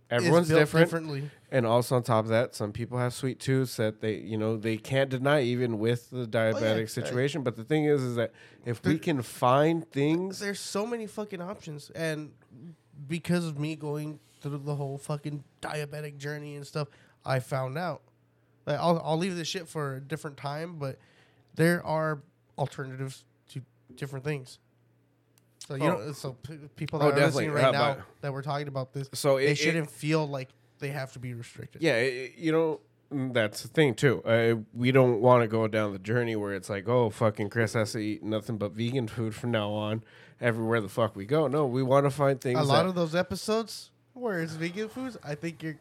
Everyone's 0.10 0.47
different. 0.47 0.88
differently. 0.88 1.30
And 1.51 1.66
also 1.66 1.95
on 1.95 2.03
top 2.03 2.26
of 2.26 2.30
that, 2.30 2.53
some 2.53 2.72
people 2.72 2.97
have 2.97 3.14
sweet 3.14 3.39
tooths 3.39 3.78
that 3.78 4.01
they, 4.01 4.16
you 4.18 4.38
know, 4.38 4.58
they 4.58 4.78
can't 4.78 5.10
deny 5.10 5.41
even 5.41 5.80
with 5.80 6.10
the 6.12 6.22
oh, 6.22 6.26
diabetic 6.28 6.80
yeah. 6.82 6.86
situation. 6.86 7.43
But 7.43 7.56
the 7.56 7.64
thing 7.64 7.86
is, 7.86 8.01
is 8.01 8.16
that 8.16 8.32
if 8.66 8.84
we 8.86 8.99
can 8.99 9.22
find 9.22 9.89
things, 9.89 10.39
There's 10.39 10.60
so 10.60 10.86
many 10.86 11.08
fucking 11.08 11.41
options, 11.41 11.89
and 11.91 12.32
because 13.08 13.45
of 13.45 13.60
me 13.60 13.76
going 13.76 14.20
through 14.41 14.60
the 14.60 14.76
whole 14.76 14.97
fucking 14.97 15.43
diabetic 15.62 16.18
journey 16.18 16.56
and 16.56 16.66
stuff, 16.68 16.88
I 17.26 17.39
found 17.39 17.78
out. 17.78 18.01
Like, 18.66 18.80
I'll 18.80 19.01
I'll 19.03 19.18
leave 19.18 19.36
this 19.36 19.47
shit 19.47 19.68
for 19.68 19.95
a 19.95 20.01
different 20.01 20.38
time, 20.38 20.78
but 20.78 20.97
there 21.56 21.86
are 21.86 22.22
alternatives 22.58 23.24
to 23.49 23.62
different 23.95 24.26
things. 24.26 24.60
So 25.60 25.76
you 25.76 25.84
Oh. 25.84 26.06
know, 26.06 26.12
so 26.12 26.34
p- 26.34 26.58
people 26.76 26.99
Oh, 27.01 27.06
that 27.06 27.14
are 27.14 27.16
definitely. 27.16 27.47
listening 27.47 27.64
right 27.64 27.72
now 27.74 27.97
that 28.22 28.32
we're 28.34 28.41
talking 28.43 28.68
about 28.68 28.93
this, 28.93 29.10
so 29.14 29.38
they 29.38 29.47
it, 29.47 29.51
it- 29.51 29.56
shouldn't 29.58 29.89
feel 29.89 30.28
like 30.28 30.49
they 30.80 30.89
have 30.89 31.12
to 31.14 31.20
be 31.20 31.34
restricted. 31.34 31.82
yeah, 31.82 31.93
it, 31.95 32.34
you 32.38 32.51
know, 32.51 32.82
mm, 33.12 33.34
that's 33.34 33.62
the 33.64 33.68
thing 33.70 33.95
too. 33.95 34.22
Uh, 34.24 34.56
we 34.74 34.91
don't 34.91 35.22
want 35.22 35.41
to 35.41 35.47
go 35.47 35.68
down 35.68 35.91
the 35.93 35.99
journey 35.99 36.36
where 36.36 36.53
it's 36.53 36.70
like, 36.70 36.88
oh, 36.88 37.10
fucking 37.10 37.49
Chris 37.49 37.74
has 37.74 37.93
to 37.93 37.99
eat 37.99 38.22
nothing 38.24 38.58
but 38.58 38.74
vegan 38.74 39.08
food 39.08 39.34
from 39.34 39.51
now 39.51 39.72
on, 39.72 40.03
everywhere 40.39 40.82
the 40.82 40.89
fuck 40.89 41.16
we 41.16 41.26
go. 41.26 41.47
No, 41.47 41.66
we 41.66 41.82
want 41.82 42.06
to 42.06 42.12
find 42.12 42.39
things. 42.39 42.60
a 42.60 42.64
lot 42.64 42.86
of 42.86 42.93
those 42.93 43.16
episodes 43.16 43.89
where 44.14 44.41
it's 44.41 44.53
vegan 44.53 44.89
foods, 44.89 45.18
I 45.24 45.36
think 45.36 45.64
you're 45.64 45.78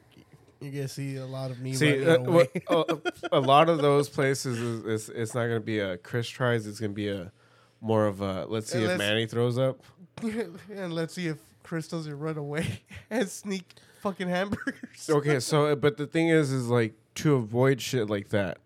you're 0.60 0.72
gonna 0.72 0.88
see 0.88 1.16
a 1.16 1.26
lot 1.26 1.50
of 1.50 1.60
me 1.60 1.74
See, 1.74 2.06
uh, 2.06 2.20
what- 2.20 2.50
uh, 2.68 2.84
a 3.32 3.40
lot 3.40 3.68
of 3.68 3.78
those 3.82 4.08
places 4.08 4.58
is, 4.60 4.84
is 4.86 5.08
it's 5.10 5.34
not 5.34 5.42
going 5.46 5.60
to 5.60 5.64
be 5.64 5.78
a 5.80 5.98
Chris 5.98 6.26
tries. 6.28 6.66
It's 6.66 6.80
going 6.80 6.92
to 6.92 6.94
be 6.94 7.08
a 7.08 7.32
more 7.84 8.06
of 8.06 8.20
a 8.20 8.46
let's 8.46 8.70
see 8.70 8.78
And 8.78 8.84
if 8.84 8.88
let's- 8.90 8.98
Manny 8.98 9.26
throws 9.26 9.58
up. 9.58 9.80
and 10.22 10.92
let's 10.94 11.14
see 11.14 11.26
if 11.26 11.38
Chris 11.62 11.88
doesn't 11.88 12.18
run 12.18 12.38
away 12.38 12.82
and 13.10 13.28
sneak 13.28 13.74
fucking 14.00 14.28
hamburgers. 14.28 15.08
Okay, 15.08 15.38
so 15.40 15.74
but 15.84 15.96
the 15.96 16.06
thing 16.06 16.28
is, 16.28 16.50
is 16.52 16.68
like 16.68 16.94
to 17.16 17.34
avoid 17.34 17.80
shit 17.80 18.08
like 18.08 18.28
that, 18.30 18.58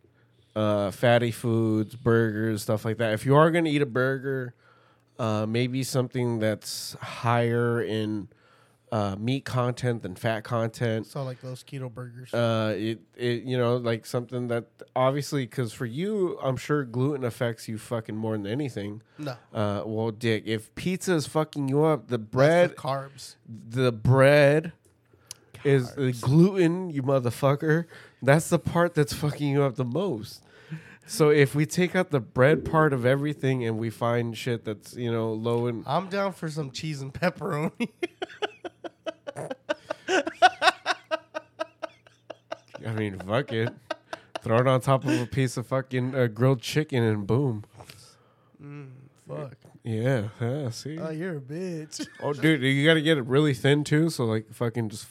uh, 0.54 0.90
fatty 0.90 1.30
foods, 1.30 1.94
burgers, 1.94 2.62
stuff 2.62 2.84
like 2.84 2.98
that. 2.98 3.12
If 3.12 3.24
you 3.26 3.34
are 3.34 3.50
going 3.50 3.64
to 3.64 3.70
eat 3.70 3.82
a 3.82 3.86
burger, 3.86 4.54
uh, 5.18 5.46
maybe 5.46 5.82
something 5.82 6.38
that's 6.38 6.94
higher 7.00 7.82
in 7.82 8.28
uh, 8.91 9.16
meat 9.18 9.45
content 9.45 10.03
than 10.03 10.14
fat 10.14 10.45
content. 10.45 11.07
So 11.07 11.22
like 11.22 11.41
those 11.41 11.62
keto 11.62 11.93
burgers. 11.93 12.32
uh 12.32 12.74
it, 12.76 13.01
it 13.16 13.43
you 13.43 13.57
know 13.59 13.76
like 13.76 14.07
something 14.07 14.49
that 14.49 14.64
obviously 14.97 15.45
because 15.45 15.72
for 15.72 15.86
you 15.86 16.39
i'm 16.43 16.57
sure 16.57 16.84
gluten 16.84 17.24
affects 17.24 17.68
you 17.68 17.78
fucking 17.78 18.16
more 18.16 18.36
than 18.36 18.47
anything 18.47 19.03
no, 19.18 19.34
uh 19.53 19.82
well 19.84 20.11
dick 20.11 20.45
if 20.47 20.74
pizza 20.74 21.14
is 21.14 21.26
fucking 21.26 21.68
you 21.68 21.84
up 21.84 22.09
the 22.09 22.18
bread 22.18 22.70
the 22.70 22.74
carbs. 22.74 23.36
the 23.47 23.93
bread 23.93 24.72
is 25.64 25.93
the 25.95 26.12
gluten 26.12 26.91
you 26.91 27.03
motherfucker 27.03 27.84
that's 28.22 28.49
the 28.49 28.59
part 28.59 28.95
that's 28.95 29.12
fucking 29.12 29.49
you 29.49 29.62
up 29.62 29.74
the 29.76 29.84
most 29.84 30.43
so 31.09 31.30
if 31.30 31.54
we 31.54 31.66
take 31.66 31.96
out 31.96 32.11
the 32.11 32.20
bread 32.20 32.64
part 32.64 32.92
of 32.92 33.04
everything 33.04 33.64
and 33.66 33.78
we 33.78 33.90
find 33.90 34.36
shit 34.36 34.64
that's 34.64 34.94
you 34.94 35.11
know 35.11 35.32
low 35.32 35.66
in 35.66 35.82
I'm 35.86 36.09
down 36.09 36.32
for 36.32 36.48
some 36.48 36.70
cheese 36.70 37.00
and 37.00 37.12
pepperoni. 37.12 37.88
i 42.86 42.92
mean 42.92 43.18
fuck 43.18 43.52
it 43.52 43.72
throw 44.40 44.59
it 44.59 44.66
on 44.66 44.80
top 44.80 45.04
of 45.04 45.20
a 45.20 45.26
piece 45.26 45.56
of 45.56 45.66
fucking 45.66 46.14
uh, 46.14 46.26
grilled 46.28 46.61
chicken 46.62 47.02
and 47.02 47.26
boom 47.26 47.64
Fuck. 49.28 49.56
Yeah, 49.84 50.28
yeah. 50.40 50.70
See, 50.70 50.98
Oh, 50.98 51.11
you're 51.11 51.36
a 51.36 51.40
bitch. 51.40 52.06
oh, 52.22 52.32
dude, 52.32 52.62
you 52.62 52.86
got 52.86 52.94
to 52.94 53.02
get 53.02 53.18
it 53.18 53.26
really 53.26 53.52
thin 53.52 53.84
too, 53.84 54.09
so 54.09 54.24
like 54.24 54.50
fucking 54.54 54.88
just 54.88 55.06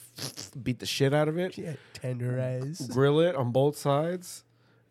beat 0.62 0.80
the 0.80 0.86
shit 0.86 1.14
out 1.14 1.28
of 1.28 1.38
it. 1.38 1.56
yeah, 1.56 1.74
tenderized. 1.94 2.90
Grill 2.90 3.20
it 3.20 3.36
on 3.36 3.52
both 3.52 3.76
sides, 3.76 4.42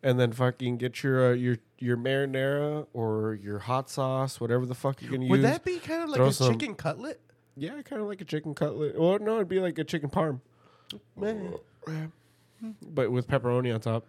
and 0.08 0.18
then 0.18 0.32
fucking 0.32 0.78
get 0.78 1.02
your 1.02 1.30
uh, 1.30 1.34
your 1.34 1.56
your 1.78 1.96
marinara 1.98 2.86
or 2.94 3.34
your 3.42 3.58
hot 3.58 3.90
sauce, 3.90 4.40
whatever 4.40 4.64
the 4.64 4.74
fuck 4.74 5.02
you're 5.02 5.10
gonna 5.10 5.26
Would 5.26 5.40
use. 5.40 5.50
that 5.50 5.64
be 5.64 5.78
kind 5.78 6.02
of 6.02 6.08
like 6.08 6.20
a 6.20 6.32
some- 6.32 6.52
chicken 6.58 6.74
cutlet? 6.74 7.20
yeah, 7.56 7.82
kind 7.82 8.00
of 8.00 8.08
like 8.08 8.20
a 8.20 8.24
chicken 8.24 8.54
cutlet. 8.54 8.98
Well, 8.98 9.18
no, 9.18 9.36
it'd 9.36 9.48
be 9.48 9.60
like 9.60 9.78
a 9.78 9.84
chicken 9.84 10.08
parm, 10.08 10.40
Man. 11.16 11.54
but 12.82 13.10
with 13.12 13.28
pepperoni 13.28 13.74
on 13.74 13.80
top. 13.80 14.06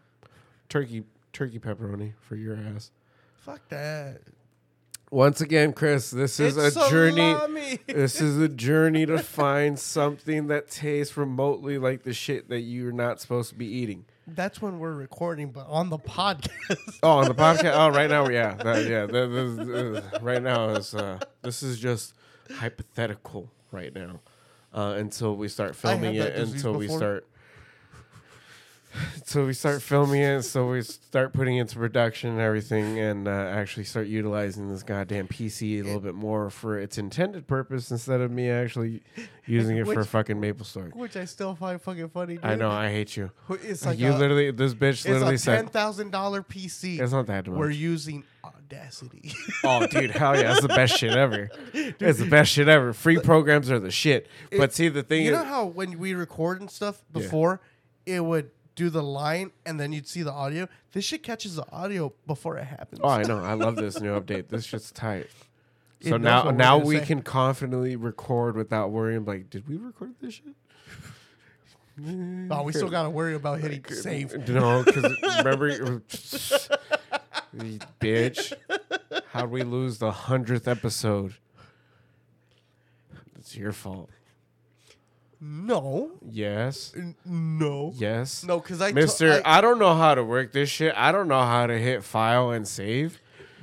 Turkey 0.70 1.04
turkey 1.34 1.60
pepperoni 1.60 2.14
for 2.22 2.36
your 2.36 2.56
ass. 2.56 2.92
Fuck 3.38 3.68
that. 3.70 4.22
Once 5.12 5.42
again, 5.42 5.74
Chris, 5.74 6.12
this 6.12 6.40
is 6.40 6.56
It's 6.56 6.76
a 6.78 6.90
journey. 6.90 7.80
this 7.88 8.22
is 8.22 8.38
a 8.38 8.48
journey 8.48 9.08
to 9.08 9.18
find 9.18 9.80
something 9.80 10.46
that 10.48 10.70
tastes 10.70 11.18
remotely 11.18 11.80
like 11.80 12.04
the 12.04 12.14
shit 12.14 12.48
that 12.50 12.60
you're 12.62 12.92
not 12.92 13.20
supposed 13.20 13.50
to 13.50 13.56
be 13.56 13.66
eating. 13.66 14.06
That's 14.36 14.62
when 14.62 14.80
we're 14.80 14.94
recording, 14.94 15.52
but 15.52 15.68
on 15.68 15.90
the 15.90 15.98
podcast. 15.98 17.00
Oh, 17.04 17.20
on 17.20 17.28
the 17.28 17.34
podcast. 17.46 17.74
Oh, 17.76 17.90
right 17.90 18.10
now, 18.10 18.28
yeah, 18.30 18.54
that, 18.56 18.86
yeah. 18.86 19.06
that- 19.06 20.04
uh, 20.14 20.20
right 20.22 20.42
now 20.42 20.70
is 20.70 20.94
uh, 20.96 21.20
this 21.42 21.64
is 21.64 21.80
just 21.80 22.14
hypothetical 22.52 23.50
right 23.72 23.94
now 23.94 24.20
uh, 24.74 24.96
until 24.98 25.36
we 25.36 25.48
start 25.48 25.76
filming 25.76 26.16
it. 26.16 26.36
Until 26.36 26.74
we 26.74 26.88
start. 26.88 27.26
So 29.24 29.46
we 29.46 29.54
start 29.54 29.82
filming 29.82 30.22
it, 30.22 30.42
so 30.42 30.70
we 30.72 30.82
start 30.82 31.34
putting 31.34 31.58
it 31.58 31.62
into 31.62 31.76
production 31.78 32.32
and 32.32 32.40
everything, 32.40 32.98
and 33.00 33.28
uh, 33.28 33.32
actually 33.32 33.84
start 33.84 34.08
utilizing 34.08 34.70
this 34.72 34.82
goddamn 34.82 35.28
PC 35.28 35.80
a 35.80 35.84
little 35.84 36.00
bit 36.00 36.16
more 36.16 36.50
for 36.50 36.80
its 36.80 36.98
intended 36.98 37.46
purpose 37.48 37.92
instead 37.92 38.22
of 38.22 38.32
me 38.32 38.50
actually 38.50 39.04
using 39.46 39.78
it 39.78 39.86
for 39.86 39.96
Which- 39.96 40.08
fucking 40.08 40.38
MapleStory. 40.38 40.96
Which 40.96 41.16
I 41.16 41.26
still 41.26 41.54
find 41.54 41.80
fucking 41.80 42.10
funny. 42.10 42.36
Dude. 42.36 42.46
I 42.46 42.56
know, 42.56 42.72
I 42.72 42.90
hate 42.90 43.16
you. 43.16 43.30
It's 43.50 43.86
like 43.86 44.00
you 44.00 44.10
a, 44.12 44.18
literally, 44.18 44.52
this 44.52 44.74
bitch 44.74 44.90
it's 44.90 45.06
literally 45.08 45.38
said, 45.38 45.56
ten 45.58 45.68
thousand 45.68 46.12
dollar 46.12 46.42
PC. 46.42 47.00
"It's 47.00 47.12
not 47.12 47.28
that 47.28 47.46
much." 47.48 47.58
We're 47.58 47.70
using 47.70 48.24
Audacity. 48.44 49.34
Oh, 49.64 49.86
dude, 49.88 50.12
hell 50.12 50.36
yeah, 50.36 50.44
That's 50.44 50.62
the 50.62 50.68
best 50.70 50.98
shit 50.98 51.12
ever. 51.12 51.50
It's 51.74 52.20
the 52.20 52.26
best 52.26 52.52
shit 52.52 52.68
ever. 52.70 52.94
Free 52.94 53.20
programs 53.20 53.70
are 53.70 53.80
the 53.80 53.92
shit. 53.92 54.28
But 54.56 54.74
see, 54.74 54.88
the 54.90 55.04
thing 55.04 55.26
you 55.26 55.34
is, 55.34 55.38
know 55.38 55.44
how 55.44 55.66
when 55.66 56.00
we 56.00 56.14
record 56.14 56.62
and 56.62 56.72
stuff 56.72 57.02
Yeah. 57.14 57.22
before, 57.22 57.62
it 58.06 58.24
would 58.24 58.52
do 58.76 58.90
the 58.90 59.04
line 59.04 59.52
and 59.66 59.80
then 59.80 59.92
you'd 59.94 60.08
see 60.08 60.24
the 60.24 60.32
audio. 60.32 60.68
This 60.94 61.06
shit 61.06 61.22
catches 61.24 61.56
the 61.56 61.66
audio 61.72 62.14
before 62.28 62.58
it 62.58 62.66
happens. 62.66 63.02
oh, 63.04 63.10
I 63.10 63.24
know, 63.24 63.44
I 63.44 63.54
love 63.54 63.76
this 63.76 64.00
new 64.02 64.20
update. 64.20 64.48
This 64.50 64.66
shit's 64.66 64.92
tight. 64.92 65.28
It 66.02 66.10
So 66.10 66.18
knows 66.18 66.22
now, 66.24 66.38
what 66.38 66.46
we're 66.46 66.52
now 66.58 66.78
gonna 66.78 66.86
we 66.88 66.98
say. 67.00 67.06
can 67.06 67.22
confidently 67.22 67.96
record 67.98 68.56
without 68.56 68.92
worrying. 68.92 69.26
Like, 69.26 69.50
did 69.50 69.68
we 69.68 69.76
record 69.76 70.14
this 70.22 70.36
shit? 70.36 70.46
Oh, 72.50 72.64
we 72.64 72.72
still 72.72 72.90
gotta 72.90 73.10
worry 73.10 73.36
about 73.36 73.60
hitting 73.60 73.84
save. 73.90 74.34
No, 74.48 74.84
because 74.86 75.14
remember, 75.40 75.68
you 75.70 76.02
bitch, 78.00 78.54
how'd 79.32 79.52
we 79.52 79.64
lose 79.64 79.98
the 79.98 80.12
hundredth 80.12 80.66
episode? 80.68 81.34
It's 83.38 83.58
your 83.58 83.74
fault. 83.74 84.10
No, 85.42 86.12
Yes, 86.30 86.92
N- 86.98 87.16
no, 87.26 87.94
yes. 87.96 88.44
no, 88.44 88.60
because 88.60 88.82
I, 88.82 88.92
Mister, 88.92 89.42
I, 89.46 89.58
I 89.60 89.62
don't 89.62 89.80
know 89.80 89.96
how 89.96 90.14
to 90.14 90.24
work 90.24 90.52
this 90.52 90.70
shit. 90.70 90.94
I 90.98 91.14
don't 91.14 91.30
know 91.30 91.42
how 91.42 91.66
to 91.66 91.78
hit 91.78 92.04
file 92.04 92.52
and 92.52 92.68
save. 92.68 93.20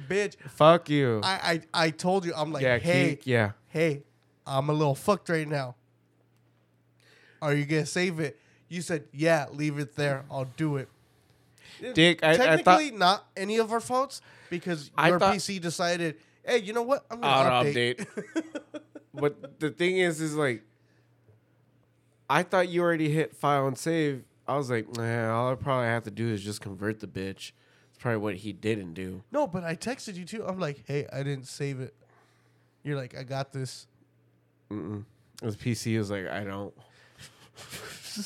bitch, 0.09 0.37
Fuck 0.49 0.89
you. 0.89 1.21
I, 1.23 1.61
I, 1.75 1.85
I 1.87 1.91
told 1.91 2.25
you, 2.25 2.33
I'm 2.35 2.51
like, 2.51 2.63
yeah, 2.63 2.79
hey, 2.79 3.11
keep, 3.17 3.27
yeah. 3.27 3.53
hey, 3.69 4.05
I'm 4.47 4.71
a 4.71 4.73
little 4.73 4.95
fucked 4.95 5.29
right 5.29 5.47
now. 5.47 5.75
Are 7.43 7.53
you 7.53 7.67
gonna 7.67 7.85
save 7.85 8.21
it? 8.21 8.41
You 8.69 8.81
said, 8.81 9.05
yeah, 9.13 9.47
leave 9.53 9.79
it 9.79 9.97
there. 9.97 10.25
I'll 10.31 10.49
do 10.57 10.77
it. 10.79 10.89
Dick, 11.95 12.21
I, 12.25 12.31
I 12.31 12.37
Technically, 12.37 12.89
thought 12.91 12.99
not 12.99 13.27
any 13.37 13.59
of 13.59 13.71
our 13.71 13.81
faults 13.81 14.23
because 14.49 14.91
I 14.97 15.11
your 15.11 15.19
thought- 15.19 15.35
PC 15.35 15.61
decided, 15.61 16.17
hey, 16.43 16.59
you 16.59 16.73
know 16.73 16.83
what? 16.83 17.05
I'm 17.11 17.21
gonna 17.21 17.51
update. 17.71 18.07
update. 18.07 18.61
but 19.15 19.61
the 19.61 19.69
thing 19.71 19.99
is, 19.99 20.23
is 20.23 20.35
like, 20.35 20.63
I 22.29 22.43
thought 22.43 22.69
you 22.69 22.83
already 22.83 23.11
hit 23.11 23.37
file 23.37 23.67
and 23.67 23.79
save. 23.79 24.25
I 24.49 24.57
was 24.57 24.71
like, 24.71 24.97
nah, 24.97 25.35
all 25.35 25.53
I 25.53 25.55
probably 25.55 25.87
have 25.87 26.05
to 26.05 26.11
do 26.11 26.29
is 26.29 26.43
just 26.43 26.61
convert 26.61 27.01
the 27.01 27.07
bitch. 27.07 27.53
It's 27.91 27.99
probably 27.99 28.19
what 28.19 28.37
he 28.37 28.53
didn't 28.53 28.95
do. 28.95 29.23
No, 29.33 29.47
but 29.47 29.65
I 29.65 29.75
texted 29.75 30.17
you 30.17 30.25
too. 30.25 30.45
I'm 30.47 30.59
like, 30.59 30.85
hey, 30.87 31.07
I 31.13 31.23
didn't 31.23 31.47
save 31.47 31.81
it. 31.81 31.95
You're 32.83 32.97
like, 32.97 33.17
I 33.17 33.23
got 33.23 33.53
this. 33.53 33.87
Mm-mm. 34.71 35.05
His 35.43 35.57
PC 35.57 35.99
was 35.99 36.11
like, 36.11 36.29
I 36.29 36.45
don't. 36.45 36.75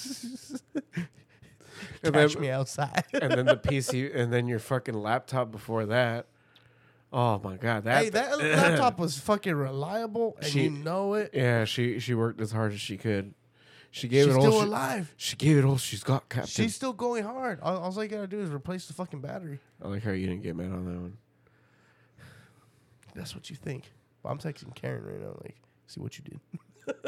and, 2.03 2.13
Catch 2.13 2.35
then, 2.35 2.43
me 2.43 2.51
outside. 2.51 3.05
and 3.13 3.33
then 3.33 3.47
the 3.47 3.57
PC, 3.57 4.15
and 4.15 4.33
then 4.33 4.47
your 4.47 4.59
fucking 4.59 4.95
laptop 4.95 5.51
before 5.51 5.87
that. 5.87 6.27
Oh 7.13 7.41
my 7.43 7.57
god, 7.57 7.85
that 7.85 8.05
hey, 8.05 8.11
that 8.11 8.39
laptop 8.39 8.99
was 8.99 9.19
fucking 9.19 9.55
reliable, 9.55 10.37
and 10.41 10.47
She- 10.47 10.65
you 10.65 10.71
know 10.71 11.15
it. 11.15 11.31
Yeah, 11.33 11.65
she 11.65 11.99
she 11.99 12.15
worked 12.15 12.41
as 12.41 12.53
hard 12.53 12.73
as 12.73 12.81
she 12.81 12.97
could. 12.97 13.35
She 13.91 14.07
gave 14.07 14.27
She's 14.27 14.35
it 14.35 14.37
all. 14.37 14.43
still 14.43 14.61
she, 14.61 14.67
alive. 14.67 15.15
she 15.17 15.37
gave 15.37 15.57
it 15.59 15.65
all 15.65 15.77
she's 15.77 16.05
got, 16.05 16.29
Captain. 16.29 16.47
She's 16.49 16.77
still 16.77 16.93
going 16.93 17.25
hard. 17.25 17.59
All, 17.61 17.77
all 17.79 18.01
I 18.01 18.07
gotta 18.07 18.27
do 18.29 18.41
is 18.41 18.51
replace 18.51 18.87
the 18.87 18.93
fucking 18.93 19.21
battery. 19.21 19.59
I 19.85 19.89
like 19.89 20.05
how 20.05 20.13
you 20.13 20.27
didn't 20.27 20.43
get 20.43 20.55
mad 20.55 20.67
on 20.71 20.85
that 20.85 21.01
one. 21.01 21.17
That's 23.15 23.35
what 23.35 23.51
you 23.51 23.57
think. 23.57 23.91
But 24.23 24.29
I'm 24.31 24.39
texting 24.39 24.75
Karen 24.75 25.05
right 25.05 25.21
now. 25.21 25.37
Like, 25.43 25.57
see 25.87 26.01
what 26.01 26.19
you 26.19 26.25
did. 26.25 26.41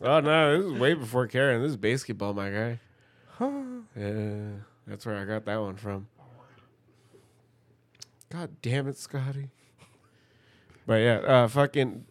Oh 0.00 0.20
no, 0.20 0.56
this 0.56 0.72
is 0.72 0.78
way 0.78 0.94
before 0.94 1.26
Karen. 1.26 1.60
This 1.60 1.70
is 1.70 1.76
basketball, 1.76 2.32
my 2.32 2.50
guy. 2.50 2.80
Huh? 3.30 3.50
Yeah, 3.96 4.50
that's 4.86 5.04
where 5.04 5.16
I 5.16 5.24
got 5.24 5.44
that 5.46 5.60
one 5.60 5.74
from. 5.74 6.06
God 8.30 8.50
damn 8.62 8.86
it, 8.86 8.96
Scotty. 8.96 9.50
But 10.86 11.00
yeah, 11.00 11.16
uh, 11.16 11.48
fucking. 11.48 12.04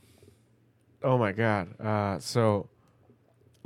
Oh 1.01 1.17
my 1.17 1.31
god. 1.31 1.79
Uh, 1.79 2.19
so 2.19 2.67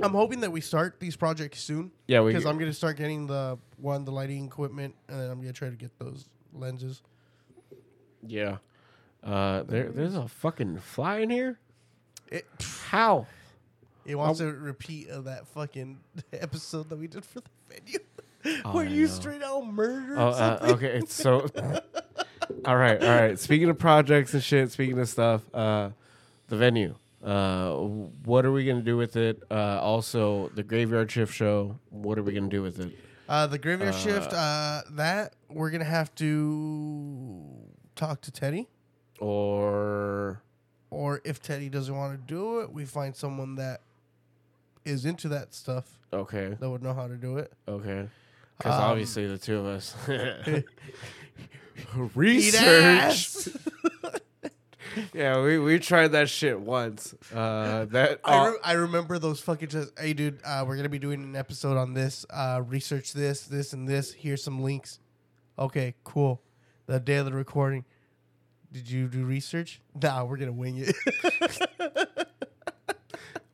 I'm 0.02 0.12
hoping 0.12 0.40
that 0.40 0.50
we 0.52 0.60
start 0.60 0.98
these 1.00 1.16
projects 1.16 1.60
soon 1.60 1.90
yeah, 2.06 2.20
we. 2.20 2.32
because 2.32 2.46
I'm 2.46 2.58
gonna 2.58 2.72
start 2.72 2.96
getting 2.96 3.26
the 3.26 3.58
one, 3.76 4.04
the 4.04 4.12
lighting 4.12 4.44
equipment, 4.44 4.94
and 5.08 5.20
then 5.20 5.30
I'm 5.30 5.40
gonna 5.40 5.52
try 5.52 5.70
to 5.70 5.76
get 5.76 5.98
those 5.98 6.28
lenses. 6.52 7.02
Yeah. 8.26 8.58
Uh, 9.22 9.62
there, 9.62 9.88
there's 9.90 10.14
a 10.16 10.26
fucking 10.28 10.78
fly 10.78 11.18
in 11.18 11.30
here. 11.30 11.58
It, 12.30 12.46
How? 12.88 13.26
it 14.04 14.16
wants 14.16 14.40
a 14.40 14.46
repeat 14.52 15.08
of 15.10 15.24
that 15.24 15.46
fucking 15.48 16.00
episode 16.32 16.88
that 16.88 16.98
we 16.98 17.06
did 17.06 17.24
for 17.24 17.40
the 17.40 17.50
venue, 17.68 17.98
Oh, 18.64 18.72
where 18.74 18.86
I 18.86 18.88
you 18.88 19.02
know. 19.02 19.08
straight 19.12 19.42
out 19.42 19.64
murdered 19.66 20.18
Oh, 20.18 20.28
uh, 20.30 20.58
okay. 20.72 20.98
It's 20.98 21.14
so. 21.14 21.46
all 22.64 22.76
right, 22.76 23.00
all 23.02 23.08
right. 23.20 23.38
Speaking 23.38 23.68
of 23.70 23.78
projects 23.78 24.34
and 24.34 24.42
shit, 24.42 24.72
speaking 24.72 24.98
of 24.98 25.08
stuff, 25.08 25.42
uh, 25.54 25.90
the 26.48 26.56
venue. 26.56 26.96
Uh, 27.22 27.72
what 28.24 28.44
are 28.44 28.50
we 28.52 28.64
gonna 28.64 28.82
do 28.82 28.96
with 28.96 29.16
it? 29.16 29.42
Uh, 29.50 29.78
also, 29.80 30.48
the 30.56 30.62
graveyard 30.62 31.10
shift 31.10 31.32
show. 31.32 31.78
What 31.90 32.18
are 32.18 32.22
we 32.22 32.32
gonna 32.32 32.48
do 32.48 32.62
with 32.62 32.80
it? 32.80 32.92
Uh, 33.28 33.46
the 33.46 33.58
graveyard 33.58 33.94
shift, 33.94 34.32
uh, 34.32 34.82
that 34.90 35.34
we're 35.48 35.70
gonna 35.70 35.84
have 35.84 36.12
to 36.16 37.46
talk 37.94 38.20
to 38.22 38.30
Teddy, 38.32 38.68
Or 39.20 40.42
or 40.90 41.20
if 41.24 41.40
Teddy 41.40 41.68
doesn't 41.68 41.94
want 41.96 42.12
to 42.20 42.34
do 42.34 42.60
it, 42.60 42.72
we 42.72 42.84
find 42.84 43.14
someone 43.16 43.54
that 43.54 43.80
is 44.84 45.04
into 45.06 45.28
that 45.28 45.54
stuff 45.54 46.00
okay, 46.12 46.56
that 46.58 46.68
would 46.68 46.82
know 46.82 46.92
how 46.92 47.06
to 47.06 47.14
do 47.16 47.38
it. 47.38 47.52
okay, 47.68 48.08
because 48.58 48.74
Um, 48.74 48.80
obviously 48.82 49.26
the 49.28 49.38
two 49.38 49.58
of 49.58 49.66
us 49.66 49.94
research. 52.14 53.48
Yeah, 55.14 55.42
we, 55.42 55.58
we 55.58 55.78
tried 55.78 56.08
that 56.08 56.28
shit 56.28 56.60
once. 56.60 57.14
Uh, 57.34 57.86
that 57.86 58.20
I, 58.24 58.48
re- 58.48 58.58
I 58.64 58.72
remember 58.72 59.18
those 59.18 59.40
fucking 59.40 59.68
just, 59.68 59.98
hey 59.98 60.12
dude, 60.12 60.40
uh, 60.44 60.64
we're 60.66 60.76
gonna 60.76 60.88
be 60.88 60.98
doing 60.98 61.22
an 61.22 61.36
episode 61.36 61.76
on 61.76 61.94
this. 61.94 62.24
Uh, 62.30 62.62
research 62.66 63.12
this, 63.12 63.42
this, 63.42 63.72
and 63.72 63.88
this. 63.88 64.12
Here's 64.12 64.42
some 64.42 64.62
links. 64.62 64.98
Okay, 65.58 65.94
cool. 66.04 66.42
The 66.86 66.98
day 66.98 67.16
of 67.16 67.26
the 67.26 67.32
recording, 67.32 67.84
did 68.72 68.90
you 68.90 69.08
do 69.08 69.24
research? 69.24 69.80
Nah, 70.00 70.24
we're 70.24 70.38
gonna 70.38 70.52
wing 70.52 70.78
it. 70.78 70.96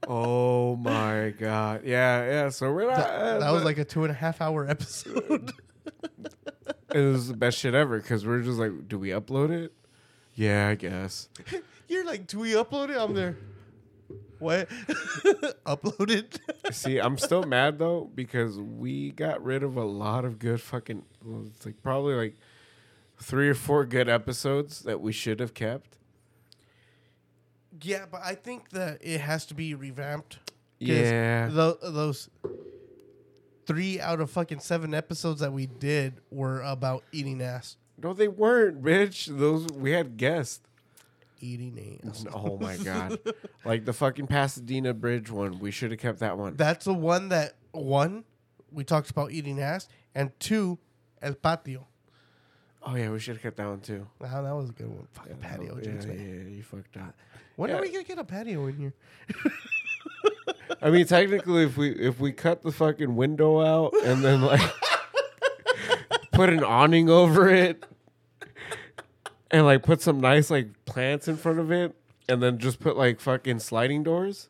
oh 0.09 0.77
my 0.77 1.35
god, 1.39 1.83
yeah, 1.85 2.25
yeah. 2.25 2.49
So 2.51 2.73
we're 2.73 2.87
not. 2.87 2.97
that, 2.97 3.41
that 3.41 3.51
was 3.51 3.65
like 3.65 3.79
a 3.79 3.85
two 3.85 4.05
and 4.05 4.11
a 4.11 4.15
half 4.15 4.41
hour 4.41 4.69
episode. 4.69 5.53
it 6.95 7.01
was 7.01 7.29
the 7.29 7.37
best 7.37 7.59
shit 7.59 7.75
ever 7.75 7.99
because 7.99 8.25
we're 8.27 8.43
just 8.43 8.59
like, 8.59 8.89
do 8.89 8.99
we 8.99 9.09
upload 9.09 9.51
it? 9.51 9.73
Yeah, 10.39 10.69
I 10.69 10.75
guess. 10.77 11.29
You're 11.89 12.05
like, 12.05 12.29
do 12.29 12.39
we 12.39 12.53
upload 12.53 12.91
it? 12.91 12.97
I'm 12.97 13.13
there. 13.13 13.37
What? 14.39 14.69
Uploaded? 15.67 16.39
See, 16.73 16.99
I'm 16.99 17.19
still 17.19 17.43
mad 17.43 17.79
though 17.81 18.09
because 18.15 18.57
we 18.59 19.11
got 19.11 19.43
rid 19.43 19.65
of 19.65 19.77
a 19.77 19.85
lot 19.85 20.25
of 20.25 20.39
good 20.39 20.61
fucking. 20.61 21.03
Well, 21.25 21.45
it's 21.47 21.67
like 21.67 21.83
probably 21.83 22.15
like 22.15 22.37
three 23.21 23.49
or 23.49 23.55
four 23.55 23.85
good 23.85 24.09
episodes 24.09 24.83
that 24.83 25.01
we 25.01 25.11
should 25.13 25.41
have 25.41 25.55
kept. 25.55 25.97
yeah, 27.83 28.05
but 28.11 28.21
I 28.25 28.37
think 28.37 28.71
that 28.71 28.99
it 29.01 29.21
has 29.21 29.45
to 29.47 29.55
be 29.55 29.75
revamped. 29.75 30.39
'Cause 30.81 30.89
Yeah. 30.89 31.49
tho- 31.49 31.79
those 31.83 32.31
three 33.67 34.01
out 34.01 34.21
of 34.21 34.31
fucking 34.31 34.61
seven 34.61 34.95
episodes 34.95 35.41
that 35.41 35.53
we 35.53 35.67
did 35.67 36.21
were 36.31 36.61
about 36.63 37.03
eating 37.11 37.43
ass. 37.43 37.77
No, 38.03 38.13
they 38.13 38.29
weren't, 38.29 38.83
bitch. 38.83 39.27
Those 39.27 39.67
we 39.69 39.93
had 39.93 40.17
guests. 40.17 40.61
Eating 41.41 42.01
ass. 42.07 42.25
Oh 42.35 42.59
my 42.59 42.77
god, 42.77 43.19
like 43.65 43.85
the 43.85 43.93
fucking 43.93 44.27
Pasadena 44.27 44.93
Bridge 44.93 45.31
one. 45.31 45.59
We 45.61 45.71
should 45.71 45.91
have 45.93 46.01
kept 46.01 46.19
that 46.21 46.37
one. 46.37 46.57
That's 46.57 46.85
the 46.85 46.95
one 46.95 47.29
that 47.29 47.55
one 47.73 48.25
we 48.73 48.83
talked 48.85 49.11
about 49.11 49.31
eating 49.31 49.61
ass, 49.61 49.89
and 50.17 50.33
two, 50.41 50.79
El 51.23 51.35
Patio. 51.35 51.87
Oh 52.83 52.95
yeah, 52.97 53.11
we 53.11 53.19
should 53.21 53.35
have 53.37 53.43
kept 53.43 53.57
that 53.59 53.69
one 53.69 53.81
too. 53.81 54.07
Wow, 54.21 54.43
that 54.43 54.55
was 54.55 54.71
a 54.71 54.73
good 54.73 54.89
one. 54.89 55.07
Fucking 55.13 55.37
patio 55.37 55.77
yeah, 55.77 55.93
jokes, 55.93 56.07
yeah, 56.07 56.13
man. 56.13 56.55
you 56.57 56.63
fucked 56.63 56.97
up. 56.97 57.15
When 57.57 57.71
Yeah. 57.71 57.77
are 57.79 57.83
we 57.83 57.91
gonna 57.91 58.05
get 58.05 58.19
a 58.19 58.25
patio 58.25 58.67
in 58.67 58.77
here? 58.77 58.95
I 60.83 60.91
mean, 60.91 61.07
technically, 61.07 61.65
if 61.65 61.77
we 61.77 61.91
if 61.91 62.19
we 62.21 62.33
cut 62.33 62.63
the 62.63 62.73
fucking 62.73 63.15
window 63.17 63.61
out 63.61 63.93
and 64.05 64.23
then 64.25 64.43
like 64.43 64.61
put 66.39 66.51
an 66.51 66.63
awning 66.63 67.11
over 67.11 67.49
it 67.49 67.85
and 69.51 69.65
like 69.65 69.83
put 69.83 70.01
some 70.01 70.21
nice 70.21 70.51
like 70.51 70.69
plants 70.85 71.27
in 71.27 71.37
front 71.37 71.59
of 71.59 71.73
it 71.73 71.97
and 72.29 72.41
then 72.41 72.59
just 72.59 72.79
put 72.79 72.97
like 72.97 73.19
fucking 73.19 73.59
sliding 73.59 74.05
doors, 74.05 74.49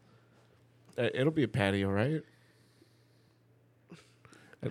uh, 0.99 1.09
it'll 1.15 1.33
be 1.33 1.45
a 1.45 1.49
patio, 1.49 1.89
right? 1.89 2.23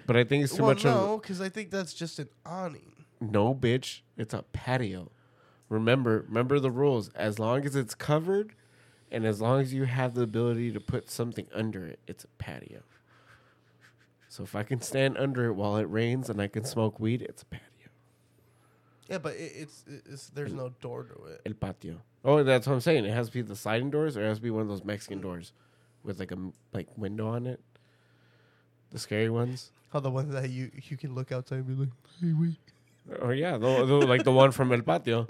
But 0.05 0.15
I 0.15 0.25
think 0.25 0.43
it's 0.43 0.55
too 0.55 0.61
well, 0.61 0.73
much 0.73 0.85
of 0.85 0.93
no, 0.93 1.17
because 1.17 1.41
I 1.41 1.49
think 1.49 1.71
that's 1.71 1.93
just 1.93 2.19
an 2.19 2.27
awning. 2.45 2.91
no, 3.19 3.55
bitch. 3.55 4.01
It's 4.15 4.33
a 4.33 4.43
patio. 4.53 5.09
Remember, 5.69 6.25
remember 6.27 6.59
the 6.59 6.69
rules. 6.69 7.09
As 7.15 7.39
long 7.39 7.65
as 7.65 7.75
it's 7.75 7.95
covered, 7.95 8.53
and 9.11 9.25
as 9.25 9.41
long 9.41 9.61
as 9.61 9.73
you 9.73 9.85
have 9.85 10.13
the 10.13 10.21
ability 10.21 10.71
to 10.71 10.79
put 10.79 11.09
something 11.09 11.47
under 11.51 11.87
it, 11.87 11.99
it's 12.05 12.25
a 12.25 12.29
patio. 12.37 12.83
So 14.37 14.43
if 14.43 14.55
I 14.55 14.61
can 14.61 14.81
stand 14.81 15.17
under 15.17 15.47
it 15.47 15.53
while 15.53 15.77
it 15.77 15.89
rains 15.89 16.29
and 16.29 16.39
I 16.39 16.45
can 16.45 16.63
smoke 16.63 16.99
weed, 16.99 17.23
it's 17.23 17.41
a 17.41 17.45
patio. 17.45 17.89
Yeah, 19.09 19.17
but 19.17 19.33
it, 19.33 19.51
it's, 19.55 19.83
it's 20.05 20.27
there's 20.29 20.53
no 20.53 20.69
door 20.79 21.05
to 21.05 21.25
it. 21.25 21.41
El 21.43 21.53
patio. 21.55 22.01
Oh, 22.23 22.43
that's 22.43 22.67
what 22.67 22.73
I'm 22.73 22.81
saying. 22.81 23.05
It 23.05 23.13
has 23.15 23.29
to 23.29 23.33
be 23.33 23.41
the 23.41 23.55
sliding 23.55 23.89
doors, 23.89 24.15
or 24.15 24.23
it 24.23 24.27
has 24.27 24.37
to 24.37 24.43
be 24.43 24.51
one 24.51 24.61
of 24.61 24.67
those 24.67 24.83
Mexican 24.83 25.21
doors 25.21 25.53
with 26.03 26.19
like 26.19 26.31
a 26.31 26.37
like 26.71 26.87
window 26.95 27.29
on 27.29 27.47
it. 27.47 27.59
The 28.91 28.99
scary 28.99 29.31
ones. 29.31 29.71
How 29.91 30.01
the 30.01 30.11
ones 30.11 30.31
that 30.31 30.51
you 30.51 30.69
you 30.83 30.97
can 30.97 31.15
look 31.15 31.31
outside 31.31 31.55
and 31.55 31.67
be 31.67 31.73
like, 31.73 31.89
hey, 32.21 32.33
wait. 32.39 33.19
Oh 33.19 33.31
yeah, 33.31 33.57
the, 33.57 33.85
the, 33.87 33.95
like 34.05 34.23
the 34.23 34.31
one 34.31 34.51
from 34.51 34.71
El 34.71 34.83
Patio. 34.83 35.25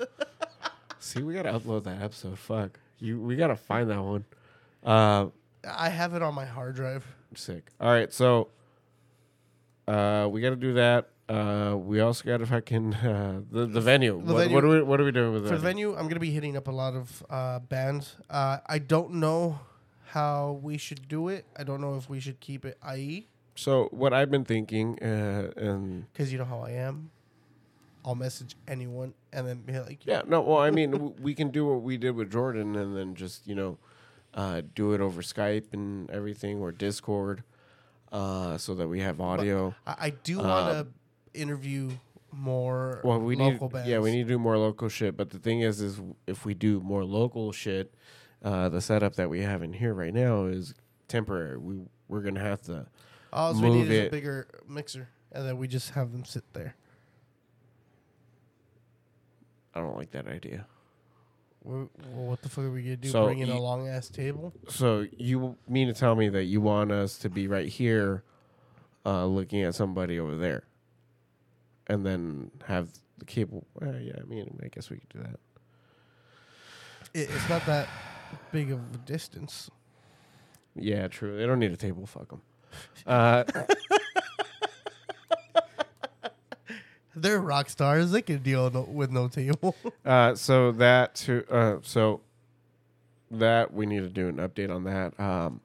See, 0.99 1.24
we 1.24 1.34
gotta 1.34 1.53
upload 1.53 1.86
that 1.86 2.01
episode. 2.01 2.38
Fuck 2.38 2.78
you. 2.99 3.22
We 3.22 3.38
gotta 3.38 3.55
find 3.55 3.89
that 3.89 4.01
one. 4.01 4.26
Uh, 4.84 5.28
I 5.66 5.88
have 5.88 6.14
it 6.14 6.22
on 6.22 6.34
my 6.34 6.45
hard 6.45 6.76
drive. 6.76 7.05
sick. 7.36 7.70
All 7.80 7.89
right, 7.89 8.12
so 8.12 8.49
uh, 9.88 10.28
we 10.32 10.42
gotta 10.42 10.56
do 10.56 10.74
that. 10.74 11.10
Uh, 11.30 11.76
we 11.78 12.00
also 12.00 12.24
gotta 12.26 12.46
fucking 12.46 12.94
uh, 13.04 13.42
the 13.52 13.66
the 13.66 13.82
venue. 13.82 14.22
The 14.24 14.34
what, 14.34 14.40
venue- 14.44 14.56
what 14.56 14.64
are 14.64 14.68
we 14.70 14.82
What 14.82 15.02
are 15.02 15.06
we 15.06 15.12
doing 15.12 15.34
with 15.34 15.48
For 15.48 15.56
the 15.56 15.62
venue, 15.62 15.96
I'm 15.96 16.08
gonna 16.08 16.20
be 16.20 16.32
hitting 16.32 16.56
up 16.58 16.68
a 16.68 16.72
lot 16.72 16.94
of 16.96 17.24
uh, 17.30 17.60
bands. 17.60 18.16
Uh, 18.30 18.60
I 18.68 18.80
don't 18.80 19.16
know 19.16 19.60
how 20.08 20.60
we 20.62 20.78
should 20.78 21.08
do 21.08 21.28
it. 21.28 21.46
I 21.58 21.64
don't 21.64 21.82
know 21.82 21.96
if 21.96 22.10
we 22.10 22.20
should 22.20 22.40
keep 22.40 22.64
it 22.66 22.78
IE 22.96 23.28
So 23.56 23.90
what 23.92 24.14
I've 24.14 24.32
been 24.32 24.46
thinking, 24.46 24.98
uh, 25.02 25.52
and 25.58 26.12
because 26.14 26.32
you 26.32 26.38
know 26.38 26.46
how 26.46 26.60
I 26.60 26.72
am. 26.72 27.12
I'll 28.06 28.16
message 28.16 28.56
anyone 28.70 29.14
and 29.34 29.46
then 29.46 29.58
be 29.64 29.78
like, 29.78 30.06
yeah, 30.06 30.22
no, 30.26 30.40
well, 30.40 30.60
I 30.60 30.72
mean, 30.72 30.92
w- 31.02 31.14
we 31.20 31.34
can 31.36 31.50
do 31.50 31.66
what 31.66 31.82
we 31.82 31.98
did 31.98 32.12
with 32.16 32.32
Jordan, 32.32 32.78
and 32.78 32.96
then 32.96 33.16
just 33.16 33.46
you 33.46 33.54
know, 33.54 33.78
uh, 34.34 34.62
do 34.76 34.94
it 34.94 35.02
over 35.02 35.22
Skype 35.22 35.74
and 35.74 36.10
everything 36.10 36.60
or 36.60 36.72
Discord, 36.72 37.44
uh, 38.12 38.58
so 38.58 38.76
that 38.76 38.88
we 38.88 38.99
have 39.01 39.20
audio. 39.22 39.76
I, 39.86 39.95
I 39.99 40.10
do 40.12 40.39
Uh, 40.39 40.43
want 40.43 40.88
to 41.34 41.39
interview 41.41 41.91
more 42.32 43.01
Well, 43.03 43.20
we 43.20 43.36
need 43.36 43.60
bands. 43.60 43.88
yeah, 43.88 43.99
we 43.99 44.12
need 44.12 44.24
to 44.24 44.30
do 44.34 44.39
more 44.39 44.58
local 44.58 44.89
shit. 44.89 45.16
But 45.18 45.30
the 45.30 45.39
thing 45.39 45.62
is, 45.62 45.82
is 45.82 46.01
if 46.28 46.45
we 46.45 46.53
do 46.53 46.80
more 46.82 47.03
local 47.03 47.51
shit, 47.51 47.93
uh, 48.43 48.70
the 48.70 48.82
setup 48.82 49.16
that 49.16 49.30
we 49.30 49.41
have 49.41 49.64
in 49.64 49.74
here 49.74 49.93
right 49.93 50.14
now 50.14 50.45
is 50.45 50.74
temporary. 51.08 51.58
We 51.58 51.80
we're 52.08 52.22
gonna 52.22 52.39
have 52.41 52.62
to. 52.64 52.88
All 53.34 53.53
we 53.53 53.62
need 53.62 53.70
move 53.70 53.91
a 53.91 54.05
it. 54.05 54.12
bigger 54.12 54.47
mixer, 54.68 55.10
and 55.32 55.45
then 55.47 55.58
we 55.58 55.68
just 55.68 55.91
have 55.91 56.12
them 56.12 56.24
sit 56.26 56.43
there. 56.53 56.76
I 59.74 59.80
don't 59.82 59.97
like 59.97 60.12
that 60.12 60.28
idea. 60.28 60.66
Well, 61.68 61.89
what 62.13 62.41
the 62.41 62.47
fuck 62.47 62.63
are 62.63 62.72
we 62.72 62.82
gonna 62.82 62.95
do? 62.95 63.09
So 63.09 63.26
Bring 63.26 63.39
in 63.39 63.49
a 63.49 63.59
long 63.59 63.89
ass 63.89 64.07
table? 64.07 64.53
So 64.70 65.05
you 65.18 65.57
mean 65.68 65.88
to 65.88 65.93
tell 65.93 66.15
me 66.15 66.30
that 66.30 66.45
you 66.45 66.61
want 66.61 66.93
us 66.93 67.18
to 67.20 67.30
be 67.30 67.49
right 67.49 67.68
here, 67.68 68.24
uh, 69.05 69.26
looking 69.26 69.63
at 69.63 69.76
somebody 69.76 70.18
over 70.18 70.38
there, 70.38 70.63
and 71.88 72.05
then 72.05 72.51
have 72.68 72.88
the 73.18 73.26
cable? 73.26 73.68
Uh, 73.82 73.97
yeah, 73.97 74.13
I 74.18 74.24
mean, 74.24 74.57
I 74.63 74.70
guess 74.70 74.89
we 74.89 74.97
could 74.97 75.09
do 75.09 75.20
that. 75.20 75.39
It, 77.13 77.30
it's 77.30 77.49
not 77.49 77.65
that 77.65 77.89
big 78.53 78.72
of 78.72 78.80
a 78.93 78.97
distance. 78.99 79.70
Yeah, 80.74 81.09
true. 81.09 81.38
They 81.38 81.45
don't 81.45 81.59
need 81.59 81.74
a 81.74 81.78
table. 81.78 82.05
Fuck 82.05 82.30
them. 82.30 82.41
Uh, 83.05 83.43
They're 87.22 87.39
rock 87.39 87.70
stars. 87.70 88.11
They 88.11 88.22
can 88.22 88.39
deal 88.39 88.70
no, 88.70 88.82
with 88.82 89.11
no 89.11 89.28
table. 89.28 89.76
Uh, 90.05 90.36
so 90.36 90.72
that 90.72 91.15
to 91.15 91.43
uh, 91.51 91.78
so 91.82 92.22
that 93.30 93.74
we 93.74 93.86
need 93.86 93.99
to 94.01 94.09
do 94.09 94.30
an 94.30 94.38
update 94.38 94.74
on 94.74 94.86
that. 94.86 95.20
Um, 95.20 95.59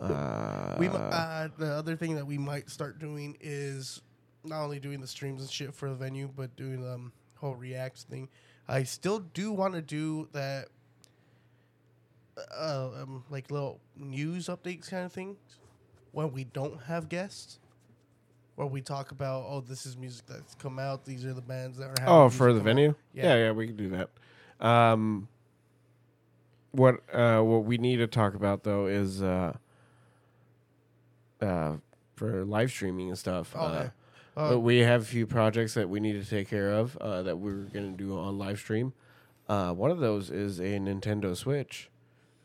uh, 0.00 0.76
we 0.78 0.88
uh, 0.88 1.48
the 1.56 1.72
other 1.72 1.96
thing 1.96 2.16
that 2.16 2.26
we 2.26 2.38
might 2.38 2.68
start 2.68 2.98
doing 2.98 3.36
is 3.40 4.02
not 4.44 4.62
only 4.62 4.80
doing 4.80 5.00
the 5.00 5.06
streams 5.06 5.40
and 5.42 5.50
shit 5.50 5.74
for 5.74 5.88
the 5.88 5.94
venue, 5.94 6.28
but 6.34 6.54
doing 6.56 6.82
the 6.82 6.94
um, 6.94 7.12
whole 7.36 7.54
reacts 7.54 8.02
thing. 8.02 8.28
I 8.68 8.82
still 8.82 9.20
do 9.20 9.52
want 9.52 9.74
to 9.74 9.82
do 9.82 10.28
that, 10.32 10.68
uh, 12.36 12.88
um, 13.02 13.24
like 13.30 13.50
little 13.50 13.80
news 13.96 14.46
updates 14.46 14.90
kind 14.90 15.04
of 15.04 15.12
things 15.12 15.38
when 16.12 16.32
we 16.32 16.44
don't 16.44 16.82
have 16.84 17.08
guests, 17.08 17.58
where 18.56 18.66
we 18.66 18.80
talk 18.80 19.10
about 19.12 19.44
oh 19.48 19.60
this 19.60 19.86
is 19.86 19.96
music 19.96 20.26
that's 20.26 20.54
come 20.56 20.78
out, 20.78 21.04
these 21.04 21.24
are 21.24 21.32
the 21.34 21.40
bands 21.40 21.78
that 21.78 21.84
are. 21.84 21.94
having 22.00 22.08
oh, 22.08 22.22
music 22.24 22.38
for 22.38 22.52
the 22.52 22.58
come 22.58 22.68
out. 22.68 22.74
venue. 22.74 22.94
Yeah. 23.14 23.36
Yeah. 23.36 23.50
we 23.52 23.66
can 23.68 23.76
do 23.76 23.90
that. 23.90 24.10
Um, 24.66 25.28
what 26.72 26.96
uh, 27.12 27.40
what 27.40 27.64
we 27.64 27.78
need 27.78 27.96
to 27.98 28.06
talk 28.06 28.34
about 28.34 28.64
though 28.64 28.86
is 28.86 29.22
uh, 29.22 29.54
uh, 31.40 31.76
for 32.16 32.44
live 32.44 32.70
streaming 32.70 33.08
and 33.08 33.18
stuff. 33.18 33.54
Okay. 33.54 33.64
Uh, 33.86 33.88
Uh, 34.36 34.50
But 34.50 34.60
we 34.60 34.80
have 34.80 35.00
a 35.00 35.04
few 35.06 35.26
projects 35.26 35.72
that 35.74 35.88
we 35.88 35.98
need 35.98 36.22
to 36.22 36.28
take 36.28 36.50
care 36.50 36.70
of 36.70 36.96
uh, 36.98 37.22
that 37.22 37.38
we're 37.38 37.64
going 37.72 37.90
to 37.90 37.96
do 37.96 38.18
on 38.18 38.36
live 38.36 38.58
stream. 38.58 38.92
Uh, 39.48 39.72
one 39.72 39.90
of 39.90 39.98
those 39.98 40.30
is 40.30 40.58
a 40.60 40.78
Nintendo 40.78 41.34
Switch 41.34 41.88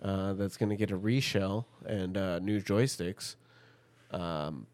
uh, 0.02 0.32
that's 0.34 0.56
going 0.56 0.70
to 0.70 0.78
get 0.78 0.90
a 0.92 0.98
reshell 0.98 1.66
and 1.86 2.16
uh, 2.16 2.40
new 2.40 2.62
joysticks. 2.62 3.36
Um, 4.12 4.68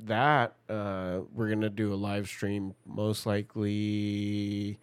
that 0.00 0.54
uh, 0.68 1.20
we're 1.32 1.48
to 1.62 1.70
do 1.70 1.92
a 1.92 1.96
live 1.96 2.26
stream 2.28 2.74
most 2.84 3.26
likely. 3.26 4.78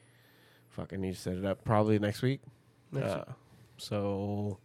Fuck, 0.70 0.91
I 0.93 0.95
need 0.97 1.14
to 1.16 1.20
set 1.20 1.36
it 1.36 1.45
up. 1.45 1.64
Probably 1.64 1.99
next 1.99 2.22
week. 2.22 2.41
Next 2.91 3.05
uh, 3.11 3.26
So, 3.78 4.57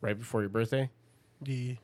right 0.00 0.18
before 0.18 0.40
your 0.40 0.50
birthday? 0.50 0.90
yeah. 1.44 1.74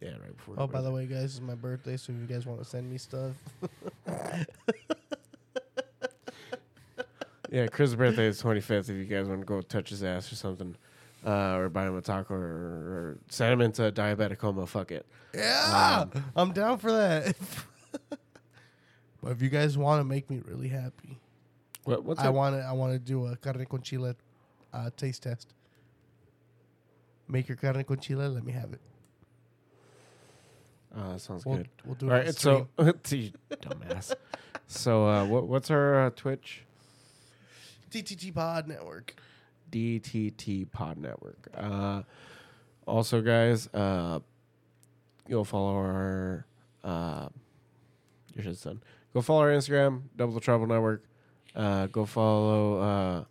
Yeah, 0.00 0.12
right 0.22 0.34
before. 0.34 0.54
Oh, 0.56 0.66
by 0.66 0.80
the 0.80 0.90
way, 0.90 1.04
guys, 1.04 1.24
it's 1.24 1.40
my 1.42 1.54
birthday, 1.54 1.98
so 1.98 2.14
if 2.14 2.18
you 2.20 2.24
guys 2.24 2.46
want 2.46 2.58
to 2.60 2.64
send 2.64 2.90
me 2.90 2.96
stuff, 2.96 3.34
Yeah, 7.50 7.66
Chris' 7.66 7.94
birthday 7.96 8.26
is 8.26 8.40
25th. 8.40 8.88
If 8.88 8.96
you 8.96 9.04
guys 9.04 9.26
want 9.28 9.40
to 9.40 9.44
go 9.44 9.60
touch 9.60 9.90
his 9.90 10.04
ass 10.04 10.32
or 10.32 10.36
something, 10.36 10.76
uh, 11.26 11.56
or 11.56 11.68
buy 11.68 11.86
him 11.86 11.96
a 11.96 12.00
taco, 12.00 12.34
or, 12.34 12.40
or 12.40 13.18
send 13.28 13.52
him 13.52 13.60
into 13.60 13.90
diabetic 13.92 14.38
coma, 14.38 14.66
fuck 14.66 14.90
it. 14.92 15.06
yeah, 15.34 16.04
I'm 16.36 16.52
down 16.52 16.78
for 16.78 16.92
that. 16.92 17.36
but 19.22 19.32
if 19.32 19.42
you 19.42 19.48
guys 19.48 19.76
want 19.78 20.00
to 20.00 20.04
make 20.04 20.28
me 20.30 20.40
really 20.44 20.68
happy, 20.68 21.18
What, 21.84 22.04
what's 22.04 22.20
I 22.20 22.28
want 22.30 22.56
to 22.56 22.62
I 22.62 22.72
want 22.72 22.92
to 22.92 22.98
do 22.98 23.26
a 23.26 23.36
carne 23.36 23.64
con 23.66 23.82
chile 23.82 24.14
uh, 24.72 24.90
taste 24.96 25.22
test. 25.24 25.52
Make 27.28 27.48
your 27.48 27.56
carne 27.56 27.84
con 27.84 27.98
chile. 27.98 28.26
Let 28.28 28.44
me 28.44 28.52
have 28.52 28.72
it. 28.72 28.80
That 30.94 31.20
sounds 31.20 31.46
We'll, 31.46 31.58
good. 31.58 31.68
we'll 31.84 31.94
do 31.94 32.10
All 32.10 32.16
it. 32.16 32.24
right, 32.26 32.34
so 32.34 32.66
dumbass. 32.78 34.12
so, 34.66 35.06
uh, 35.06 35.24
what, 35.24 35.46
what's 35.46 35.70
our 35.70 36.06
uh, 36.06 36.10
Twitch? 36.10 36.62
TTT 37.92 38.34
Pod 38.34 38.66
Network. 38.66 39.14
DTT 39.70 40.70
Pod 40.70 40.98
Network. 40.98 41.48
Uh, 41.56 42.02
also, 42.86 43.20
guys, 43.20 43.68
uh, 43.74 44.20
go 45.28 45.44
follow 45.44 45.74
our. 45.74 46.46
Uh, 46.82 47.28
your 48.34 48.44
shit's 48.44 48.62
done. 48.62 48.82
Go 49.12 49.20
follow 49.20 49.42
our 49.42 49.50
Instagram, 49.50 50.02
Double 50.16 50.34
the 50.34 50.40
Trouble 50.40 50.66
Network. 50.66 51.04
Uh, 51.54 51.86
go 51.86 52.04
follow 52.04 52.78
uh, 52.80 53.24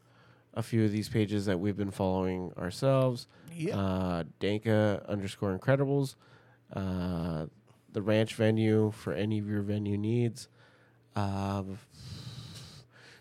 a 0.54 0.64
few 0.64 0.84
of 0.84 0.92
these 0.92 1.08
pages 1.08 1.46
that 1.46 1.60
we've 1.60 1.78
been 1.78 1.92
following 1.92 2.52
ourselves. 2.58 3.28
Yeah. 3.56 3.78
Uh, 3.78 4.24
Danka 4.40 5.08
underscore 5.08 5.58
Incredibles. 5.58 6.16
Uh, 6.74 7.46
the 7.92 8.02
ranch 8.02 8.36
venue 8.36 8.92
for 8.92 9.14
any 9.14 9.40
of 9.40 9.48
your 9.48 9.62
venue 9.62 9.98
needs. 9.98 10.48
Um, 11.16 11.80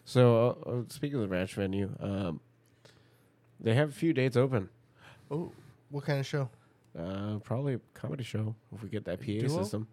so, 0.04 0.58
uh, 0.66 0.70
uh, 0.70 0.82
speaking 0.88 1.16
of 1.16 1.22
the 1.22 1.28
ranch 1.28 1.54
venue, 1.54 1.94
um, 2.00 2.40
they 3.60 3.74
have 3.74 3.88
a 3.90 3.92
few 3.92 4.12
dates 4.12 4.36
open. 4.36 4.68
oh, 5.30 5.50
what 5.90 6.04
kind 6.04 6.20
of 6.20 6.26
show? 6.26 6.48
Uh, 6.98 7.38
probably 7.44 7.74
a 7.74 7.80
comedy 7.94 8.24
show 8.24 8.54
if 8.74 8.82
we 8.82 8.88
get 8.88 9.04
that 9.04 9.20
PA 9.20 9.26
Duo? 9.26 9.48
system. 9.62 9.86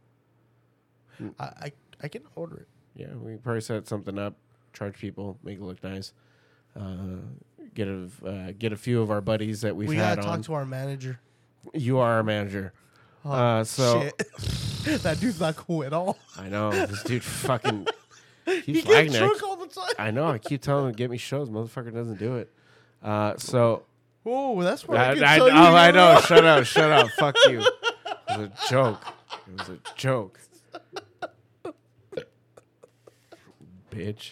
I, 1.39 1.43
I 1.43 1.71
I 2.03 2.07
can 2.07 2.23
order 2.35 2.57
it. 2.57 2.67
Yeah, 2.95 3.13
we 3.15 3.31
can 3.33 3.39
probably 3.39 3.61
set 3.61 3.87
something 3.87 4.17
up, 4.17 4.35
charge 4.73 4.95
people, 4.97 5.37
make 5.43 5.57
it 5.57 5.63
look 5.63 5.83
nice. 5.83 6.13
Uh, 6.79 7.17
get 7.73 7.87
a 7.87 8.09
uh, 8.25 8.51
get 8.57 8.73
a 8.73 8.77
few 8.77 9.01
of 9.01 9.11
our 9.11 9.21
buddies 9.21 9.61
that 9.61 9.75
we've 9.75 9.87
we 9.87 9.95
had 9.97 10.17
gotta 10.17 10.27
on. 10.29 10.37
talk 10.37 10.45
to 10.47 10.53
our 10.53 10.65
manager. 10.65 11.19
you 11.73 11.97
are 11.99 12.13
our 12.15 12.23
manager. 12.23 12.73
Oh, 13.23 13.31
Uh, 13.31 13.63
so- 13.63 14.01
shit. 14.03 15.01
that 15.03 15.19
dude's 15.19 15.39
not 15.39 15.55
cool 15.55 15.83
at 15.83 15.93
all. 15.93 16.17
I 16.37 16.47
know 16.49 16.69
this 16.71 17.03
dude 17.03 17.23
fucking. 17.23 17.87
He 18.45 18.73
He's 18.73 18.83
gets 18.85 19.17
drunk 19.17 19.41
all 19.41 19.55
the 19.55 19.65
time. 19.65 19.89
I 19.97 20.11
know. 20.11 20.27
I 20.27 20.37
keep 20.37 20.61
telling 20.61 20.85
him 20.85 20.91
to 20.91 20.95
get 20.95 21.09
me 21.09 21.17
shows. 21.17 21.49
Motherfucker 21.49 21.91
doesn't 21.91 22.19
do 22.19 22.35
it. 22.35 22.53
Uh, 23.05 23.37
so 23.37 23.83
Oh, 24.25 24.61
that's 24.63 24.87
where 24.87 24.97
I, 24.97 25.11
I, 25.11 25.13
can 25.13 25.23
I, 25.23 25.37
tell 25.37 25.45
oh, 25.45 25.49
you 25.49 25.53
I 25.53 25.91
know. 25.91 26.19
Shut 26.21 26.43
up. 26.45 26.65
Shut 26.65 26.91
up. 26.91 27.09
Fuck 27.19 27.35
you. 27.47 27.59
It 27.59 28.37
was 28.37 28.39
a 28.39 28.51
joke. 28.69 29.01
It 29.47 29.59
was 29.59 29.69
a 29.69 29.79
joke. 29.95 30.39
Bitch. 33.91 34.31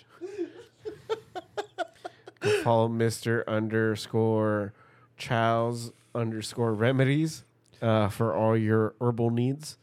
Go 2.39 2.61
follow 2.63 2.89
Mr. 2.89 3.45
underscore 3.47 4.73
Childs 5.17 5.91
underscore 6.13 6.73
remedies 6.73 7.45
uh, 7.81 8.09
for 8.09 8.33
all 8.35 8.57
your 8.57 8.95
herbal 8.99 9.29
needs. 9.29 9.77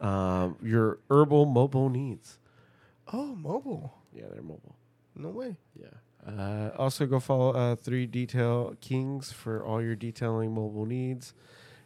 Um, 0.00 0.56
your 0.62 0.98
herbal 1.08 1.46
mobile 1.46 1.88
needs. 1.88 2.38
Oh, 3.12 3.34
mobile. 3.36 3.94
Yeah, 4.12 4.24
they're 4.30 4.42
mobile. 4.42 4.74
No 5.14 5.30
way. 5.30 5.56
Yeah. 5.80 5.86
Uh, 6.26 6.70
also, 6.76 7.06
go 7.06 7.20
follow 7.20 7.50
uh, 7.52 7.76
Three 7.76 8.06
Detail 8.06 8.76
Kings 8.80 9.30
for 9.30 9.64
all 9.64 9.80
your 9.80 9.94
detailing 9.94 10.52
mobile 10.54 10.84
needs. 10.84 11.34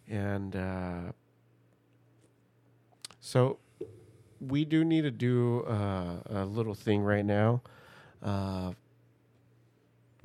And 0.09 0.57
uh, 0.57 1.13
so, 3.21 3.59
we 4.41 4.65
do 4.65 4.85
need 4.85 5.03
to 5.03 5.11
do 5.11 5.63
uh, 5.65 6.17
a 6.27 6.45
little 6.47 6.75
thing 6.75 7.03
right 7.03 7.25
now. 7.25 7.63
Uh, 8.23 8.73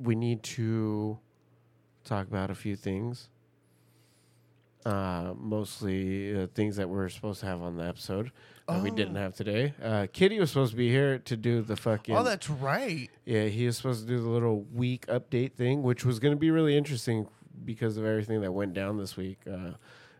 we 0.00 0.14
need 0.14 0.42
to 0.42 1.18
talk 2.04 2.26
about 2.26 2.50
a 2.50 2.54
few 2.54 2.76
things. 2.76 3.28
Uh, 4.84 5.34
mostly 5.36 6.46
things 6.54 6.76
that 6.76 6.88
we're 6.88 7.08
supposed 7.08 7.40
to 7.40 7.46
have 7.46 7.60
on 7.60 7.76
the 7.76 7.84
episode 7.84 8.30
that 8.68 8.82
we 8.82 8.90
didn't 8.90 9.16
Oh. 9.16 9.20
have 9.20 9.34
today. 9.34 9.74
Uh, 9.82 10.06
Kitty 10.12 10.38
was 10.40 10.50
supposed 10.50 10.72
to 10.72 10.76
be 10.76 10.88
here 10.90 11.18
to 11.20 11.36
do 11.36 11.62
the 11.62 11.76
fucking. 11.76 12.14
Oh, 12.16 12.22
that's 12.22 12.48
right. 12.50 13.08
Yeah, 13.24 13.44
he 13.44 13.66
was 13.66 13.76
supposed 13.76 14.02
to 14.02 14.06
do 14.08 14.20
the 14.20 14.28
little 14.28 14.62
week 14.74 15.06
update 15.06 15.52
thing, 15.54 15.82
which 15.82 16.04
was 16.04 16.18
going 16.18 16.32
to 16.34 16.38
be 16.40 16.50
really 16.50 16.76
interesting 16.76 17.28
because 17.64 17.96
of 17.96 18.04
everything 18.04 18.40
that 18.42 18.52
went 18.52 18.74
down 18.74 18.98
this 18.98 19.16
week. 19.16 19.38
Uh, 19.50 19.72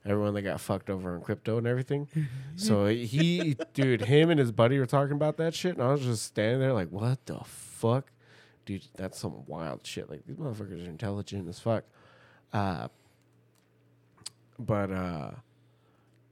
everyone 0.05 0.35
that 0.35 0.43
got 0.43 0.61
fucked 0.61 0.89
over 0.89 1.17
in 1.17 1.21
crypto 1.21 1.59
and 1.59 1.67
everything. 1.67 2.09
so 2.57 2.87
he, 2.87 3.57
dude, 3.75 4.03
him 4.03 4.31
and 4.31 4.39
his 4.39 4.53
buddy 4.53 4.79
were 4.79 4.87
talking 4.87 5.15
about 5.17 5.37
that 5.39 5.53
shit, 5.55 5.75
and 5.75 5.83
I 5.83 5.91
was 5.91 6.03
just 6.03 6.23
standing 6.25 6.61
there 6.61 6.73
like, 6.73 6.91
what 6.91 7.27
the 7.27 7.41
fuck? 7.45 8.13
Dude, 8.65 8.87
that's 8.97 9.19
some 9.19 9.45
wild 9.47 9.85
shit. 9.87 10.09
Like, 10.09 10.25
these 10.27 10.37
motherfuckers 10.37 10.85
are 10.87 10.89
intelligent 10.91 11.49
as 11.49 11.59
fuck. 11.59 11.85
Uh, 12.53 12.89
but, 14.59 14.91
uh, 14.91 15.31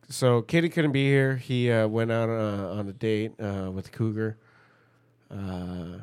so 0.08 0.42
Kitty 0.42 0.68
couldn't 0.68 0.92
be 0.92 1.04
here. 1.06 1.36
He 1.36 1.70
uh, 1.70 1.86
went 1.88 2.10
out 2.12 2.28
uh, 2.28 2.74
on 2.78 2.88
a 2.88 2.92
date 2.92 3.32
uh, 3.40 3.70
with 3.72 3.90
Cougar. 3.92 4.36
Uh, 5.30 5.98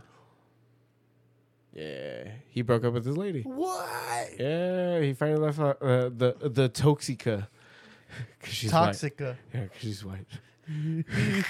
yeah, 1.73 2.31
he 2.49 2.61
broke 2.63 2.83
up 2.83 2.93
with 2.93 3.05
his 3.05 3.15
lady. 3.17 3.43
What? 3.43 4.39
Yeah, 4.39 4.99
he 5.01 5.13
finally 5.13 5.39
left 5.39 5.59
uh, 5.59 5.63
uh, 5.81 6.09
the 6.09 6.69
Toxica. 6.73 7.47
'Cause 8.41 8.53
she's 8.53 8.73
white. 8.73 8.89
Toxica. 8.93 9.37
Yeah, 9.53 9.67
'cause 9.67 9.77
she's 9.79 10.03
white. 10.03 10.27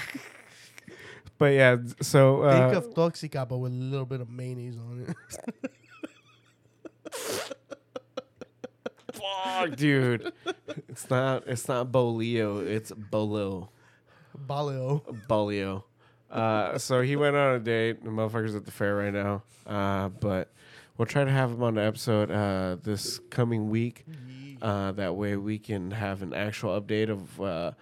but 1.38 1.46
yeah, 1.46 1.76
so 2.00 2.48
Think 2.48 2.74
uh, 2.74 2.76
of 2.78 2.94
Toxica, 2.94 3.48
but 3.48 3.58
with 3.58 3.72
a 3.72 3.74
little 3.74 4.06
bit 4.06 4.20
of 4.20 4.30
mayonnaise 4.30 4.76
on 4.78 5.06
it. 5.08 5.16
fuck, 9.44 9.76
dude, 9.76 10.32
it's 10.88 11.08
not 11.10 11.44
it's 11.46 11.68
not 11.68 11.90
Bolio, 11.92 12.66
it's 12.66 12.92
Bolo. 12.92 13.70
Balio. 14.46 15.02
Bolio. 15.28 15.84
Uh, 16.30 16.78
so 16.78 17.02
he 17.02 17.16
went 17.16 17.36
on 17.36 17.56
a 17.56 17.60
date. 17.60 18.02
The 18.02 18.10
motherfucker's 18.10 18.54
at 18.54 18.64
the 18.64 18.70
fair 18.70 18.96
right 18.96 19.12
now. 19.12 19.42
Uh, 19.66 20.08
but 20.08 20.50
we'll 20.96 21.06
try 21.06 21.24
to 21.24 21.30
have 21.30 21.50
him 21.50 21.62
on 21.62 21.74
the 21.74 21.82
episode 21.82 22.30
uh, 22.30 22.76
this 22.82 23.20
coming 23.30 23.68
week. 23.68 24.04
Uh, 24.60 24.92
that 24.92 25.16
way 25.16 25.36
we 25.36 25.58
can 25.58 25.90
have 25.90 26.22
an 26.22 26.32
actual 26.32 26.80
update 26.80 27.10
of 27.10 27.40
uh, 27.40 27.72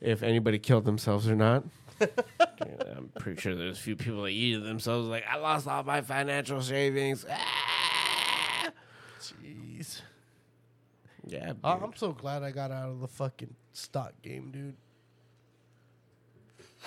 if 0.00 0.22
anybody 0.22 0.58
killed 0.58 0.84
themselves 0.84 1.28
or 1.28 1.36
not. 1.36 1.64
yeah, 2.00 2.06
I'm 2.96 3.10
pretty 3.18 3.40
sure 3.40 3.54
there's 3.54 3.78
a 3.78 3.80
few 3.80 3.94
people 3.94 4.22
that 4.24 4.30
eat 4.30 4.56
themselves 4.56 5.08
like 5.08 5.24
I 5.30 5.36
lost 5.36 5.68
all 5.68 5.84
my 5.84 6.00
financial 6.00 6.60
savings. 6.60 7.24
Ah! 7.30 7.73
Yeah, 11.26 11.52
I- 11.62 11.74
dude. 11.74 11.82
I'm 11.84 11.96
so 11.96 12.12
glad 12.12 12.42
I 12.42 12.50
got 12.50 12.70
out 12.70 12.90
of 12.90 13.00
the 13.00 13.08
fucking 13.08 13.54
stock 13.72 14.12
game, 14.22 14.50
dude. 14.50 14.76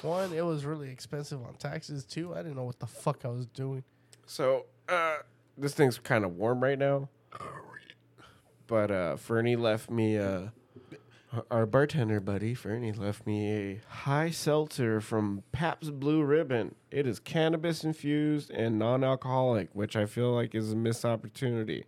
One, 0.02 0.32
it 0.32 0.46
was 0.46 0.64
really 0.64 0.90
expensive 0.92 1.42
on 1.44 1.56
taxes. 1.56 2.06
Two, 2.06 2.34
I 2.34 2.38
didn't 2.38 2.56
know 2.56 2.66
what 2.66 2.80
the 2.80 2.86
fuck 2.88 3.26
I 3.26 3.30
was 3.30 3.48
doing. 3.48 3.84
So 4.28 4.66
uh, 4.88 5.18
this 5.58 5.74
thing's 5.74 5.98
kind 5.98 6.24
of 6.24 6.36
warm 6.36 6.62
right 6.62 6.78
now. 6.78 7.10
But 8.68 8.92
uh, 8.92 9.16
Fernie 9.16 9.56
left 9.56 9.90
me 9.90 10.18
uh, 10.18 10.48
our 11.52 11.66
bartender 11.66 12.20
buddy 12.20 12.54
Fernie 12.54 12.92
left 12.92 13.26
me 13.26 13.52
a 13.52 13.82
high 13.90 14.30
seltzer 14.30 15.02
from 15.02 15.44
Pabst 15.52 16.00
Blue 16.00 16.24
Ribbon. 16.24 16.76
It 16.92 17.06
is 17.06 17.20
cannabis 17.20 17.84
infused 17.84 18.50
and 18.52 18.80
non-alcoholic, 18.80 19.70
which 19.74 19.96
I 19.96 20.06
feel 20.06 20.32
like 20.32 20.56
is 20.56 20.72
a 20.72 20.76
missed 20.76 21.06
opportunity. 21.06 21.86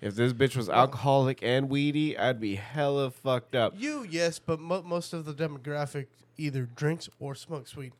If 0.00 0.14
this 0.14 0.32
bitch 0.32 0.56
was 0.56 0.68
alcoholic 0.68 1.42
and 1.42 1.70
weedy, 1.70 2.18
I'd 2.18 2.40
be 2.40 2.56
hella 2.56 3.10
fucked 3.10 3.54
up. 3.54 3.74
You, 3.76 4.06
yes, 4.08 4.38
but 4.38 4.60
mo- 4.60 4.82
most 4.82 5.12
of 5.12 5.24
the 5.24 5.32
demographic 5.32 6.06
either 6.36 6.62
drinks 6.66 7.08
or 7.18 7.34
smokes 7.34 7.74
weed. 7.76 7.92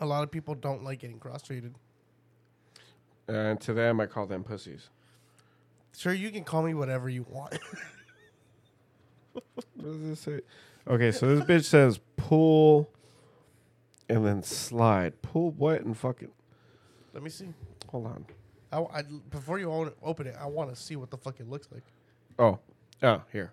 A 0.00 0.06
lot 0.06 0.22
of 0.22 0.30
people 0.30 0.54
don't 0.54 0.84
like 0.84 1.00
getting 1.00 1.18
cross-faded. 1.18 1.74
And 3.26 3.60
to 3.62 3.72
them, 3.74 4.00
I 4.00 4.06
call 4.06 4.26
them 4.26 4.44
pussies. 4.44 4.90
Sure, 5.96 6.12
you 6.12 6.30
can 6.30 6.44
call 6.44 6.62
me 6.62 6.74
whatever 6.74 7.08
you 7.08 7.26
want. 7.28 7.58
What 9.76 9.84
does 9.84 10.00
this 10.00 10.20
say? 10.20 10.40
Okay, 10.88 11.12
so 11.12 11.36
this 11.36 11.44
bitch 11.44 11.64
says 11.64 12.00
pull 12.16 12.90
and 14.08 14.26
then 14.26 14.42
slide. 14.42 15.20
Pull 15.22 15.52
what 15.52 15.82
and 15.82 15.96
fucking. 15.96 16.30
Let 17.14 17.22
me 17.22 17.30
see. 17.30 17.52
Hold 17.90 18.06
on. 18.06 18.26
I, 18.72 18.80
I- 18.80 19.02
before 19.30 19.58
you 19.58 19.92
open 20.02 20.26
it, 20.26 20.36
I 20.40 20.46
want 20.46 20.70
to 20.70 20.76
see 20.76 20.96
what 20.96 21.10
the 21.10 21.16
fuck 21.16 21.40
it 21.40 21.48
looks 21.48 21.68
like. 21.72 21.84
Oh, 22.38 22.58
oh, 23.02 23.22
here. 23.32 23.52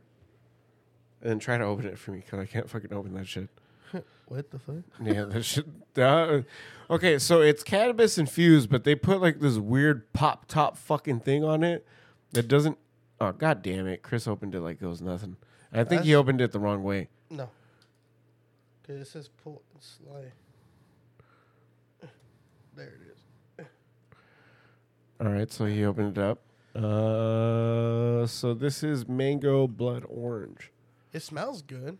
And 1.22 1.30
then 1.32 1.40
try 1.40 1.58
to 1.58 1.64
open 1.64 1.86
it 1.86 1.98
for 1.98 2.12
me 2.12 2.20
because 2.20 2.40
I 2.40 2.46
can't 2.46 2.70
fucking 2.70 2.94
open 2.94 3.14
that 3.16 3.28
shit. 3.28 3.50
What 4.28 4.50
the 4.50 4.58
fuck? 4.58 4.78
Yeah, 5.04 5.26
that 5.26 5.44
shit. 5.44 5.66
Uh, 5.96 6.42
okay, 6.90 7.20
so 7.20 7.42
it's 7.42 7.64
cannabis 7.64 8.18
infused, 8.18 8.72
but 8.72 8.84
they 8.84 8.96
put 8.96 9.22
like 9.22 9.40
this 9.40 9.58
weird 9.58 10.12
pop 10.14 10.48
top 10.48 10.78
fucking 10.78 11.20
thing 11.20 11.44
on 11.44 11.64
it 11.64 11.86
that 12.32 12.48
doesn't. 12.48 12.80
Oh 13.22 13.32
god 13.34 13.62
damn 13.62 13.86
it! 13.86 14.02
Chris 14.02 14.28
opened 14.28 14.56
it 14.56 14.62
like 14.62 14.82
it 14.82 14.88
was 14.88 15.00
nothing. 15.00 15.38
I 15.72 15.84
think 15.84 16.02
he 16.02 16.16
opened 16.16 16.42
it 16.42 16.52
the 16.52 16.60
wrong 16.60 16.82
way. 16.82 17.10
No. 17.30 17.50
Okay, 18.84 19.00
it 19.00 19.06
says 19.08 19.30
pull 19.44 19.62
and 19.76 19.84
slide. 19.84 20.32
There 22.76 22.88
it 22.88 23.02
is. 23.05 23.05
All 25.20 25.28
right, 25.28 25.52
so 25.52 25.66
he 25.66 25.86
opened 25.86 26.18
it 26.18 26.22
up. 26.22 26.40
Uh, 26.76 28.28
so 28.28 28.54
this 28.54 28.84
is 28.84 29.08
mango 29.08 29.66
blood 29.66 30.04
orange. 30.10 30.72
It 31.14 31.22
smells 31.22 31.62
good. 31.62 31.98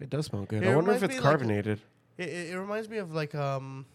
It 0.00 0.10
does 0.10 0.26
smell 0.26 0.44
good. 0.44 0.62
It 0.62 0.68
I 0.68 0.74
wonder 0.74 0.92
if 0.92 1.02
it's 1.02 1.14
me 1.14 1.20
like 1.20 1.22
carbonated. 1.22 1.80
It, 2.18 2.28
it, 2.28 2.58
reminds 2.58 2.88
me 2.88 2.98
of 2.98 3.12
like 3.12 3.34
um 3.34 3.86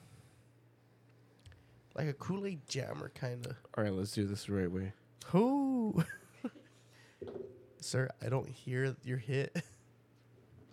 like 1.95 2.08
a 2.08 2.14
Kool 2.14 2.47
Aid 2.47 2.62
jammer 2.68 3.12
kind 3.14 3.45
of. 3.45 3.56
All 3.78 3.84
right, 3.84 3.93
let's 3.93 4.12
do 4.12 4.26
this 4.26 4.45
the 4.45 4.54
right 4.54 4.72
way. 4.72 4.93
Who? 5.28 6.04
Sir, 7.82 8.10
I 8.24 8.30
don't 8.30 8.50
hear 8.50 8.95
your 9.04 9.18
hit. 9.18 9.64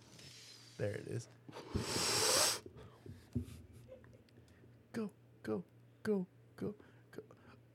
there 0.79 0.93
it 0.93 1.07
is. 1.09 1.29
Go, 4.93 5.11
go, 5.43 5.63
go. 6.03 6.27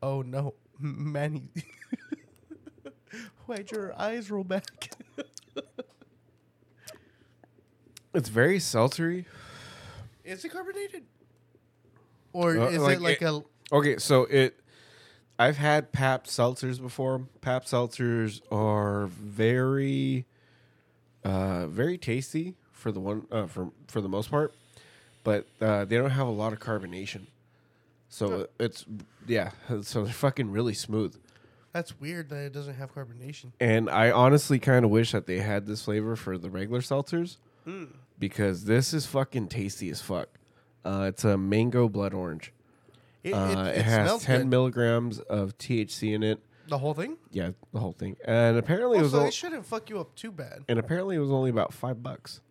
Oh 0.01 0.21
no, 0.21 0.55
Manny. 0.79 1.43
Why'd 3.45 3.71
your 3.71 3.93
eyes 3.99 4.29
roll 4.31 4.43
back? 4.43 4.91
It's 8.13 8.27
very 8.27 8.57
seltzery. 8.57 9.23
is 10.25 10.43
it 10.43 10.49
carbonated? 10.49 11.03
Or 12.33 12.57
Uh, 12.57 12.67
is 12.69 12.81
like 12.81 12.97
it 12.97 13.01
like 13.01 13.21
it- 13.21 13.25
a 13.25 13.41
Okay, 13.73 13.97
so 13.99 14.23
it. 14.25 14.59
I've 15.39 15.55
had 15.57 15.93
Pabst 15.93 16.37
seltzers 16.37 16.79
before. 16.81 17.25
Pabst 17.39 17.71
seltzers 17.73 18.41
are 18.51 19.07
very, 19.07 20.25
uh, 21.23 21.67
very 21.67 21.97
tasty 21.97 22.55
for 22.73 22.91
the 22.91 22.99
one 22.99 23.27
uh, 23.31 23.47
for 23.47 23.71
for 23.87 24.01
the 24.01 24.09
most 24.09 24.29
part, 24.29 24.53
but 25.23 25.47
uh, 25.61 25.85
they 25.85 25.95
don't 25.95 26.09
have 26.11 26.27
a 26.27 26.31
lot 26.31 26.51
of 26.51 26.59
carbonation. 26.59 27.27
So 28.13 28.47
it's 28.59 28.85
yeah, 29.27 29.51
so 29.81 30.03
they're 30.03 30.13
fucking 30.13 30.51
really 30.51 30.73
smooth. 30.75 31.15
That's 31.71 31.97
weird 31.99 32.27
that 32.29 32.39
it 32.47 32.51
doesn't 32.53 32.73
have 32.75 32.93
carbonation. 32.93 33.53
And 33.61 33.89
I 33.89 34.11
honestly 34.11 34.59
kind 34.59 34.83
of 34.83 34.91
wish 34.91 35.13
that 35.13 35.25
they 35.25 35.39
had 35.39 35.65
this 35.65 35.83
flavor 35.85 36.17
for 36.17 36.37
the 36.37 36.49
regular 36.49 36.81
seltzers 36.81 37.37
because 38.19 38.65
this 38.65 38.93
is 38.93 39.05
fucking 39.05 39.47
tasty 39.47 39.89
as 39.89 40.01
fuck. 40.01 40.27
Uh, 40.83 41.05
it's 41.07 41.23
a 41.23 41.37
mango 41.37 41.87
blood 41.87 42.13
orange. 42.13 42.51
It, 43.23 43.33
Uh, 43.33 43.71
it, 43.73 43.83
has 43.83 44.23
10 44.23 44.41
good. 44.41 44.47
milligrams 44.49 45.19
of 45.19 45.57
THC 45.57 46.13
in 46.13 46.23
it. 46.23 46.39
The 46.67 46.77
whole 46.79 46.93
thing? 46.93 47.17
Yeah, 47.31 47.51
the 47.71 47.79
whole 47.79 47.91
thing. 47.93 48.17
And 48.25 48.57
apparently 48.57 48.97
it 48.97 49.03
was 49.03 49.13
Also, 49.13 49.25
o- 49.25 49.27
it 49.27 49.33
shouldn't 49.33 49.65
fuck 49.65 49.89
you 49.89 49.99
up 49.99 50.13
too 50.15 50.31
bad. 50.31 50.65
and 50.67 50.77
apparently 50.79 51.15
it 51.15 51.19
was 51.19 51.31
only 51.31 51.49
about 51.51 51.71
five 51.73 52.01
bucks. 52.03 52.41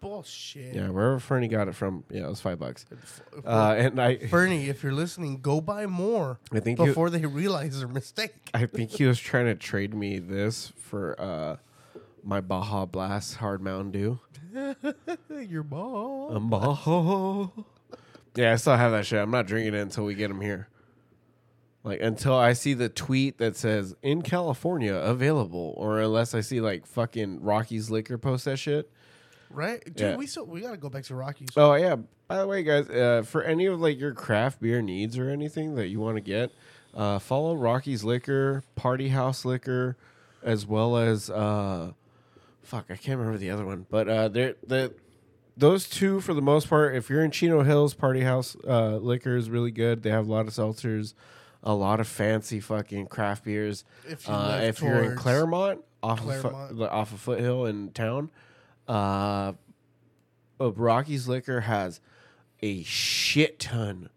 Bullshit. 0.00 0.74
Yeah, 0.74 0.88
wherever 0.88 1.18
Fernie 1.18 1.48
got 1.48 1.68
it 1.68 1.74
from, 1.74 2.04
yeah, 2.10 2.24
it 2.24 2.28
was 2.28 2.40
five 2.40 2.58
bucks. 2.58 2.86
Uh, 3.44 3.74
and 3.76 4.00
I, 4.00 4.16
Fernie, 4.28 4.68
if 4.68 4.82
you're 4.82 4.92
listening, 4.92 5.40
go 5.40 5.60
buy 5.60 5.86
more 5.86 6.38
I 6.52 6.60
think 6.60 6.78
before 6.78 7.10
they 7.10 7.26
realize 7.26 7.78
their 7.78 7.88
mistake. 7.88 8.32
I 8.54 8.66
think 8.66 8.90
he 8.90 9.04
was 9.04 9.18
trying 9.18 9.46
to 9.46 9.54
trade 9.54 9.94
me 9.94 10.18
this 10.18 10.72
for 10.76 11.20
uh, 11.20 11.56
my 12.24 12.40
Baja 12.40 12.86
Blast 12.86 13.36
Hard 13.36 13.60
Mountain 13.60 13.90
Dew. 13.90 14.20
Your 15.48 15.64
mom. 15.64 16.36
Um, 16.36 16.50
Baja. 16.50 17.48
Yeah, 18.36 18.52
I 18.52 18.56
still 18.56 18.76
have 18.76 18.92
that 18.92 19.06
shit. 19.06 19.20
I'm 19.20 19.30
not 19.30 19.46
drinking 19.46 19.74
it 19.74 19.80
until 19.80 20.04
we 20.04 20.14
get 20.14 20.30
him 20.30 20.40
here. 20.40 20.68
Like 21.82 22.00
until 22.02 22.36
I 22.36 22.52
see 22.52 22.74
the 22.74 22.88
tweet 22.88 23.38
that 23.38 23.56
says 23.56 23.94
in 24.02 24.22
California 24.22 24.94
available, 24.94 25.72
or 25.76 25.98
unless 26.00 26.34
I 26.34 26.42
see 26.42 26.60
like 26.60 26.86
fucking 26.86 27.42
Rocky's 27.42 27.90
liquor 27.90 28.18
post 28.18 28.44
that 28.44 28.58
shit. 28.58 28.90
Right? 29.50 29.84
Dude, 29.84 29.98
Yeah. 30.00 30.16
we 30.16 30.26
so 30.26 30.44
we 30.44 30.60
gotta 30.60 30.76
go 30.76 30.88
back 30.88 31.04
to 31.04 31.14
Rocky's. 31.14 31.48
Oh 31.56 31.74
yeah. 31.74 31.96
By 32.28 32.38
the 32.38 32.46
way, 32.46 32.62
guys, 32.62 32.88
uh, 32.88 33.22
for 33.26 33.42
any 33.42 33.66
of 33.66 33.80
like 33.80 33.98
your 33.98 34.14
craft 34.14 34.60
beer 34.60 34.80
needs 34.80 35.18
or 35.18 35.28
anything 35.28 35.74
that 35.74 35.88
you 35.88 35.98
want 35.98 36.16
to 36.16 36.20
get, 36.20 36.52
uh, 36.94 37.18
follow 37.18 37.56
Rocky's 37.56 38.04
Liquor, 38.04 38.62
Party 38.76 39.08
House 39.08 39.44
Liquor, 39.44 39.96
as 40.42 40.64
well 40.66 40.96
as 40.96 41.28
uh, 41.28 41.92
fuck, 42.62 42.86
I 42.88 42.94
can't 42.96 43.18
remember 43.18 43.38
the 43.38 43.50
other 43.50 43.64
one, 43.66 43.86
but 43.90 44.08
uh, 44.08 44.28
they're 44.28 44.54
the 44.66 44.94
those 45.56 45.88
two 45.88 46.20
for 46.20 46.32
the 46.32 46.40
most 46.40 46.68
part. 46.70 46.94
If 46.94 47.10
you're 47.10 47.24
in 47.24 47.32
Chino 47.32 47.62
Hills, 47.64 47.92
Party 47.94 48.20
House 48.20 48.56
uh, 48.66 48.96
Liquor 48.98 49.36
is 49.36 49.50
really 49.50 49.72
good. 49.72 50.02
They 50.04 50.10
have 50.10 50.28
a 50.28 50.30
lot 50.30 50.46
of 50.46 50.52
seltzers, 50.54 51.14
a 51.64 51.74
lot 51.74 51.98
of 51.98 52.06
fancy 52.06 52.60
fucking 52.60 53.08
craft 53.08 53.44
beers. 53.44 53.84
If 54.08 54.28
you 54.28 54.32
uh, 54.32 54.60
if 54.62 54.80
you're 54.80 55.02
in 55.02 55.16
Claremont, 55.16 55.80
off 56.02 56.20
of 56.20 56.26
Claremont. 56.26 56.76
Fu- 56.76 56.84
off 56.84 57.12
of 57.12 57.20
Foothill 57.20 57.66
in 57.66 57.90
town, 57.90 58.30
uh, 58.90 59.52
Rocky's 60.58 61.28
Liquor 61.28 61.60
has 61.60 62.00
a 62.62 62.82
shit 62.82 63.58
ton 63.58 64.10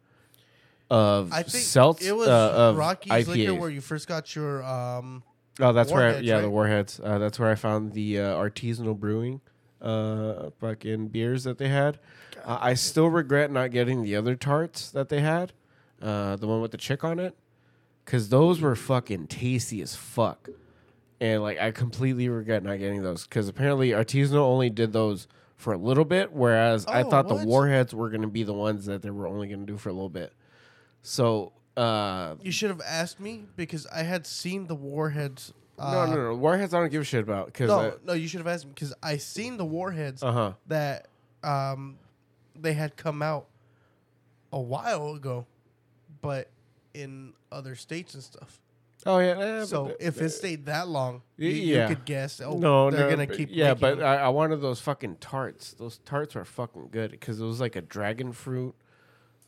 of 0.90 1.32
I 1.32 1.44
think 1.44 1.64
seltz 1.64 2.02
it 2.02 2.12
was 2.12 2.28
uh, 2.28 2.52
of 2.54 2.78
Rocky's 2.78 3.12
IPAs. 3.12 3.28
Liquor 3.28 3.54
where 3.56 3.70
you 3.70 3.82
first 3.82 4.08
got 4.08 4.36
your 4.36 4.64
um 4.64 5.24
oh, 5.60 5.74
that's 5.74 5.92
where 5.92 6.18
I, 6.18 6.20
yeah 6.20 6.42
the? 6.42 6.50
Warheads. 6.50 7.00
Uh, 7.04 7.18
that's 7.18 7.40
where 7.40 7.50
I 7.50 7.56
found 7.56 7.94
the 7.94 8.20
uh, 8.20 8.36
artisanal 8.36 8.98
brewing 9.00 9.42
uh, 9.82 10.50
fucking 10.60 11.10
beers 11.10 11.44
that 11.44 11.58
they 11.58 11.70
had. 11.70 12.00
I 12.46 12.74
still 12.74 13.08
regret 13.08 13.52
not 13.52 13.72
getting 13.72 14.02
the 14.02 14.16
other 14.18 14.36
tarts 14.36 14.90
that 14.92 15.08
they 15.08 15.22
had, 15.22 15.54
uh, 16.02 16.36
the 16.36 16.46
one 16.46 16.62
with 16.62 16.72
the 16.72 16.78
chick 16.78 17.04
on 17.04 17.18
it, 17.18 17.38
because 18.04 18.30
those 18.30 18.60
were 18.60 18.76
fucking 18.76 19.28
tasty 19.28 19.82
as 19.82 19.96
fuck. 19.96 20.50
And 21.20 21.42
like 21.42 21.60
I 21.60 21.72
completely 21.72 22.28
regret 22.30 22.64
not 22.64 22.80
getting 22.80 23.02
those 23.04 23.24
because 23.26 23.48
apparently 23.48 23.90
artisanal 23.92 24.40
only 24.40 24.70
did 24.70 24.94
those 24.94 25.28
for 25.56 25.74
a 25.74 25.78
little 25.78 26.04
bit, 26.06 26.34
whereas 26.34 26.86
I 26.88 27.04
Oh, 27.04 27.10
thought 27.10 27.26
what? 27.28 27.40
the 27.42 27.46
warheads 27.48 27.94
were 27.94 28.10
going 28.10 28.24
to 28.24 28.28
be 28.28 28.44
the 28.44 28.54
ones 28.54 28.86
that 28.88 29.02
they 29.02 29.12
were 29.12 29.28
only 29.28 29.48
going 29.48 29.62
to 29.62 29.66
do 29.72 29.78
for 29.78 29.90
a 29.90 29.94
little 29.94 30.10
bit. 30.10 30.34
So 31.02 31.54
uh, 31.78 32.36
you 32.42 32.52
should 32.52 32.70
have 32.70 32.82
asked 32.86 33.20
me 33.20 33.46
because 33.56 33.88
I 33.88 34.04
had 34.04 34.28
seen 34.28 34.68
the 34.68 34.76
warheads 34.76 35.54
uh, 35.80 36.06
no, 36.06 36.16
no, 36.16 36.24
no, 36.30 36.36
warheads 36.36 36.74
I 36.74 36.80
don't 36.80 36.92
give 36.92 37.02
a 37.02 37.06
shit 37.06 37.24
about 37.24 37.48
because 37.48 37.68
No, 37.70 37.98
no, 38.06 38.14
you 38.14 38.28
should 38.28 38.40
have 38.42 38.48
asked 38.48 38.66
me 38.66 38.72
because 38.76 38.94
I 39.02 39.18
seen 39.18 39.58
the 39.58 39.66
warheads 39.66 40.22
uh 40.22 40.32
huh. 40.32 40.54
that 40.68 41.08
um 41.44 41.98
they 42.56 42.74
had 42.74 42.96
come 42.96 43.22
out 43.22 43.48
a 44.52 44.60
while 44.60 45.16
ago, 45.16 45.48
but 46.22 46.50
in 46.94 47.34
other 47.52 47.76
states 47.76 48.14
and 48.14 48.22
stuff. 48.22 48.60
Oh 49.06 49.20
yeah. 49.20 49.38
eh, 49.40 49.66
So 49.66 49.86
but- 49.86 49.98
if 50.00 50.22
it 50.22 50.30
stayed 50.30 50.66
that 50.68 50.88
long, 50.88 51.22
you, 51.38 51.50
Y- 51.50 51.82
you 51.82 51.88
could 51.88 52.06
guess. 52.06 52.40
Oh, 52.42 52.58
no, 52.58 52.90
they're 52.92 53.02
no, 53.02 53.10
gonna 53.10 53.28
but- 53.28 53.38
keep. 53.38 53.50
Yeah, 53.52 53.74
but 53.74 54.02
I, 54.02 54.16
I 54.18 54.30
wanted 54.30 54.62
those 54.62 54.80
fucking 54.80 55.18
tarts. 55.18 55.74
Those 55.74 55.98
tarts 56.06 56.36
were 56.36 56.46
fucking 56.46 56.90
good 56.92 57.12
because 57.12 57.40
it 57.40 57.46
was 57.46 57.60
like 57.60 57.76
a 57.76 57.82
dragon 57.82 58.32
fruit 58.32 58.74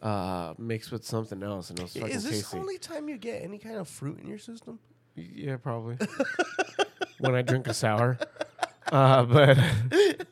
uh, 0.01 0.53
mixed 0.57 0.91
with 0.91 1.05
something 1.05 1.41
else, 1.43 1.69
and 1.69 1.79
it 1.79 1.83
was 1.83 1.93
fucking 1.93 2.09
is 2.09 2.23
this 2.23 2.33
tasty. 2.41 2.57
the 2.57 2.61
only 2.61 2.77
time 2.77 3.07
you 3.09 3.17
get 3.17 3.41
any 3.43 3.57
kind 3.57 3.77
of 3.77 3.87
fruit 3.87 4.19
in 4.19 4.27
your 4.27 4.39
system? 4.39 4.79
Yeah, 5.15 5.57
probably. 5.57 5.97
when 7.19 7.35
I 7.35 7.41
drink 7.41 7.67
a 7.67 7.73
sour. 7.73 8.17
Uh, 8.91 9.23
but 9.25 9.57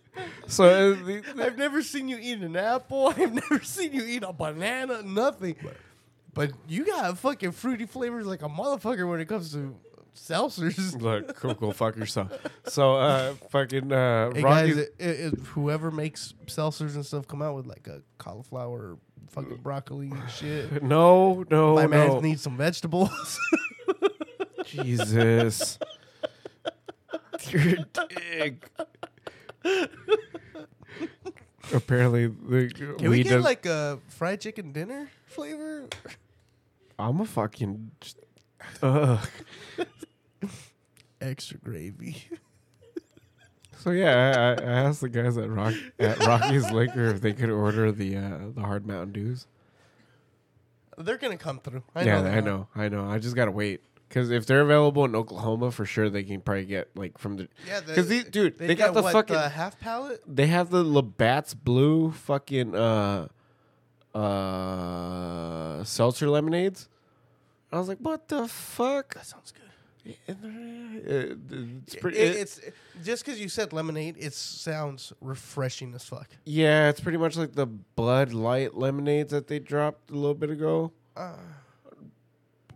so 0.48 0.94
uh, 0.94 1.42
I've 1.42 1.58
never 1.58 1.82
seen 1.82 2.08
you 2.10 2.18
eat 2.22 2.40
an 2.40 2.56
apple. 2.56 3.08
I've 3.18 3.34
never 3.34 3.62
seen 3.64 3.94
you 3.94 4.04
eat 4.04 4.24
a 4.24 4.34
banana. 4.34 5.02
Nothing. 5.02 5.56
But 5.64 5.78
you 6.68 6.86
got 6.86 7.18
fucking 7.18 7.52
fruity 7.52 7.86
flavors 7.86 8.26
like 8.26 8.42
a 8.42 8.50
motherfucker 8.50 9.08
when 9.10 9.20
it 9.20 9.28
comes 9.28 9.52
to 9.54 9.76
seltzers. 10.16 11.00
look, 11.02 11.36
cool, 11.38 11.56
cool, 11.56 11.74
fuck 11.74 11.96
yourself. 11.96 12.32
So 12.66 12.96
uh, 12.96 13.34
fucking 13.50 13.92
uh, 13.92 14.32
Hey 14.34 14.42
guys, 14.42 14.78
it, 14.78 14.96
it, 15.00 15.34
whoever 15.40 15.92
makes 15.92 16.34
seltzers 16.48 16.96
and 16.96 17.06
stuff 17.06 17.28
come 17.28 17.42
out 17.42 17.56
with 17.56 17.66
like 17.68 17.88
a 17.88 18.02
cauliflower, 18.18 18.98
fucking 19.30 19.58
broccoli 19.58 20.12
and 20.12 20.30
shit. 20.30 20.84
no, 20.84 21.46
no, 21.50 21.76
My 21.76 21.84
no. 21.84 21.88
man 21.88 22.22
needs 22.22 22.42
some 22.42 22.58
vegetables. 22.58 23.40
Jesus. 24.66 25.78
You're 27.50 27.80
a 27.80 27.86
dick. 28.08 28.70
Apparently, 31.74 32.28
the 32.28 32.70
Can 32.98 33.10
we 33.10 33.18
weed 33.18 33.24
get 33.24 33.30
does- 33.36 33.44
like 33.44 33.66
a 33.66 34.00
fried 34.10 34.42
chicken 34.42 34.72
dinner 34.72 35.10
flavor? 35.26 35.88
I'm 37.00 37.22
a 37.22 37.26
fucking. 37.26 37.92
Ugh. 38.82 39.28
Extra 41.22 41.58
gravy. 41.58 42.24
So 43.80 43.92
yeah, 43.92 44.56
I, 44.58 44.64
I 44.64 44.66
asked 44.66 45.02
the 45.02 45.10
guys 45.10 45.38
at 45.38 45.50
Rock 45.50 45.74
at 46.00 46.18
Rocky's 46.20 46.72
Liquor 46.72 47.08
if 47.08 47.20
they 47.20 47.34
could 47.34 47.50
order 47.50 47.92
the 47.92 48.16
uh, 48.16 48.38
the 48.56 48.62
hard 48.62 48.88
Mountain 48.88 49.12
Dews. 49.12 49.46
They're 50.98 51.18
gonna 51.18 51.36
come 51.36 51.60
through. 51.60 51.84
I 51.94 52.04
yeah, 52.04 52.22
know. 52.22 52.30
I 52.30 52.40
know, 52.40 52.68
I 52.76 52.88
know. 52.88 53.10
I 53.10 53.20
just 53.20 53.36
gotta 53.36 53.52
wait 53.52 53.82
because 54.08 54.32
if 54.32 54.46
they're 54.46 54.62
available 54.62 55.04
in 55.04 55.16
Oklahoma, 55.16 55.70
for 55.70 55.86
sure 55.86 56.10
they 56.10 56.24
can 56.24 56.40
probably 56.40 56.64
get 56.64 56.96
like 56.96 57.18
from 57.18 57.36
the. 57.36 57.50
Yeah, 57.68 57.82
Because 57.82 58.08
these 58.08 58.24
dude, 58.24 58.58
they, 58.58 58.74
got 58.74 58.86
get 58.86 58.94
the 58.94 59.02
what, 59.02 59.12
fucking. 59.12 59.36
the 59.36 59.50
half 59.50 59.78
pallet. 59.82 60.22
they 60.26 60.48
have 60.48 60.70
the 60.70 60.84
Labatt's 60.86 61.54
Blue 61.54 62.12
fucking 62.12 62.76
uh 62.76 63.28
uh 64.14 65.84
seltzer 65.84 66.30
lemonades. 66.30 66.88
I 67.72 67.80
was 67.80 67.88
like, 67.88 67.98
what 68.00 68.28
the 68.28 68.48
fuck? 68.48 69.16
That 69.16 69.26
sounds 69.26 69.52
good. 69.52 69.62
It- 70.28 70.38
It's 71.86 71.96
pretty, 71.96 72.18
It- 72.18 72.36
it- 72.36 72.40
it's 72.40 72.60
just 73.04 73.26
because 73.26 73.40
you 73.40 73.50
said 73.50 73.74
lemonade, 73.74 74.16
it 74.20 74.34
sounds 74.34 75.14
refreshing 75.22 75.94
as 75.96 76.04
fuck. 76.04 76.28
yeah, 76.46 76.90
it's 76.90 77.00
pretty 77.00 77.18
much 77.18 77.36
like 77.38 77.54
the 77.54 77.66
Bud 77.66 78.34
Light 78.34 78.76
lemonades 78.76 79.32
that 79.32 79.48
they 79.48 79.60
dropped 79.60 80.12
a 80.12 80.14
little 80.14 80.36
bit 80.36 80.50
ago. 80.50 80.92
Uh, 81.16 81.36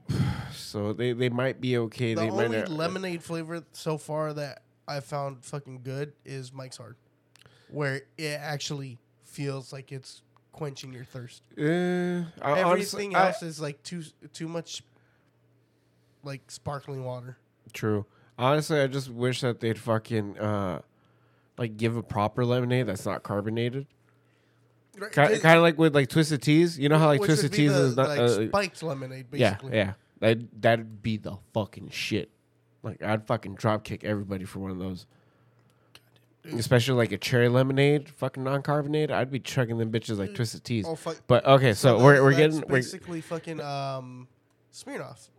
So 0.54 0.92
they, 0.94 1.14
they 1.14 1.30
might 1.30 1.62
be 1.62 1.78
okay. 1.78 2.14
the 2.14 2.22
they 2.22 2.30
might 2.30 2.46
only 2.46 2.58
not, 2.60 2.70
lemonade 2.70 3.24
flavor 3.24 3.64
so 3.74 3.98
far 3.98 4.34
that 4.34 4.64
I 4.88 5.00
found 5.02 5.44
fucking 5.46 5.82
good 5.84 6.14
is 6.26 6.52
Mike's 6.54 6.78
Hard, 6.78 6.96
where 7.70 8.02
it 8.18 8.40
actually 8.40 8.98
feels 9.24 9.72
like 9.72 9.92
it's 9.92 10.22
quenching 10.58 10.91
your 10.91 11.05
thirst. 11.05 11.43
I- 11.58 11.62
honestly, 12.41 13.05
Everything 13.05 13.16
I- 13.16 13.28
else 13.28 13.43
is 13.43 13.62
like 13.62 13.82
too 13.84 14.03
too 14.34 14.47
much, 14.47 14.84
like 16.24 16.49
sparkling 16.49 17.05
water. 17.05 17.38
True. 17.74 18.05
Honestly, 18.39 18.80
I 18.82 18.88
just 18.88 19.10
wish 19.10 19.41
that 19.41 19.60
they'd 19.60 19.78
fucking 19.80 20.38
uh, 20.39 20.82
like 21.58 21.78
give 21.78 21.95
a 21.95 22.03
proper 22.03 22.43
lemonade 22.43 22.88
that's 22.88 23.05
not 23.05 23.24
carbonated. 23.24 23.86
Kind, 25.12 25.39
kind 25.41 25.58
of 25.58 25.62
like 25.62 25.78
with 25.78 25.93
like 25.93 26.10
Twisted 26.10 26.41
Teas. 26.41 26.80
You 26.80 26.89
know 26.89 26.97
how 26.97 27.08
like 27.08 27.20
which 27.20 27.28
Twisted 27.28 27.53
Teas 27.53 27.74
the, 27.74 27.80
is 27.82 27.95
not. 27.95 28.10
like 28.10 28.20
uh, 28.20 28.47
spiked 28.47 28.82
lemonade, 28.82 29.28
yeah, 29.32 29.58
yeah. 29.72 29.93
That 30.20 30.39
that'd 30.60 31.03
be 31.03 31.18
the 31.18 31.38
fucking 31.53 31.89
shit. 31.89 32.32
Like 32.82 33.03
I'd 33.03 33.28
fucking 33.28 33.55
drop 33.55 33.84
kick 33.84 34.03
everybody 34.03 34.45
for 34.45 34.58
one 34.60 34.72
of 34.72 34.80
those. 34.80 35.05
Especially 36.54 36.95
like 36.95 37.12
a 37.12 37.18
cherry 37.18 37.50
lemonade, 37.50 38.10
fucking 38.10 38.43
non-carbonated. 38.43 39.12
I'd 39.12 39.32
be 39.32 39.39
chugging 39.39 39.78
them 39.78 39.91
bitches 39.91 40.18
like 40.18 40.34
Twisted 40.34 40.64
Teas. 40.64 40.86
Oh 40.88 40.95
fuck. 40.95 41.18
But 41.28 41.45
okay, 41.45 41.74
so, 41.74 41.98
So 41.98 42.04
we're 42.04 42.24
we're 42.24 42.34
getting 42.36 42.62
we're, 42.62 42.78
basically 42.78 43.22
fucking 43.22 43.60
um, 43.62 44.28
Smirnoff. 44.74 45.30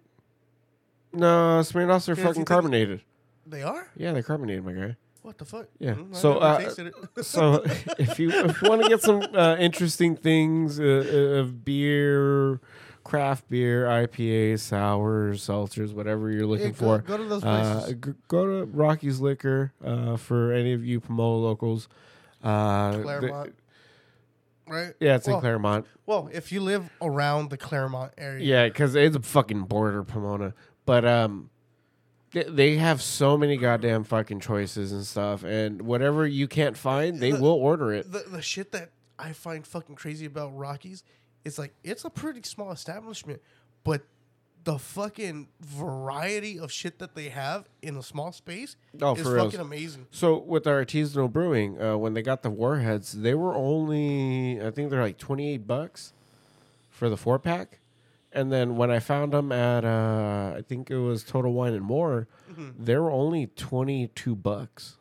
no 1.13 1.61
Smirnoffs 1.63 2.09
are 2.09 2.19
Yeah, 2.19 2.27
fucking 2.27 2.45
carbonated. 2.45 3.03
They 3.47 3.63
are. 3.63 3.89
Yeah, 3.97 4.13
they're 4.13 4.23
carbonated, 4.23 4.65
my 4.65 4.73
guy. 4.73 4.97
What 5.23 5.39
the 5.39 5.45
fuck? 5.45 5.67
Yeah. 5.79 5.95
Mm, 5.95 6.15
So, 6.15 6.39
uh, 6.39 6.71
so 7.23 7.63
if 7.99 8.19
you 8.19 8.31
if 8.31 8.63
you 8.63 8.69
want 8.69 8.83
to 8.83 8.89
get 8.89 9.03
some 9.03 9.23
uh, 9.35 9.57
interesting 9.57 10.17
things 10.17 10.79
uh, 10.81 10.85
uh, 10.85 11.41
of 11.41 11.65
beer, 11.65 12.61
craft 13.09 13.49
beer, 13.49 13.87
IPAs, 13.87 14.61
sours, 14.61 15.47
seltzers, 15.47 15.93
whatever 15.95 16.31
you're 16.31 16.47
looking 16.47 16.67
Yeah, 16.67 16.73
go, 16.73 16.77
for, 16.79 16.99
go 16.99 17.17
to 17.17 17.25
those 17.25 17.43
uh, 17.45 17.81
places. 17.81 17.95
g- 18.05 18.15
go 18.29 18.47
to 18.47 18.65
Rocky's 18.67 19.21
Liquor 19.21 19.73
uh, 19.85 20.17
for 20.17 20.53
any 20.53 20.73
of 20.75 20.85
you 20.85 21.01
Pomona 21.01 21.37
locals. 21.39 21.89
Uh, 22.45 22.97
the- 22.99 23.03
Claremont, 23.03 23.55
right? 24.69 24.95
yeah, 25.01 25.17
it's 25.17 25.27
well, 25.27 25.37
in 25.37 25.41
Claremont. 25.41 25.87
Well, 26.07 26.29
if 26.33 26.53
you 26.53 26.61
live 26.61 26.91
around 27.01 27.51
the 27.51 27.57
Claremont 27.57 28.13
area, 28.19 28.45
Yeah, 28.45 28.69
because 28.69 28.95
it's 28.95 29.17
a 29.17 29.21
fucking 29.23 29.63
border 29.65 30.03
Pomona, 30.05 30.55
but 30.87 31.05
um. 31.05 31.51
they- 32.33 32.45
They 32.45 32.77
have 32.77 33.01
so 33.01 33.39
many 33.39 33.57
goddamn 33.57 34.05
fucking 34.05 34.41
choices 34.41 34.93
and 34.93 35.05
stuff, 35.07 35.45
and 35.45 35.81
whatever 35.83 36.27
you 36.27 36.47
can't 36.47 36.77
find, 36.77 37.21
they 37.21 37.31
The- 37.33 37.41
will 37.41 37.53
order 37.55 37.91
it. 37.93 38.13
the 38.13 38.25
the 38.31 38.43
shit 38.43 38.71
that 38.73 38.91
I 39.19 39.33
find 39.33 39.67
fucking 39.67 39.95
crazy 39.97 40.27
about 40.27 40.55
Rocky's 40.57 41.03
is 41.49 41.59
like 41.59 41.75
it's 41.83 42.05
a 42.05 42.11
pretty 42.11 42.43
small 42.45 42.71
establishment, 42.71 43.41
but 43.83 44.03
the 44.65 44.79
fucking 44.79 45.49
variety 45.61 46.59
of 46.59 46.71
shit 46.71 46.99
that 46.99 47.15
they 47.15 47.31
have 47.31 47.69
in 47.81 47.97
a 47.97 48.03
small 48.03 48.33
space 48.33 48.77
Oh, 49.01 49.15
is 49.15 49.23
fucking 49.27 49.61
amazing. 49.61 50.07
So 50.11 50.37
with 50.37 50.67
our 50.67 50.85
artisanal 50.85 51.33
brewing, 51.33 51.81
uh, 51.81 51.97
when 51.97 52.13
they 52.15 52.23
got 52.23 52.43
the 52.43 52.51
warheads, 52.51 53.13
they 53.13 53.35
were 53.35 53.55
only 53.55 54.61
I 54.65 54.71
think 54.71 54.91
they're 54.91 55.03
like 55.03 55.19
twenty 55.19 55.53
eight 55.55 55.67
bucks 55.67 56.13
for 56.91 57.09
the 57.09 57.17
four 57.17 57.39
pack, 57.39 57.79
and 58.33 58.53
then 58.53 58.77
when 58.77 58.91
I 58.91 58.99
found 58.99 59.33
them 59.33 59.53
at 59.53 59.85
uh, 59.85 60.55
I 60.59 60.63
think 60.63 60.91
it 60.91 60.99
was 60.99 61.23
Total 61.25 61.53
Wine 61.53 61.73
and 61.75 61.85
More, 61.85 62.29
Mm-hmm. 62.51 62.83
they 62.85 62.97
were 62.97 63.11
only 63.11 63.47
twenty 63.47 64.09
two 64.09 64.35
bucks. 64.35 64.97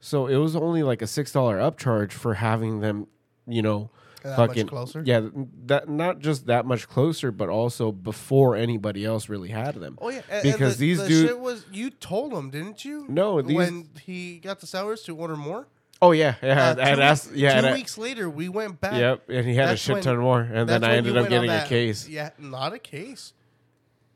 So 0.00 0.26
it 0.26 0.36
was 0.36 0.56
only 0.56 0.82
like 0.82 1.02
a 1.02 1.06
six 1.06 1.30
dollar 1.32 1.58
upcharge 1.58 2.12
for 2.12 2.34
having 2.34 2.80
them, 2.80 3.06
you 3.46 3.62
know, 3.62 3.90
That 4.22 4.38
much 4.38 4.48
fucking 4.48 4.66
closer? 4.68 5.02
Yeah, 5.04 5.28
that 5.66 5.88
not 5.88 6.20
just 6.20 6.46
that 6.46 6.64
much 6.66 6.88
closer, 6.88 7.30
but 7.32 7.48
also 7.48 7.92
before 7.92 8.56
anybody 8.56 9.04
else 9.04 9.28
really 9.28 9.48
had 9.48 9.74
them. 9.74 9.98
Oh 10.00 10.10
yeah, 10.10 10.22
and, 10.30 10.42
Because 10.42 10.74
and 10.74 10.80
the, 10.82 10.86
these 10.86 10.98
the 10.98 11.08
dude- 11.08 11.40
was 11.40 11.66
you 11.72 11.90
told 11.90 12.32
him, 12.32 12.50
didn't 12.50 12.84
you? 12.84 13.06
No, 13.08 13.40
these- 13.42 13.56
when 13.56 13.88
he 14.04 14.38
got 14.38 14.60
the 14.60 14.66
sours 14.66 15.02
to 15.04 15.16
order 15.16 15.36
more. 15.36 15.66
Oh 16.00 16.10
yeah, 16.12 16.34
yeah. 16.42 16.70
Uh, 16.70 16.84
had 16.84 16.98
asked. 17.00 17.32
Yeah, 17.32 17.60
two 17.60 17.66
I- 17.68 17.72
weeks 17.74 17.96
later, 17.96 18.28
we 18.28 18.48
went 18.48 18.80
back. 18.80 18.94
Yep, 18.94 19.28
and 19.28 19.46
he 19.46 19.54
had 19.54 19.68
a 19.70 19.76
shit 19.76 19.94
when- 19.94 20.02
ton 20.02 20.18
more, 20.18 20.40
and 20.40 20.68
then 20.68 20.82
I 20.84 20.96
ended 20.96 21.16
up 21.16 21.28
getting 21.28 21.50
a 21.50 21.64
case. 21.66 22.08
Yeah, 22.08 22.30
not 22.38 22.72
a 22.72 22.78
case. 22.78 23.32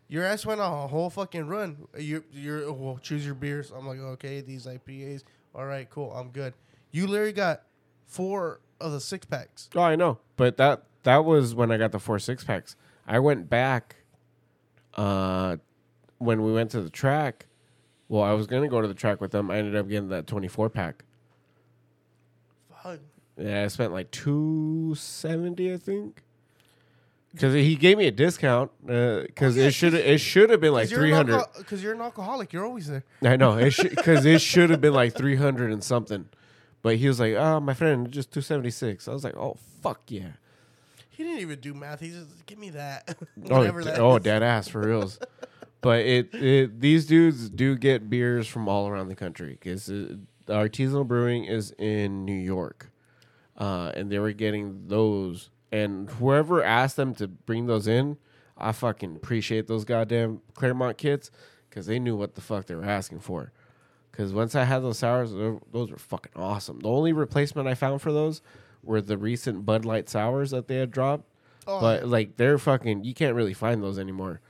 Your 0.09 0.25
ass 0.25 0.47
went 0.47 0.61
on 0.61 0.85
a 0.85 0.87
whole 0.87 1.11
fucking 1.11 1.49
run. 1.49 1.89
You, 1.99 2.23
you're 2.33 2.73
well, 2.73 2.99
choose 2.99 3.25
your 3.27 3.35
beers. 3.35 3.73
I'm 3.77 3.87
like, 3.89 3.99
okay, 3.99 4.41
these 4.41 4.67
IPAs. 4.67 5.25
All 5.55 5.67
right, 5.67 5.89
cool. 5.91 6.13
I'm 6.13 6.31
good. 6.31 6.55
You 6.93 7.07
literally 7.09 7.33
got 7.33 7.63
four 8.07 8.61
of 8.81 8.93
the 8.93 9.01
six 9.01 9.27
packs. 9.27 9.68
Oh, 9.74 9.81
I 9.83 9.97
know, 9.97 10.18
but 10.37 10.57
that 10.59 10.85
that 11.05 11.24
was 11.24 11.55
when 11.55 11.70
I 11.70 11.77
got 11.79 11.93
the 11.93 11.99
four 11.99 12.18
six 12.18 12.45
packs. 12.45 12.77
I 13.07 13.18
went 13.20 13.49
back, 13.49 13.97
uh, 14.95 15.57
when 16.18 16.43
we 16.43 16.53
went 16.53 16.70
to 16.72 16.81
the 16.83 16.91
track. 16.91 17.47
Well, 18.09 18.22
I 18.22 18.33
was 18.33 18.47
gonna 18.47 18.68
go 18.68 18.81
to 18.81 18.89
the 18.89 18.95
track 18.95 19.20
with 19.20 19.31
them. 19.33 19.51
I 19.51 19.59
ended 19.59 19.77
up 19.77 19.89
getting 19.89 20.09
that 20.11 20.27
twenty 20.27 20.49
four 20.49 20.68
pack. 20.70 21.05
Fuck. 22.83 23.01
Yeah, 23.37 23.64
I 23.64 23.66
spent 23.68 23.93
like 23.93 24.11
two 24.11 24.95
seventy, 24.97 25.72
I 25.72 25.77
think. 25.77 26.22
Because 27.33 27.53
he 27.53 27.74
gave 27.77 27.99
me 27.99 28.07
a 28.07 28.11
discount. 28.11 28.70
Because 28.87 29.59
Oh, 29.59 29.61
yeah, 29.61 29.66
it 29.66 29.74
should 29.74 29.93
it 29.93 30.18
should 30.20 30.49
have 30.49 30.61
been 30.61 30.72
like 30.72 30.89
three 30.89 31.12
hundred. 31.12 31.43
Because 31.59 31.83
you're 31.83 31.93
an 31.93 32.01
alcoholic. 32.01 32.53
You're 32.53 32.64
always 32.64 32.87
there. 32.87 33.05
I 33.22 33.37
know 33.37 33.59
it 33.59 33.77
because 33.91 34.24
it 34.24 34.41
should 34.41 34.70
have 34.70 34.81
been 34.81 34.95
like 34.95 35.14
three 35.14 35.37
hundred 35.37 35.70
and 35.70 35.85
something, 35.85 36.29
but 36.87 36.99
he 36.99 37.09
was 37.09 37.18
like, 37.18 37.34
"Oh, 37.34 37.59
my 37.59 37.74
friend, 37.74 38.12
just 38.12 38.30
two 38.32 38.41
seventy 38.41 38.70
six. 38.70 39.09
I 39.09 39.12
was 39.12 39.24
like, 39.24 39.37
"Oh, 39.37 39.57
fuck 39.82 40.03
yeah!" 40.07 40.34
He 41.11 41.24
didn't 41.24 41.41
even 41.41 41.59
do 41.59 41.74
math. 41.74 41.99
He 41.99 42.11
just 42.11 42.47
give 42.47 42.61
me 42.61 42.70
that. 42.70 43.16
Oh, 43.51 43.59
Whatever 43.59 43.80
d- 43.80 43.87
that 43.87 43.99
oh, 43.99 44.18
is. 44.18 44.22
dead 44.22 44.45
ass 44.45 44.68
for 44.68 44.82
reals. 44.82 45.18
but 45.80 46.03
it, 46.07 46.32
it 46.32 46.80
these 46.80 47.05
dudes 47.05 47.51
do 47.51 47.76
get 47.76 48.09
beers 48.09 48.47
from 48.47 48.68
all 48.68 48.87
around 48.87 49.09
the 49.09 49.16
country 49.16 49.59
because 49.59 49.87
the 49.87 50.20
artisanal 50.49 51.05
brewing 51.05 51.47
is 51.47 51.72
in 51.72 52.24
New 52.24 52.39
York, 52.39 52.93
uh, 53.59 53.91
and 53.97 54.09
they 54.09 54.20
were 54.20 54.30
getting 54.30 54.87
those. 54.87 55.51
And 55.72 56.09
whoever 56.09 56.62
asked 56.62 56.95
them 56.95 57.16
to 57.16 57.26
bring 57.26 57.66
those 57.66 57.89
in, 57.89 58.16
I 58.57 58.70
fucking 58.70 59.16
appreciate 59.16 59.66
those 59.66 59.84
goddamn 59.84 60.41
Claremont 60.55 60.99
kits 60.99 61.32
because 61.68 61.87
they 61.87 61.99
knew 61.99 62.14
what 62.14 62.37
the 62.37 62.41
fuck 62.41 62.66
they 62.66 62.76
were 62.76 62.84
asking 62.84 63.18
for. 63.18 63.51
Because 64.17 64.33
once 64.33 64.55
I 64.55 64.64
had 64.64 64.79
those 64.79 64.99
sours, 64.99 65.33
those 65.33 65.91
were 65.91 65.99
fucking 65.99 66.33
awesome. 66.37 66.81
The 66.81 66.89
only 66.89 67.12
replacement 67.12 67.69
I 67.69 67.75
found 67.75 68.01
for 68.01 68.12
those 68.12 68.41
were 68.83 69.03
the 69.03 69.19
recent 69.19 69.67
Bud 69.67 69.85
Light 69.85 70.09
sours 70.09 70.53
that 70.53 70.69
they 70.69 70.77
had 70.77 70.91
dropped. 70.91 71.25
Oh, 71.67 71.81
but 71.81 72.07
like 72.09 72.37
they're 72.37 72.57
fucking, 72.59 73.05
you 73.05 73.12
can't 73.12 73.35
really 73.35 73.53
find 73.53 73.83
those 73.83 73.99
anymore. 73.99 74.41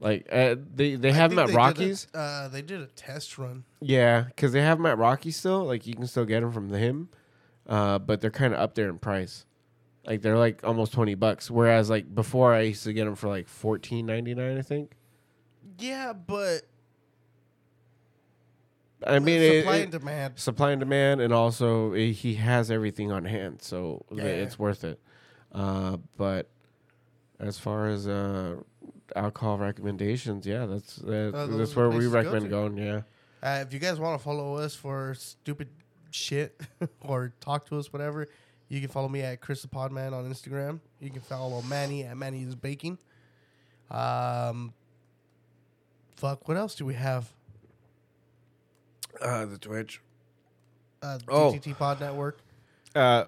Like 0.00 0.28
uh, 0.30 0.54
they 0.72 0.94
they 0.94 1.08
I 1.08 1.14
have 1.14 1.30
them 1.30 1.40
at 1.40 1.46
they 1.46 1.52
did 1.52 1.54
a- 1.54 1.58
Rocky's. 1.58 2.06
uh, 2.14 2.46
they 2.48 2.62
did 2.62 2.80
a 2.80 2.86
test 2.86 3.36
run. 3.38 3.64
Yeah, 3.80 4.22
because 4.22 4.52
they 4.52 4.60
have 4.60 4.78
them 4.78 4.86
at 4.86 4.98
Rocky 4.98 5.32
still. 5.32 5.64
Like 5.64 5.86
you 5.88 5.94
can 5.94 6.06
still 6.06 6.24
get 6.24 6.40
them 6.40 6.52
from 6.52 6.68
him, 6.72 7.08
uh, 7.66 7.98
but 7.98 8.20
they're 8.20 8.30
kind 8.30 8.54
of 8.54 8.60
up 8.60 8.76
there 8.76 8.88
in 8.88 8.98
price. 8.98 9.44
Like 10.06 10.22
they're 10.22 10.38
like 10.38 10.62
almost 10.62 10.92
twenty 10.92 11.16
bucks. 11.16 11.50
Whereas 11.50 11.90
like 11.90 12.14
before, 12.14 12.54
I 12.54 12.60
used 12.60 12.84
to 12.84 12.92
get 12.92 13.06
them 13.06 13.16
for 13.16 13.28
like 13.28 13.48
fourteen 13.48 14.06
ninety 14.06 14.34
nine. 14.36 14.56
I 14.58 14.62
think. 14.62 14.92
Yeah, 15.80 16.12
but 16.12 16.62
I 19.06 19.18
mean, 19.20 19.40
it- 19.40 19.60
supply 19.62 19.76
it- 19.76 19.82
and 19.84 19.92
demand. 19.92 20.38
supply 20.38 20.70
and 20.72 20.80
demand, 20.80 21.20
and 21.20 21.32
also 21.32 21.92
eh, 21.92 22.06
he 22.12 22.34
has 22.34 22.70
everything 22.70 23.12
on 23.12 23.24
hand, 23.24 23.62
so 23.62 24.04
Yeah. 24.10 24.24
it's 24.24 24.58
worth 24.58 24.82
it. 24.84 25.00
Uh, 25.52 25.98
but 26.16 26.50
as 27.38 27.58
far 27.58 27.86
as 27.88 28.08
uh, 28.08 28.56
alcohol 29.14 29.58
recommendations, 29.58 30.46
yeah, 30.46 30.66
that's 30.66 31.00
uh, 31.02 31.30
Uh, 31.34 31.46
that's 31.56 31.76
where 31.76 31.88
we 31.90 32.00
to 32.04 32.10
go 32.10 32.10
recommend 32.10 32.50
going. 32.50 32.76
Yeah. 32.76 33.02
Uh, 33.42 33.62
if 33.66 33.72
you 33.72 33.78
guys 33.78 34.00
want 34.00 34.18
to 34.18 34.24
follow 34.24 34.56
us 34.56 34.74
for 34.74 35.14
stupid 35.14 35.68
shit 36.10 36.60
or 37.02 37.32
talk 37.40 37.66
to 37.66 37.78
us, 37.78 37.92
whatever, 37.92 38.26
you 38.68 38.80
can 38.80 38.88
follow 38.88 39.08
me 39.08 39.20
at 39.22 39.40
Chris 39.40 39.62
the 39.62 39.68
Podman 39.68 40.12
on 40.12 40.28
Instagram. 40.28 40.80
You 41.00 41.10
can 41.10 41.20
follow 41.20 41.62
Manny 41.62 42.02
at 42.02 42.16
Manny 42.16 42.42
is 42.42 42.56
Baking. 42.56 42.98
Um, 43.92 44.74
fuck, 46.16 46.48
what 46.48 46.56
else 46.56 46.74
do 46.74 46.84
we 46.84 46.94
have? 46.94 47.32
Uh, 49.20 49.46
the 49.46 49.58
Twitch. 49.58 50.00
Uh, 51.02 51.18
Oh. 51.28 51.52
DTT 51.52 51.76
Pod 51.76 52.00
Network. 52.00 52.38
Uh, 52.94 53.24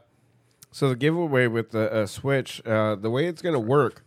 so 0.72 0.88
the 0.88 0.97
giveaway 0.97 1.47
with 1.47 1.70
the 1.70 1.93
uh, 1.93 2.07
Switch, 2.07 2.64
uh, 2.66 2.95
the 2.97 3.11
way 3.11 3.26
it's 3.26 3.43
gonna 3.43 3.59
work, 3.61 4.05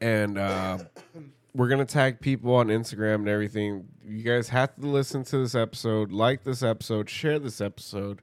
and 0.00 0.38
uh, 0.38 0.78
we're 1.54 1.68
gonna 1.68 1.84
tag 1.84 2.20
people 2.20 2.54
on 2.54 2.68
Instagram 2.68 3.16
and 3.16 3.28
everything. 3.28 3.86
You 4.06 4.22
guys 4.22 4.48
have 4.50 4.74
to 4.76 4.86
listen 4.86 5.24
to 5.24 5.38
this 5.38 5.54
episode, 5.54 6.12
like 6.12 6.44
this 6.44 6.62
episode, 6.62 7.08
share 7.10 7.38
this 7.38 7.60
episode, 7.60 8.20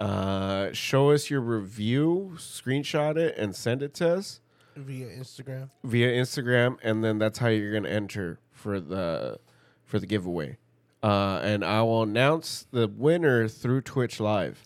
uh, 0.00 0.72
show 0.72 1.10
us 1.10 1.30
your 1.30 1.40
review, 1.40 2.32
screenshot 2.36 3.16
it, 3.16 3.36
and 3.38 3.54
send 3.54 3.82
it 3.82 3.94
to 3.94 4.14
us 4.16 4.40
via 4.76 5.06
Instagram. 5.08 5.70
via 5.84 6.08
Instagram, 6.12 6.78
and 6.82 7.02
then 7.02 7.18
that's 7.18 7.38
how 7.38 7.48
you're 7.48 7.72
gonna 7.72 7.88
enter 7.88 8.38
for 8.50 8.78
the 8.80 9.38
for 9.84 9.98
the 9.98 10.06
giveaway. 10.06 10.56
Uh, 11.02 11.40
and 11.42 11.64
I 11.64 11.82
will 11.82 12.02
announce 12.02 12.66
the 12.72 12.88
winner 12.88 13.48
through 13.48 13.82
Twitch 13.82 14.18
Live. 14.18 14.62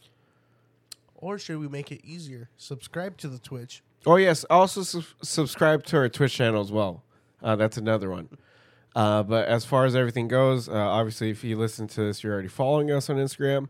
Or 1.14 1.38
should 1.38 1.58
we 1.58 1.68
make 1.68 1.92
it 1.92 2.00
easier? 2.04 2.48
Subscribe 2.56 3.16
to 3.18 3.28
the 3.28 3.38
Twitch. 3.38 3.82
Oh 4.04 4.16
yes, 4.16 4.44
also 4.50 4.82
su- 4.82 5.04
subscribe 5.22 5.84
to 5.84 5.98
our 5.98 6.08
Twitch 6.08 6.34
channel 6.34 6.60
as 6.60 6.72
well. 6.72 7.04
Uh, 7.42 7.54
that's 7.56 7.76
another 7.76 8.10
one. 8.10 8.28
Uh, 8.96 9.22
but 9.22 9.46
as 9.46 9.64
far 9.64 9.84
as 9.84 9.94
everything 9.94 10.26
goes, 10.28 10.68
uh, 10.68 10.72
obviously, 10.72 11.30
if 11.30 11.44
you 11.44 11.56
listen 11.56 11.86
to 11.88 12.00
this, 12.02 12.22
you're 12.22 12.32
already 12.32 12.48
following 12.48 12.90
us 12.90 13.08
on 13.08 13.16
Instagram. 13.16 13.68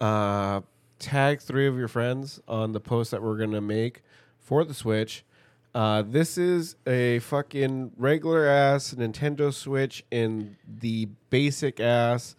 Uh, 0.00 0.62
tag 0.98 1.40
three 1.40 1.66
of 1.66 1.76
your 1.76 1.88
friends 1.88 2.40
on 2.48 2.72
the 2.72 2.80
post 2.80 3.10
that 3.10 3.22
we're 3.22 3.36
gonna 3.36 3.60
make 3.60 4.02
for 4.38 4.64
the 4.64 4.74
Switch. 4.74 5.24
Uh, 5.76 6.00
this 6.00 6.38
is 6.38 6.74
a 6.86 7.18
fucking 7.18 7.92
regular 7.98 8.46
ass 8.46 8.94
Nintendo 8.94 9.52
Switch 9.52 10.02
in 10.10 10.56
the 10.66 11.06
basic 11.28 11.80
ass 11.80 12.34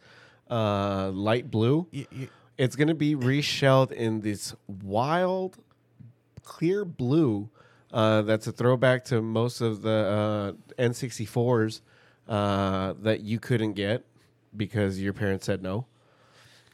uh, 0.50 1.12
light 1.14 1.52
blue. 1.52 1.86
Y- 1.94 2.08
y- 2.12 2.30
It's 2.58 2.76
gonna 2.76 2.96
be 2.96 3.14
reshelled 3.14 3.92
in 3.92 4.22
this 4.22 4.56
wild, 4.82 5.58
clear 6.42 6.84
blue. 6.84 7.48
Uh, 7.94 8.24
that's 8.24 8.48
a 8.48 8.52
throwback 8.52 9.06
to 9.06 9.22
most 9.22 9.62
of 9.62 9.84
the 9.84 10.56
uh, 10.80 10.82
N64s 10.82 11.82
uh, 12.28 12.96
that 13.04 13.22
you 13.22 13.40
couldn't 13.40 13.74
get 13.74 14.04
because 14.56 15.00
your 15.00 15.14
parents 15.14 15.46
said 15.46 15.62
no. 15.62 15.86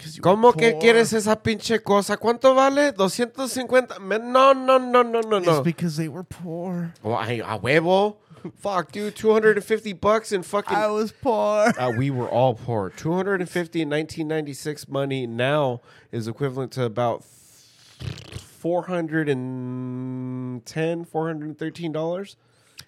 'Cause 0.04 0.18
you 0.18 0.22
were 0.24 0.36
¿Cómo 0.36 0.54
que 0.58 0.74
quieres 0.80 1.14
esa 1.14 1.36
pinche 1.42 1.80
cosa? 1.84 2.18
¿Cuánto 2.18 2.54
vale? 2.56 2.92
250. 2.92 4.00
Me- 4.00 4.20
No, 4.20 4.54
no, 4.54 4.78
no, 4.78 5.02
no, 5.04 5.22
no, 5.22 5.38
It's 5.38 5.48
no. 5.48 5.62
because 5.64 5.96
they 5.98 6.08
were 6.10 6.24
poor. 6.24 6.94
Well, 7.02 7.16
I, 7.16 7.42
a 7.46 7.58
huevo. 7.58 8.18
Fuck, 8.60 8.92
dude. 8.92 9.16
250 9.16 9.94
bucks 9.94 10.34
in 10.34 10.44
fucking. 10.44 10.76
I 10.76 10.88
was 10.88 11.14
poor. 11.14 11.72
Uh, 11.80 11.94
we 11.98 12.10
were 12.12 12.28
all 12.28 12.56
poor. 12.56 12.90
250 12.90 13.82
in 13.84 13.90
1996 13.90 14.90
money 14.90 15.26
now 15.26 15.80
is 16.12 16.28
equivalent 16.28 16.74
to 16.74 16.84
about 16.84 17.24
410 19.64 21.06
413 21.06 21.92
dollars 21.92 22.36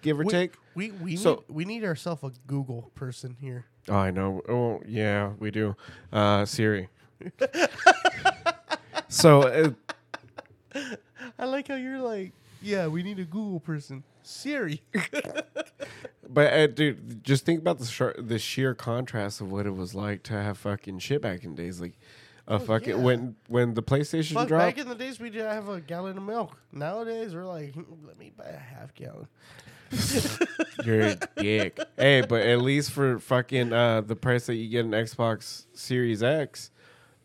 give 0.02 0.18
or 0.20 0.24
we, 0.24 0.30
take 0.30 0.52
We 0.74 0.90
we 0.90 1.16
So- 1.16 1.44
need 1.48 1.54
we 1.56 1.64
need 1.64 1.84
ourselves 1.84 2.22
a 2.22 2.30
Google 2.46 2.90
person 2.94 3.36
here. 3.40 3.64
oh 3.88 3.94
i 3.96 4.10
know 4.10 4.42
oh 4.48 4.80
yeah 4.86 5.32
we 5.38 5.50
do 5.50 5.74
uh 6.12 6.44
siri 6.44 6.88
so 9.08 9.74
uh, 10.74 10.80
I 11.38 11.44
like 11.44 11.68
how 11.68 11.76
you're 11.76 12.00
like, 12.00 12.32
yeah, 12.62 12.86
we 12.86 13.02
need 13.02 13.18
a 13.18 13.24
Google 13.24 13.60
person. 13.60 14.02
Siri. 14.22 14.82
but 16.28 16.52
uh, 16.52 16.66
dude 16.66 17.22
just 17.22 17.44
think 17.44 17.60
about 17.60 17.78
the 17.78 17.86
shar- 17.86 18.16
the 18.18 18.40
sheer 18.40 18.74
contrast 18.74 19.40
of 19.40 19.52
what 19.52 19.66
it 19.66 19.76
was 19.76 19.94
like 19.94 20.24
to 20.24 20.32
have 20.32 20.58
fucking 20.58 20.98
shit 20.98 21.22
back 21.22 21.44
in 21.44 21.54
days 21.54 21.80
like 21.80 21.96
a 22.48 22.58
fucking 22.58 22.96
yeah. 22.96 23.02
when 23.02 23.36
when 23.46 23.74
the 23.74 23.82
playstation 23.84 24.34
Fuck, 24.34 24.48
dropped 24.48 24.76
back 24.76 24.78
in 24.78 24.88
the 24.88 24.96
days 24.96 25.20
we 25.20 25.30
did 25.30 25.42
have 25.42 25.68
a 25.68 25.80
gallon 25.80 26.16
of 26.16 26.24
milk. 26.24 26.56
Nowadays 26.72 27.34
we're 27.34 27.44
like, 27.44 27.74
"Hmm, 27.74 27.82
let 28.04 28.18
me 28.18 28.32
buy 28.36 28.46
a 28.46 28.58
half 28.58 28.94
gallon. 28.94 29.28
You're 30.84 31.00
a 31.00 31.16
dick. 31.36 31.78
hey, 31.96 32.22
but 32.22 32.42
at 32.42 32.60
least 32.60 32.90
for 32.90 33.18
fucking 33.18 33.72
uh, 33.72 34.00
the 34.00 34.16
price 34.16 34.46
that 34.46 34.56
you 34.56 34.68
get 34.68 34.84
an 34.84 34.92
Xbox 34.92 35.66
Series 35.72 36.22
X, 36.22 36.70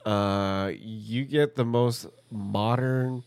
uh, 0.05 0.71
you 0.79 1.25
get 1.25 1.55
the 1.55 1.65
most 1.65 2.07
modern, 2.29 3.23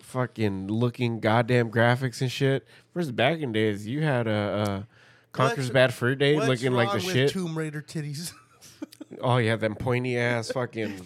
fucking 0.00 0.68
looking 0.68 1.20
goddamn 1.20 1.70
graphics 1.70 2.20
and 2.20 2.30
shit. 2.30 2.66
First 2.92 3.14
back 3.16 3.40
in 3.40 3.52
days, 3.52 3.86
you 3.86 4.02
had 4.02 4.26
a, 4.26 4.30
a 4.30 4.86
Conker's 5.32 5.70
Bad 5.70 5.92
Fur 5.92 6.14
Day 6.14 6.34
What's 6.34 6.48
looking 6.48 6.72
like 6.72 6.90
the 6.90 6.96
with 6.96 7.12
shit. 7.12 7.30
Tomb 7.30 7.56
Raider 7.56 7.82
titties. 7.82 8.32
oh 9.20 9.36
yeah, 9.36 9.56
them 9.56 9.74
pointy 9.74 10.18
ass 10.18 10.50
fucking 10.50 11.00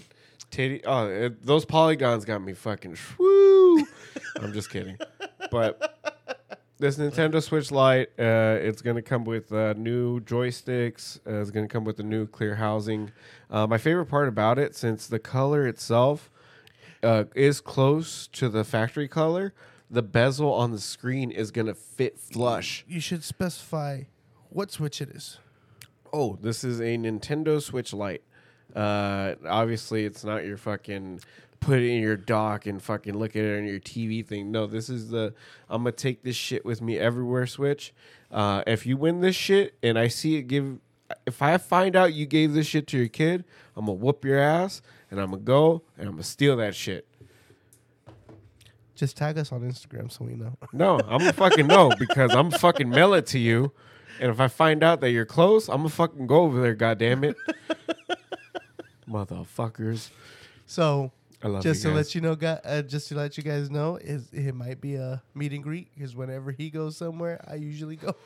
titty. 0.51 0.85
Oh, 0.85 1.07
it, 1.09 1.45
those 1.45 1.65
polygons 1.65 2.25
got 2.25 2.41
me 2.41 2.53
fucking. 2.53 2.97
Woo! 3.19 3.87
I'm 4.41 4.53
just 4.53 4.71
kidding, 4.71 4.99
but 5.51 6.00
this 6.81 6.97
Nintendo 6.97 7.43
Switch 7.43 7.71
Lite, 7.71 8.09
uh, 8.19 8.57
it's 8.59 8.81
going 8.81 8.97
to 8.97 9.03
come 9.03 9.25
with 9.25 9.53
uh, 9.53 9.75
new 9.75 10.19
joysticks. 10.21 11.21
Uh, 11.27 11.41
it's 11.41 11.51
going 11.51 11.69
to 11.69 11.73
come 11.73 11.85
with 11.85 12.01
a 12.01 12.03
new 12.03 12.27
clear 12.27 12.55
housing. 12.55 13.13
Uh, 13.51 13.67
my 13.67 13.77
favorite 13.77 14.07
part 14.07 14.29
about 14.29 14.59
it, 14.59 14.75
since 14.75 15.07
the 15.07 15.19
color 15.19 15.67
itself 15.69 16.31
uh, 17.03 17.25
is 17.35 17.61
close 17.61 18.27
to 18.29 18.49
the 18.49 18.65
factory 18.65 19.09
color, 19.09 19.53
the 19.91 20.03
bezel 20.03 20.53
on 20.55 20.73
the 20.73 20.79
screen 20.79 21.31
is 21.31 21.51
going 21.51 21.67
to 21.67 21.75
fit 21.75 22.19
flush. 22.19 22.85
you 22.89 23.01
should 23.01 23.23
specify 23.23 24.05
what 24.49 24.71
switch 24.71 25.03
it 25.03 25.11
is. 25.11 25.39
Oh, 26.13 26.39
this 26.41 26.65
is 26.65 26.81
a 26.81 26.97
Nintendo 26.97 27.61
Switch 27.61 27.93
Lite. 27.93 28.23
Uh, 28.75 29.35
obviously, 29.47 30.07
it's 30.07 30.25
not 30.25 30.47
your 30.47 30.57
fucking 30.57 31.21
put 31.61 31.79
it 31.79 31.89
in 31.89 32.01
your 32.03 32.17
dock 32.17 32.67
and 32.67 32.83
fucking 32.83 33.17
look 33.17 33.37
at 33.37 33.45
it 33.45 33.59
on 33.59 33.67
your 33.67 33.79
TV 33.79 34.27
thing. 34.27 34.51
No, 34.51 34.67
this 34.67 34.89
is 34.89 35.11
the 35.11 35.35
I'm 35.69 35.83
gonna 35.83 35.93
take 35.93 36.23
this 36.23 36.37
shit 36.37 36.65
with 36.65 36.81
me 36.81 36.99
everywhere 36.99 37.47
Switch. 37.47 37.93
Uh, 38.31 38.63
if 38.67 38.87
you 38.87 38.97
win 38.97 39.21
this 39.21 39.37
shit 39.37 39.75
and 39.83 39.99
I 39.99 40.09
see 40.09 40.37
it 40.37 40.43
give, 40.43 40.79
if 41.27 41.43
I 41.43 41.57
find 41.59 41.95
out 41.95 42.15
you 42.15 42.27
gave 42.27 42.55
this 42.55 42.67
shit 42.67 42.87
to 42.89 42.99
your 42.99 43.09
kid, 43.09 43.45
I'm 43.77 43.87
gonna 43.87 43.99
whoop 43.99 44.25
your 44.25 44.39
ass 44.39 44.81
and 45.11 45.21
I'm 45.21 45.31
gonna 45.31 45.43
go 45.43 45.83
and 45.99 46.07
I'm 46.07 46.15
gonna 46.15 46.23
steal 46.23 46.57
that 46.57 46.75
shit. 46.75 47.07
Just 48.95 49.17
tag 49.17 49.39
us 49.39 49.53
on 49.53 49.61
Instagram 49.61 50.11
so 50.11 50.25
we 50.25 50.35
know. 50.35 50.57
No, 50.73 50.99
I'm 50.99 51.19
gonna 51.19 51.33
fucking 51.33 51.67
know 51.67 51.93
because 51.99 52.35
I'm 52.35 52.51
fucking 52.51 52.89
mail 52.89 53.15
it 53.15 53.27
to 53.29 53.39
you. 53.39 53.73
And 54.21 54.31
if 54.31 54.41
I 54.41 54.49
find 54.49 54.83
out 54.83 55.01
that 55.01 55.11
you're 55.11 55.25
close, 55.25 55.69
I'm 55.69 55.79
gonna 55.79 55.89
fucking 55.91 56.27
go 56.27 56.43
over 56.43 56.61
there. 56.61 56.75
God 56.75 56.99
damn 56.99 57.25
it, 57.25 57.37
motherfuckers! 59.09 60.11
So 60.67 61.13
I 61.43 61.49
love 61.49 61.63
just 61.63 61.83
you 61.83 61.91
to 61.91 61.97
guys. 61.97 62.07
let 62.07 62.15
you 62.15 62.21
know, 62.21 62.35
guy, 62.37 62.61
uh, 62.65 62.83
just 62.83 63.09
to 63.09 63.15
let 63.15 63.37
you 63.37 63.43
guys 63.43 63.71
know, 63.71 63.97
is 63.97 64.29
it 64.33 64.55
might 64.55 64.81
be 64.81 64.97
a 64.97 65.23
meet 65.35 65.53
and 65.53 65.63
greet 65.63 65.89
because 65.95 66.15
whenever 66.15 66.51
he 66.51 66.69
goes 66.71 66.97
somewhere, 66.97 67.43
I 67.49 67.55
usually 67.57 67.97
go. 67.97 68.15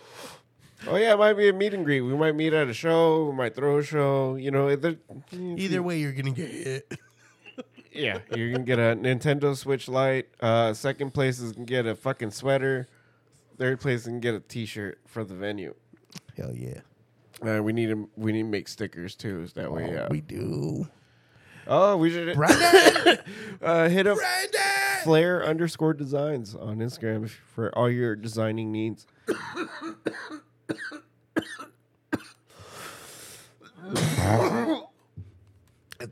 Oh 0.86 0.96
yeah, 0.96 1.14
it 1.14 1.18
might 1.18 1.32
be 1.32 1.48
a 1.48 1.52
meet 1.52 1.72
and 1.72 1.82
greet. 1.82 2.02
We 2.02 2.14
might 2.14 2.34
meet 2.34 2.52
at 2.52 2.68
a 2.68 2.74
show. 2.74 3.30
We 3.30 3.32
might 3.34 3.54
throw 3.54 3.78
a 3.78 3.82
show. 3.82 4.34
You 4.34 4.50
know, 4.50 4.68
either, 4.68 4.96
Either 5.32 5.82
way, 5.82 5.98
you're 5.98 6.12
gonna 6.12 6.30
get 6.32 6.50
hit. 6.50 6.98
yeah, 7.92 8.18
you're 8.34 8.50
gonna 8.52 8.64
get 8.64 8.78
a 8.78 8.94
Nintendo 8.94 9.56
Switch 9.56 9.88
Lite. 9.88 10.28
Uh, 10.40 10.74
second 10.74 11.14
place 11.14 11.38
is 11.38 11.52
gonna 11.52 11.64
get 11.64 11.86
a 11.86 11.94
fucking 11.94 12.32
sweater. 12.32 12.86
third 13.56 13.80
place 13.80 14.04
can 14.04 14.20
get 14.20 14.34
a 14.34 14.40
T-shirt 14.40 14.98
for 15.06 15.24
the 15.24 15.32
venue. 15.34 15.74
Hell 16.36 16.52
yeah. 16.54 16.80
Uh, 17.40 17.62
we 17.62 17.72
need 17.72 17.86
to 17.88 18.10
we 18.16 18.32
need 18.32 18.42
to 18.42 18.48
make 18.48 18.68
stickers 18.68 19.14
too. 19.14 19.46
So 19.46 19.60
that 19.62 19.72
way, 19.72 19.96
Oh, 19.96 20.02
uh, 20.04 20.08
we 20.10 20.20
do. 20.20 20.86
Oh, 21.66 21.96
we 21.96 22.10
should 22.10 22.34
Brandon! 22.36 23.18
uh, 23.62 23.88
hit 23.88 24.06
up 24.06 24.16
Brandon! 24.16 24.60
Flair 25.02 25.44
underscore 25.44 25.94
designs 25.94 26.54
on 26.54 26.78
Instagram 26.78 27.28
for 27.28 27.76
all 27.76 27.90
your 27.90 28.16
designing 28.16 28.72
needs. 28.72 29.06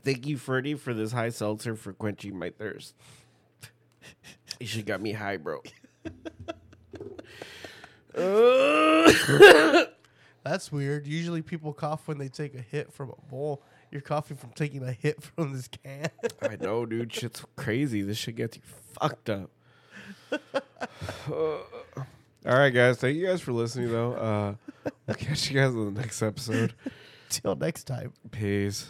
Thank 0.03 0.27
you, 0.27 0.37
Freddie, 0.37 0.75
for 0.75 0.93
this 0.93 1.11
high 1.11 1.29
seltzer 1.29 1.75
for 1.75 1.93
quenching 1.93 2.37
my 2.37 2.49
thirst. 2.49 2.95
You 4.59 4.67
should 4.67 4.85
got 4.85 5.01
me 5.01 5.13
high, 5.13 5.37
bro. 5.37 5.61
Uh, 8.15 9.11
That's 10.43 10.71
weird. 10.71 11.07
Usually 11.07 11.41
people 11.41 11.73
cough 11.73 12.07
when 12.07 12.17
they 12.17 12.27
take 12.27 12.53
a 12.53 12.61
hit 12.61 12.91
from 12.91 13.09
a 13.11 13.29
bowl. 13.29 13.63
You're 13.93 14.01
coughing 14.01 14.37
from 14.37 14.49
taking 14.55 14.81
a 14.83 14.91
hit 14.91 15.21
from 15.35 15.53
this 15.53 15.67
can. 15.67 16.09
I 16.41 16.55
know, 16.59 16.83
dude. 16.87 17.13
Shit's 17.13 17.45
crazy. 17.55 18.01
This 18.01 18.17
shit 18.17 18.35
gets 18.35 18.57
you 18.57 18.63
fucked 18.99 19.29
up. 19.29 19.51
all 21.29 21.59
right, 22.43 22.71
guys. 22.71 22.97
Thank 22.97 23.17
you 23.17 23.27
guys 23.27 23.39
for 23.39 23.51
listening, 23.51 23.91
though. 23.91 24.13
Uh, 24.13 24.55
we'll 25.05 25.15
catch 25.15 25.51
you 25.51 25.59
guys 25.59 25.75
in 25.75 25.93
the 25.93 26.01
next 26.01 26.23
episode. 26.23 26.73
Till 27.29 27.55
next 27.55 27.83
time. 27.83 28.13
Peace. 28.31 28.87